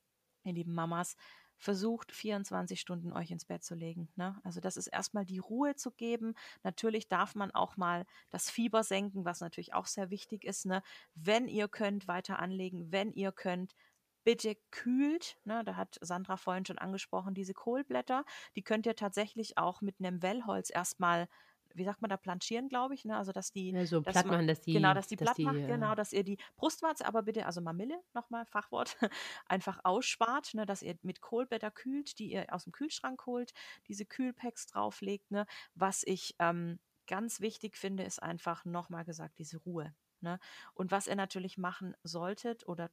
[0.43, 1.15] ihr lieben Mamas,
[1.59, 4.09] versucht 24 Stunden euch ins Bett zu legen.
[4.15, 4.39] Ne?
[4.43, 6.33] Also das ist erstmal die Ruhe zu geben.
[6.63, 10.65] Natürlich darf man auch mal das Fieber senken, was natürlich auch sehr wichtig ist.
[10.65, 10.81] Ne?
[11.15, 12.91] Wenn ihr könnt, weiter anlegen.
[12.91, 13.75] Wenn ihr könnt,
[14.23, 15.37] bitte kühlt.
[15.43, 15.63] Ne?
[15.65, 18.23] Da hat Sandra vorhin schon angesprochen, diese Kohlblätter.
[18.55, 21.27] Die könnt ihr tatsächlich auch mit einem Wellholz erstmal
[21.73, 23.17] wie sagt man da, planschieren, glaube ich, ne?
[23.17, 25.37] Also dass die, ja, so dass platt machen, dass die, genau, dass die dass platt
[25.37, 28.97] die, macht, äh, genau, dass ihr die Brustwarze, aber bitte, also Mamille, nochmal Fachwort,
[29.47, 30.65] einfach ausspart, ne?
[30.65, 33.53] Dass ihr mit Kohlblätter kühlt, die ihr aus dem Kühlschrank holt,
[33.87, 35.45] diese Kühlpacks drauflegt, ne?
[35.75, 39.93] Was ich ähm, ganz wichtig finde, ist einfach nochmal gesagt, diese Ruhe.
[40.21, 40.39] Ne?
[40.73, 42.91] Und was ihr natürlich machen solltet oder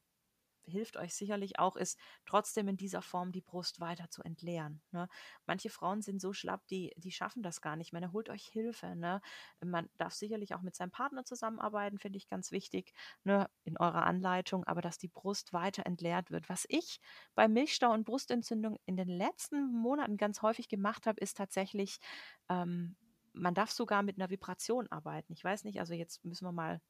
[0.67, 4.83] hilft euch sicherlich auch, ist trotzdem in dieser Form die Brust weiter zu entleeren.
[4.91, 5.09] Ne?
[5.47, 8.01] Manche Frauen sind so schlapp, die, die schaffen das gar nicht mehr.
[8.01, 8.13] Ne?
[8.13, 8.97] Holt euch Hilfe.
[8.97, 9.21] Ne?
[9.65, 12.93] Man darf sicherlich auch mit seinem Partner zusammenarbeiten, finde ich ganz wichtig,
[13.25, 13.49] ne?
[13.65, 16.49] in eurer Anleitung, aber dass die Brust weiter entleert wird.
[16.49, 17.01] Was ich
[17.35, 21.99] bei Milchstau und Brustentzündung in den letzten Monaten ganz häufig gemacht habe, ist tatsächlich,
[22.49, 22.97] ähm,
[23.33, 25.33] man darf sogar mit einer Vibration arbeiten.
[25.33, 26.81] Ich weiß nicht, also jetzt müssen wir mal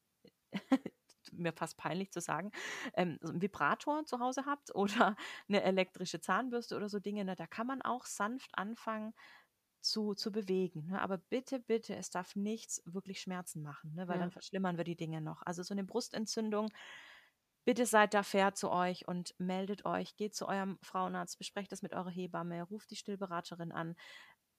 [1.37, 2.51] mir fast peinlich zu sagen,
[2.93, 5.15] ähm, so einen Vibrator zu Hause habt oder
[5.47, 9.13] eine elektrische Zahnbürste oder so Dinge, ne, da kann man auch sanft anfangen
[9.81, 10.87] zu, zu bewegen.
[10.87, 11.01] Ne?
[11.01, 14.07] Aber bitte, bitte, es darf nichts wirklich Schmerzen machen, ne?
[14.07, 14.21] weil ja.
[14.21, 15.41] dann verschlimmern wir die Dinge noch.
[15.43, 16.69] Also so eine Brustentzündung,
[17.65, 21.81] bitte seid da fair zu euch und meldet euch, geht zu eurem Frauenarzt, besprecht das
[21.81, 23.95] mit eurer Hebamme, ruft die Stillberaterin an.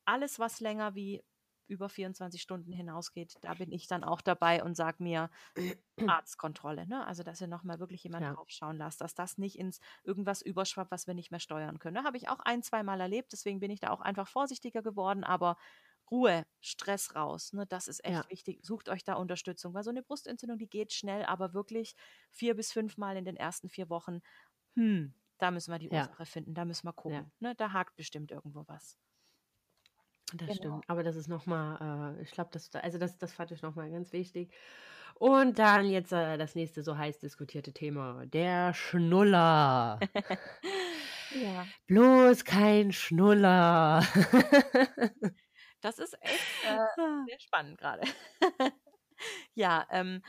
[0.05, 1.23] Alles, was länger wie
[1.69, 5.31] über 24 Stunden hinausgeht, da bin ich dann auch dabei und sage mir
[6.07, 6.87] Arztkontrolle.
[6.87, 7.07] Ne?
[7.07, 8.35] Also, dass ihr nochmal wirklich jemanden ja.
[8.35, 11.95] draufschauen lasst, dass das nicht ins irgendwas überschwappt, was wir nicht mehr steuern können.
[11.95, 12.05] Ne?
[12.05, 15.25] Habe ich auch ein, zwei Mal erlebt, deswegen bin ich da auch einfach vorsichtiger geworden,
[15.25, 15.57] aber
[16.11, 17.53] Ruhe, Stress raus.
[17.53, 17.67] Ne?
[17.67, 18.31] Das ist echt ja.
[18.31, 18.65] wichtig.
[18.65, 21.95] Sucht euch da Unterstützung, weil so eine Brustentzündung, die geht schnell, aber wirklich
[22.31, 24.21] vier bis fünf Mal in den ersten vier Wochen,
[24.75, 26.25] hm, da müssen wir die Ursache ja.
[26.25, 27.31] finden, da müssen wir gucken.
[27.41, 27.55] Ne?
[27.55, 28.99] Da hakt bestimmt irgendwo was.
[30.35, 30.55] Das genau.
[30.55, 30.85] stimmt.
[30.89, 34.13] Aber das ist nochmal, äh, ich glaube, das, also das, das fand ich nochmal ganz
[34.13, 34.53] wichtig.
[35.15, 39.99] Und dann jetzt äh, das nächste so heiß diskutierte Thema, der Schnuller.
[41.35, 41.67] ja.
[41.87, 44.07] Bloß kein Schnuller.
[45.81, 48.03] das ist echt äh, sehr spannend gerade.
[49.55, 50.23] ja, ähm,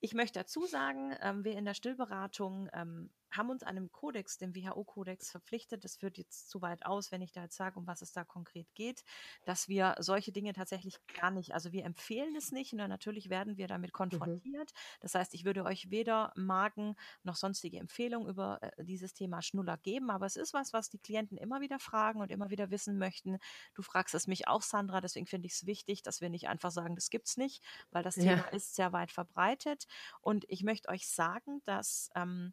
[0.00, 4.54] ich möchte dazu sagen, ähm, wir in der Stillberatung ähm, haben uns einem Kodex, dem
[4.54, 5.84] WHO-Kodex, verpflichtet.
[5.84, 8.24] Das führt jetzt zu weit aus, wenn ich da jetzt sage, um was es da
[8.24, 9.04] konkret geht,
[9.44, 12.72] dass wir solche Dinge tatsächlich gar nicht, also wir empfehlen es nicht.
[12.72, 13.96] Und natürlich werden wir damit mhm.
[13.96, 14.72] konfrontiert.
[14.72, 14.98] Mhm.
[15.00, 19.76] Das heißt, ich würde euch weder Magen noch sonstige Empfehlungen über äh, dieses Thema Schnuller
[19.78, 20.10] geben.
[20.10, 23.38] Aber es ist was, was die Klienten immer wieder fragen und immer wieder wissen möchten.
[23.74, 25.00] Du fragst es mich auch, Sandra.
[25.00, 28.02] Deswegen finde ich es wichtig, dass wir nicht einfach sagen, das gibt es nicht, weil
[28.02, 28.22] das ja.
[28.22, 29.86] Thema ist sehr weit verbreitet.
[30.20, 32.52] Und ich möchte euch sagen, dass ähm,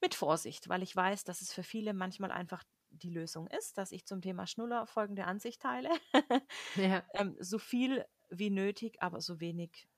[0.00, 3.92] mit Vorsicht, weil ich weiß, dass es für viele manchmal einfach die Lösung ist, dass
[3.92, 5.90] ich zum Thema Schnuller folgende Ansicht teile.
[6.76, 7.04] ja.
[7.14, 9.88] ähm, so viel wie nötig, aber so wenig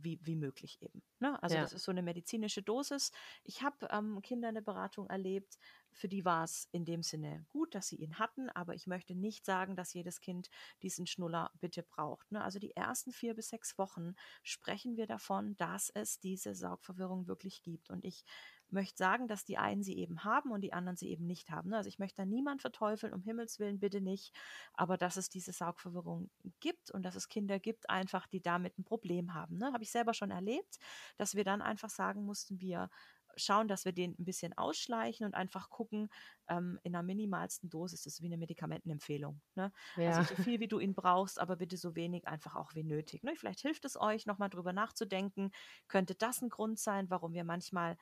[0.00, 1.02] wie, wie möglich eben.
[1.18, 1.40] Ne?
[1.42, 1.62] Also ja.
[1.62, 3.10] das ist so eine medizinische Dosis.
[3.42, 5.58] Ich habe ähm, Kinder eine Beratung erlebt,
[5.92, 9.14] für die war es in dem Sinne gut, dass sie ihn hatten, aber ich möchte
[9.14, 10.48] nicht sagen, dass jedes Kind
[10.82, 12.30] diesen Schnuller bitte braucht.
[12.30, 12.42] Ne?
[12.42, 17.62] Also die ersten vier bis sechs Wochen sprechen wir davon, dass es diese Saugverwirrung wirklich
[17.62, 17.90] gibt.
[17.90, 18.24] Und ich
[18.70, 21.70] möchte sagen, dass die einen sie eben haben und die anderen sie eben nicht haben.
[21.70, 21.76] Ne?
[21.76, 24.34] Also ich möchte da niemand verteufeln, um Himmels Willen bitte nicht,
[24.74, 26.30] aber dass es diese Saugverwirrung
[26.60, 29.58] gibt und dass es Kinder gibt, einfach, die damit ein Problem haben.
[29.58, 29.72] Ne?
[29.72, 30.78] Habe ich selber schon erlebt,
[31.16, 32.90] dass wir dann einfach sagen mussten, wir
[33.38, 36.10] schauen, dass wir den ein bisschen ausschleichen und einfach gucken,
[36.48, 39.40] ähm, in der minimalsten Dosis, das ist wie eine Medikamentenempfehlung.
[39.54, 39.72] Ne?
[39.96, 40.16] Also ja.
[40.16, 43.22] Also so viel, wie du ihn brauchst, aber bitte so wenig einfach auch wie nötig.
[43.22, 43.34] Ne?
[43.36, 45.52] Vielleicht hilft es euch, nochmal drüber nachzudenken,
[45.86, 47.96] könnte das ein Grund sein, warum wir manchmal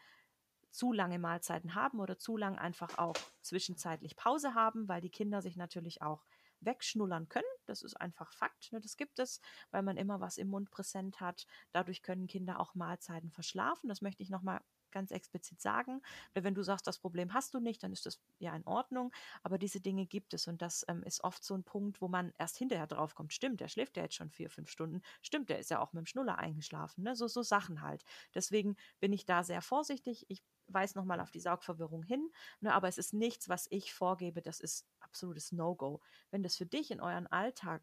[0.70, 5.42] zu lange Mahlzeiten haben oder zu lang einfach auch zwischenzeitlich Pause haben, weil die Kinder
[5.42, 6.24] sich natürlich auch
[6.60, 7.44] wegschnullern können.
[7.66, 8.72] Das ist einfach Fakt.
[8.72, 8.80] Ne?
[8.80, 9.40] Das gibt es,
[9.70, 11.46] weil man immer was im Mund präsent hat.
[11.72, 13.88] Dadurch können Kinder auch Mahlzeiten verschlafen.
[13.88, 14.60] Das möchte ich nochmal
[14.90, 16.00] ganz explizit sagen.
[16.32, 19.12] Wenn du sagst, das Problem hast du nicht, dann ist das ja in Ordnung.
[19.42, 22.32] Aber diese Dinge gibt es und das ähm, ist oft so ein Punkt, wo man
[22.38, 23.34] erst hinterher drauf kommt.
[23.34, 25.02] Stimmt, der schläft ja jetzt schon vier, fünf Stunden.
[25.20, 27.04] Stimmt, der ist ja auch mit dem Schnuller eingeschlafen.
[27.04, 27.14] Ne?
[27.14, 28.04] So, so Sachen halt.
[28.34, 30.24] Deswegen bin ich da sehr vorsichtig.
[30.28, 32.30] Ich weise nochmal auf die Saugverwirrung hin.
[32.60, 32.72] Ne?
[32.74, 34.42] Aber es ist nichts, was ich vorgebe.
[34.42, 36.00] Das ist absolutes No-Go.
[36.30, 37.82] Wenn das für dich in euren Alltag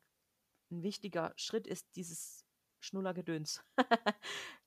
[0.71, 2.45] ein wichtiger Schritt ist, dieses
[2.79, 3.63] Schnullergedöns,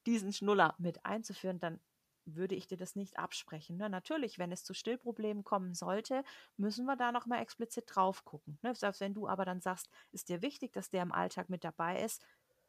[0.06, 1.80] diesen Schnuller mit einzuführen, dann
[2.26, 3.76] würde ich dir das nicht absprechen.
[3.76, 3.88] Ne?
[3.88, 6.24] Natürlich, wenn es zu Stillproblemen kommen sollte,
[6.56, 8.58] müssen wir da nochmal explizit drauf gucken.
[8.62, 8.74] Ne?
[8.74, 12.02] Selbst wenn du aber dann sagst, ist dir wichtig, dass der im Alltag mit dabei
[12.02, 12.24] ist,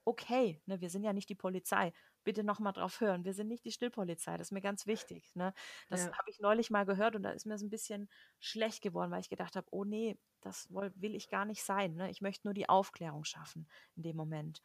[0.08, 0.80] okay, ne?
[0.80, 1.94] wir sind ja nicht die Polizei.
[2.24, 3.26] Bitte nochmal drauf hören.
[3.26, 4.38] Wir sind nicht die Stillpolizei.
[4.38, 5.36] Das ist mir ganz wichtig.
[5.36, 5.54] Ne?
[5.90, 6.18] Das ja.
[6.18, 8.10] habe ich neulich mal gehört und da ist mir so ein bisschen
[8.40, 11.96] schlecht geworden, weil ich gedacht habe, oh nee, das will ich gar nicht sein.
[11.96, 12.10] Ne?
[12.10, 14.62] Ich möchte nur die Aufklärung schaffen in dem Moment.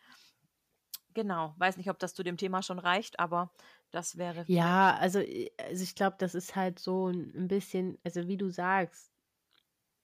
[1.14, 3.52] Genau, weiß nicht, ob das zu dem Thema schon reicht, aber
[3.90, 4.44] das wäre.
[4.46, 8.48] Ja, also, äh, also ich glaube, das ist halt so ein bisschen, also wie du
[8.48, 9.11] sagst,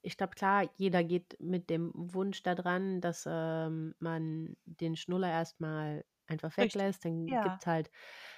[0.03, 6.05] ich glaube, klar, jeder geht mit dem Wunsch daran, dass ähm, man den Schnuller erstmal
[6.29, 7.05] einfach weglässt.
[7.05, 7.43] Dann ja.
[7.43, 7.91] gibt es halt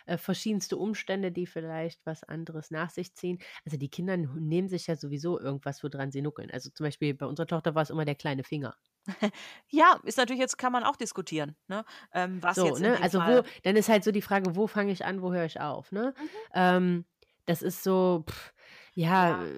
[0.06, 3.38] äh, verschiedenste Umstände, die vielleicht was anderes nach sich ziehen.
[3.64, 6.50] Also die Kinder nehmen sich ja sowieso irgendwas, woran sie nuckeln.
[6.50, 8.74] Also zum Beispiel bei unserer Tochter war es immer der kleine Finger.
[9.68, 11.84] Ja, ist natürlich jetzt kann man auch diskutieren, ne?
[12.12, 13.00] Ähm, was So, jetzt ne?
[13.00, 15.58] Also wo, dann ist halt so die Frage, wo fange ich an, wo höre ich
[15.58, 16.14] auf, ne?
[16.16, 16.28] Mhm.
[16.54, 17.04] Ähm,
[17.46, 18.52] das ist so, pff,
[18.94, 19.52] ja, Ja.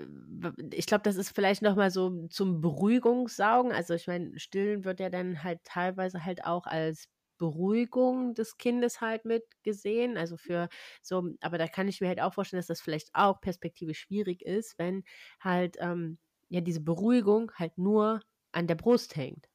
[0.73, 3.73] ich glaube, das ist vielleicht nochmal so zum Beruhigungssaugen.
[3.73, 9.01] Also ich meine, Stillen wird ja dann halt teilweise halt auch als Beruhigung des Kindes
[9.01, 10.17] halt mit gesehen.
[10.17, 10.69] Also für
[11.03, 14.43] so, aber da kann ich mir halt auch vorstellen, dass das vielleicht auch perspektivisch schwierig
[14.43, 15.05] ist, wenn
[15.41, 16.19] halt ähm,
[16.49, 18.21] ja diese Beruhigung halt nur
[18.53, 19.49] an der Brust hängt.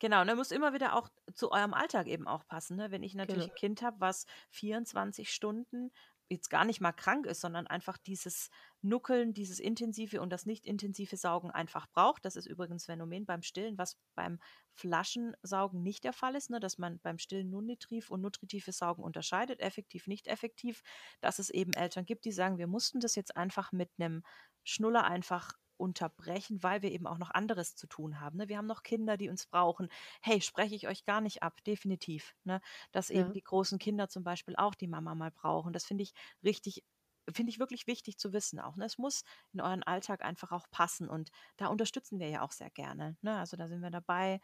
[0.00, 2.76] Genau, und ne, muss immer wieder auch zu eurem Alltag eben auch passen.
[2.76, 2.90] Ne?
[2.90, 3.50] Wenn ich natürlich genau.
[3.50, 5.90] ein Kind habe, was 24 Stunden
[6.30, 8.50] jetzt gar nicht mal krank ist, sondern einfach dieses
[8.82, 12.24] Nuckeln, dieses intensive und das nicht intensive Saugen einfach braucht.
[12.24, 14.38] Das ist übrigens Phänomen beim Stillen, was beim
[14.74, 16.60] Flaschensaugen nicht der Fall ist, ne?
[16.60, 20.82] dass man beim Stillen nur nitriv und nutritives Saugen unterscheidet, effektiv, nicht effektiv,
[21.20, 24.22] dass es eben Eltern gibt, die sagen, wir mussten das jetzt einfach mit einem
[24.62, 28.38] Schnuller einfach unterbrechen, weil wir eben auch noch anderes zu tun haben.
[28.38, 28.48] Ne?
[28.48, 29.88] Wir haben noch Kinder, die uns brauchen.
[30.20, 32.36] Hey, spreche ich euch gar nicht ab, definitiv.
[32.44, 32.60] Ne?
[32.92, 33.20] Dass ja.
[33.20, 35.72] eben die großen Kinder zum Beispiel auch die Mama mal brauchen.
[35.72, 36.12] Das finde ich
[36.44, 36.84] richtig
[37.32, 38.76] finde ich wirklich wichtig zu wissen auch.
[38.76, 38.84] Ne?
[38.84, 42.70] Es muss in euren Alltag einfach auch passen und da unterstützen wir ja auch sehr
[42.70, 43.16] gerne.
[43.20, 43.38] Ne?
[43.38, 44.40] Also da sind wir dabei,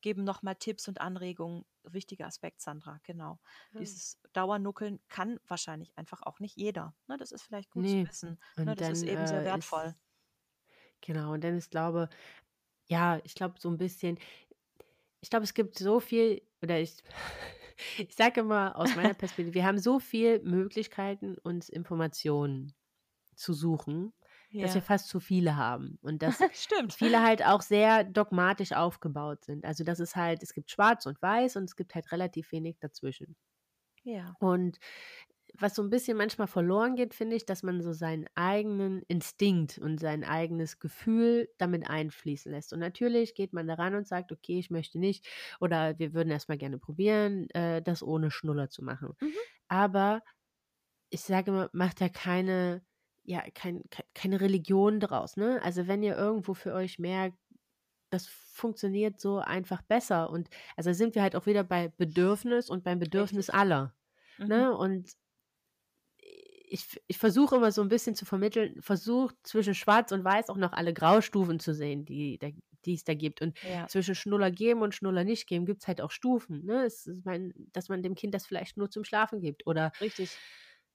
[0.00, 1.64] geben nochmal Tipps und Anregungen.
[1.84, 3.38] Wichtiger Aspekt, Sandra, genau.
[3.72, 3.80] Ja.
[3.80, 6.94] Dieses Dauernuckeln kann wahrscheinlich einfach auch nicht jeder.
[7.06, 7.16] Ne?
[7.16, 8.04] Das ist vielleicht gut nee.
[8.04, 8.38] zu wissen.
[8.56, 8.64] Ne?
[8.66, 9.86] Das dann, ist eben sehr äh, wertvoll.
[9.86, 9.96] Ist,
[11.00, 12.08] Genau, und dann ist glaube,
[12.86, 14.18] ja, ich glaube so ein bisschen,
[15.20, 17.02] ich glaube, es gibt so viel, oder ich,
[17.98, 22.74] ich sage immer aus meiner Perspektive, wir haben so viele Möglichkeiten, uns Informationen
[23.34, 24.12] zu suchen,
[24.50, 24.62] ja.
[24.62, 25.98] dass wir fast zu viele haben.
[26.02, 26.94] Und dass Stimmt.
[26.94, 29.64] viele halt auch sehr dogmatisch aufgebaut sind.
[29.64, 32.78] Also das ist halt, es gibt schwarz und weiß und es gibt halt relativ wenig
[32.80, 33.36] dazwischen.
[34.02, 34.34] Ja.
[34.40, 34.78] Und
[35.60, 39.78] was so ein bisschen manchmal verloren geht, finde ich, dass man so seinen eigenen Instinkt
[39.78, 42.72] und sein eigenes Gefühl damit einfließen lässt.
[42.72, 45.26] Und natürlich geht man daran und sagt, okay, ich möchte nicht
[45.60, 49.14] oder wir würden erstmal gerne probieren, äh, das ohne Schnuller zu machen.
[49.20, 49.32] Mhm.
[49.68, 50.22] Aber
[51.10, 52.82] ich sage immer, macht ja keine,
[53.24, 53.82] ja, kein,
[54.14, 55.60] keine Religion draus, ne?
[55.62, 57.36] Also wenn ihr irgendwo für euch merkt,
[58.10, 60.30] das funktioniert so einfach besser.
[60.30, 63.54] Und also sind wir halt auch wieder bei Bedürfnis und beim Bedürfnis Richtig.
[63.54, 63.94] aller.
[64.38, 64.44] Ne?
[64.44, 64.48] Mhm.
[64.48, 64.76] Ne?
[64.76, 65.10] Und
[66.70, 70.56] ich, ich versuche immer so ein bisschen zu vermitteln, versucht zwischen Schwarz und Weiß auch
[70.56, 72.38] noch alle Graustufen zu sehen, die,
[72.84, 73.42] die es da gibt.
[73.42, 73.86] Und ja.
[73.88, 76.64] zwischen Schnuller geben und Schnuller nicht geben gibt es halt auch Stufen.
[76.64, 76.88] Ne?
[77.24, 79.66] Mein, dass man dem Kind das vielleicht nur zum Schlafen gibt.
[79.66, 80.30] Oder Richtig.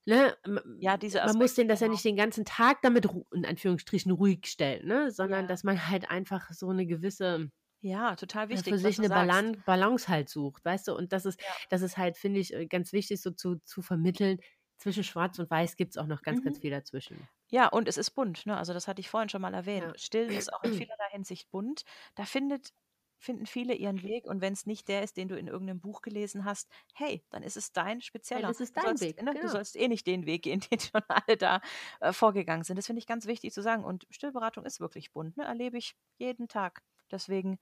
[0.08, 0.36] Ne,
[0.78, 4.46] ja, diese man muss den das ja nicht den ganzen Tag damit in Anführungsstrichen ruhig
[4.46, 5.10] stellen, ne?
[5.10, 5.46] sondern ja.
[5.48, 7.50] dass man halt einfach so eine gewisse
[7.80, 8.72] ja, total wichtig.
[8.72, 10.94] Für sich eine Balance, Balance, halt sucht, weißt du?
[10.96, 11.46] Und das ist, ja.
[11.70, 14.38] das ist halt, finde ich, äh, ganz wichtig, so zu, zu vermitteln,
[14.76, 16.44] zwischen Schwarz und Weiß gibt es auch noch ganz, mhm.
[16.44, 17.28] ganz viel dazwischen.
[17.48, 18.56] Ja, und es ist bunt, ne?
[18.56, 19.86] Also das hatte ich vorhin schon mal erwähnt.
[19.86, 19.98] Ja.
[19.98, 21.84] Stillen ist auch in vielerlei Hinsicht bunt.
[22.14, 22.72] Da findet
[23.18, 26.02] finden viele ihren Weg und wenn es nicht der ist, den du in irgendeinem Buch
[26.02, 28.48] gelesen hast, hey, dann ist es dein spezieller.
[28.48, 29.22] Das ist dein du sollst, Weg.
[29.22, 29.42] Ne, genau.
[29.42, 31.60] Du sollst eh nicht den Weg gehen, den schon alle da
[32.00, 32.76] äh, vorgegangen sind.
[32.76, 33.84] Das finde ich ganz wichtig zu sagen.
[33.84, 35.44] Und Stillberatung ist wirklich bunt, ne?
[35.44, 36.82] erlebe ich jeden Tag.
[37.10, 37.58] Deswegen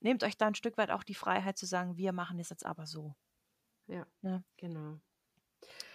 [0.00, 2.64] nehmt euch da ein Stück weit auch die Freiheit zu sagen, wir machen es jetzt
[2.64, 3.14] aber so.
[3.86, 4.06] Ja, ja.
[4.22, 4.44] Ne?
[4.56, 5.00] genau.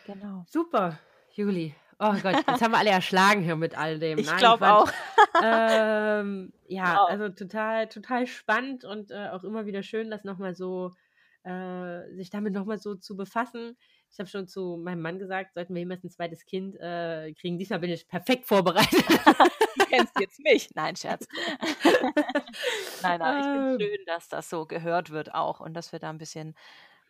[0.06, 0.46] Genau.
[0.48, 1.00] Super,
[1.32, 1.76] Juli.
[2.00, 4.18] Oh Gott, jetzt haben wir alle erschlagen hier mit all dem.
[4.18, 4.92] Ich glaube auch.
[5.42, 7.10] ähm, ja, wow.
[7.10, 10.92] also total, total spannend und äh, auch immer wieder schön, das nochmal so,
[11.44, 13.78] äh, sich damit nochmal so zu befassen.
[14.12, 17.58] Ich habe schon zu meinem Mann gesagt, sollten wir jemals ein zweites Kind äh, kriegen.
[17.58, 19.06] Diesmal bin ich perfekt vorbereitet.
[19.78, 20.70] du kennst jetzt mich.
[20.76, 21.26] Nein, Scherz.
[23.02, 23.80] nein, nein, ich finde ähm.
[23.80, 26.56] schön, dass das so gehört wird auch und dass wir da ein bisschen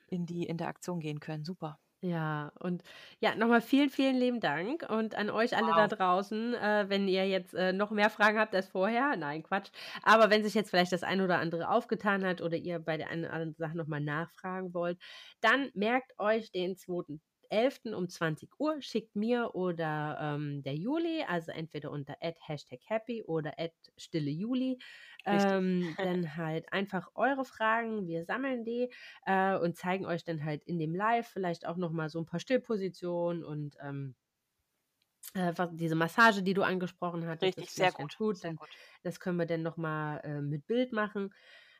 [0.07, 1.43] in die Interaktion gehen können.
[1.43, 1.79] Super.
[2.05, 2.83] Ja, und
[3.21, 7.25] ja, nochmal vielen, vielen lieben Dank und an euch alle da draußen, äh, wenn ihr
[7.29, 9.15] jetzt äh, noch mehr Fragen habt als vorher.
[9.15, 9.69] Nein, Quatsch.
[10.01, 13.07] Aber wenn sich jetzt vielleicht das eine oder andere aufgetan hat oder ihr bei der
[13.09, 14.99] einen oder anderen Sache nochmal nachfragen wollt,
[15.39, 16.75] dann merkt euch den
[17.53, 17.93] 2.11.
[17.93, 23.53] um 20 Uhr, schickt mir oder ähm, der Juli, also entweder unter Hashtag happy oder
[23.97, 24.79] stille Juli,
[25.25, 28.89] ähm, dann halt einfach eure Fragen, wir sammeln die
[29.25, 32.39] äh, und zeigen euch dann halt in dem Live vielleicht auch nochmal so ein paar
[32.39, 34.15] Stillpositionen und ähm,
[35.33, 37.41] äh, diese Massage, die du angesprochen hast.
[37.41, 38.17] Richtig, sehr gut.
[38.17, 38.37] gut.
[38.37, 38.69] Sehr gut.
[39.03, 41.33] Das können wir dann nochmal äh, mit Bild machen.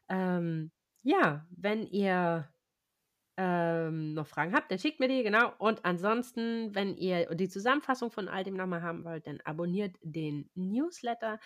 [0.09, 0.71] Ähm,
[1.03, 2.52] ja, wenn ihr
[3.35, 5.53] ähm, noch Fragen habt, dann schickt mir die, genau.
[5.57, 10.49] Und ansonsten, wenn ihr die Zusammenfassung von all dem nochmal haben wollt, dann abonniert den
[10.53, 11.39] Newsletter.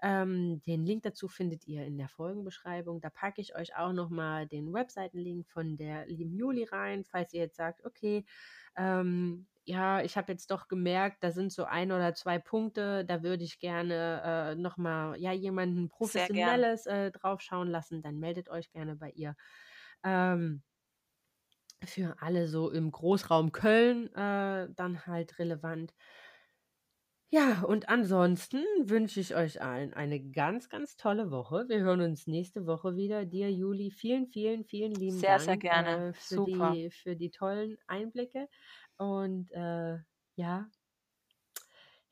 [0.00, 3.00] Ähm, den Link dazu findet ihr in der Folgenbeschreibung.
[3.00, 7.40] Da packe ich euch auch nochmal den Webseitenlink von der lieben Juli rein, falls ihr
[7.40, 8.24] jetzt sagt, okay,
[8.76, 13.22] ähm, ja, ich habe jetzt doch gemerkt, da sind so ein oder zwei Punkte, da
[13.22, 18.96] würde ich gerne äh, nochmal ja, jemanden Professionelles äh, draufschauen lassen, dann meldet euch gerne
[18.96, 19.36] bei ihr.
[20.04, 20.62] Ähm,
[21.84, 25.92] für alle so im Großraum Köln äh, dann halt relevant.
[27.34, 31.64] Ja, und ansonsten wünsche ich euch allen eine ganz, ganz tolle Woche.
[31.66, 33.24] Wir hören uns nächste Woche wieder.
[33.24, 35.40] Dir, Juli, vielen, vielen, vielen lieben sehr, Dank.
[35.40, 36.08] Sehr, sehr gerne.
[36.08, 36.72] Äh, für, Super.
[36.74, 38.48] Die, für die tollen Einblicke.
[38.98, 39.96] Und äh,
[40.36, 40.68] ja,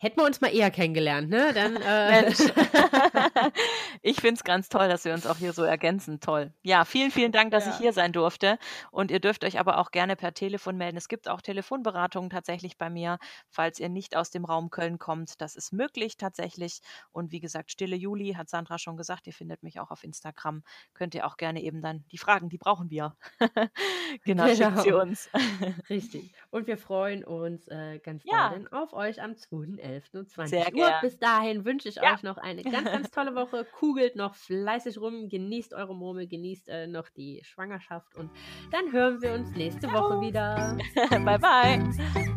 [0.02, 1.52] Hätten wir uns mal eher kennengelernt, ne?
[1.52, 2.30] Dann, äh
[4.02, 6.20] ich finde es ganz toll, dass wir uns auch hier so ergänzen.
[6.20, 6.54] Toll.
[6.62, 7.72] Ja, vielen, vielen Dank, dass ja.
[7.72, 8.58] ich hier sein durfte.
[8.90, 10.96] Und ihr dürft euch aber auch gerne per Telefon melden.
[10.96, 13.18] Es gibt auch Telefonberatungen tatsächlich bei mir,
[13.50, 15.38] falls ihr nicht aus dem Raum Köln kommt.
[15.42, 16.80] Das ist möglich tatsächlich.
[17.12, 19.26] Und wie gesagt, Stille Juli hat Sandra schon gesagt.
[19.26, 20.62] Ihr findet mich auch auf Instagram.
[20.94, 23.16] Könnt ihr auch gerne eben dann die Fragen, die brauchen wir.
[24.24, 25.28] genau, genau, schickt sie uns.
[25.90, 26.32] Richtig.
[26.48, 28.54] Und wir freuen uns äh, ganz ja.
[28.70, 29.89] auf euch am 2.11.
[29.90, 30.14] 11.
[30.14, 30.92] und 20 Sehr Uhr.
[31.00, 32.14] Bis dahin wünsche ich ja.
[32.14, 33.64] euch noch eine ganz, ganz tolle Woche.
[33.78, 38.30] Kugelt noch fleißig rum, genießt eure Murmel, genießt äh, noch die Schwangerschaft und
[38.70, 40.76] dann hören wir uns nächste Woche wieder.
[41.10, 42.36] bye, bye.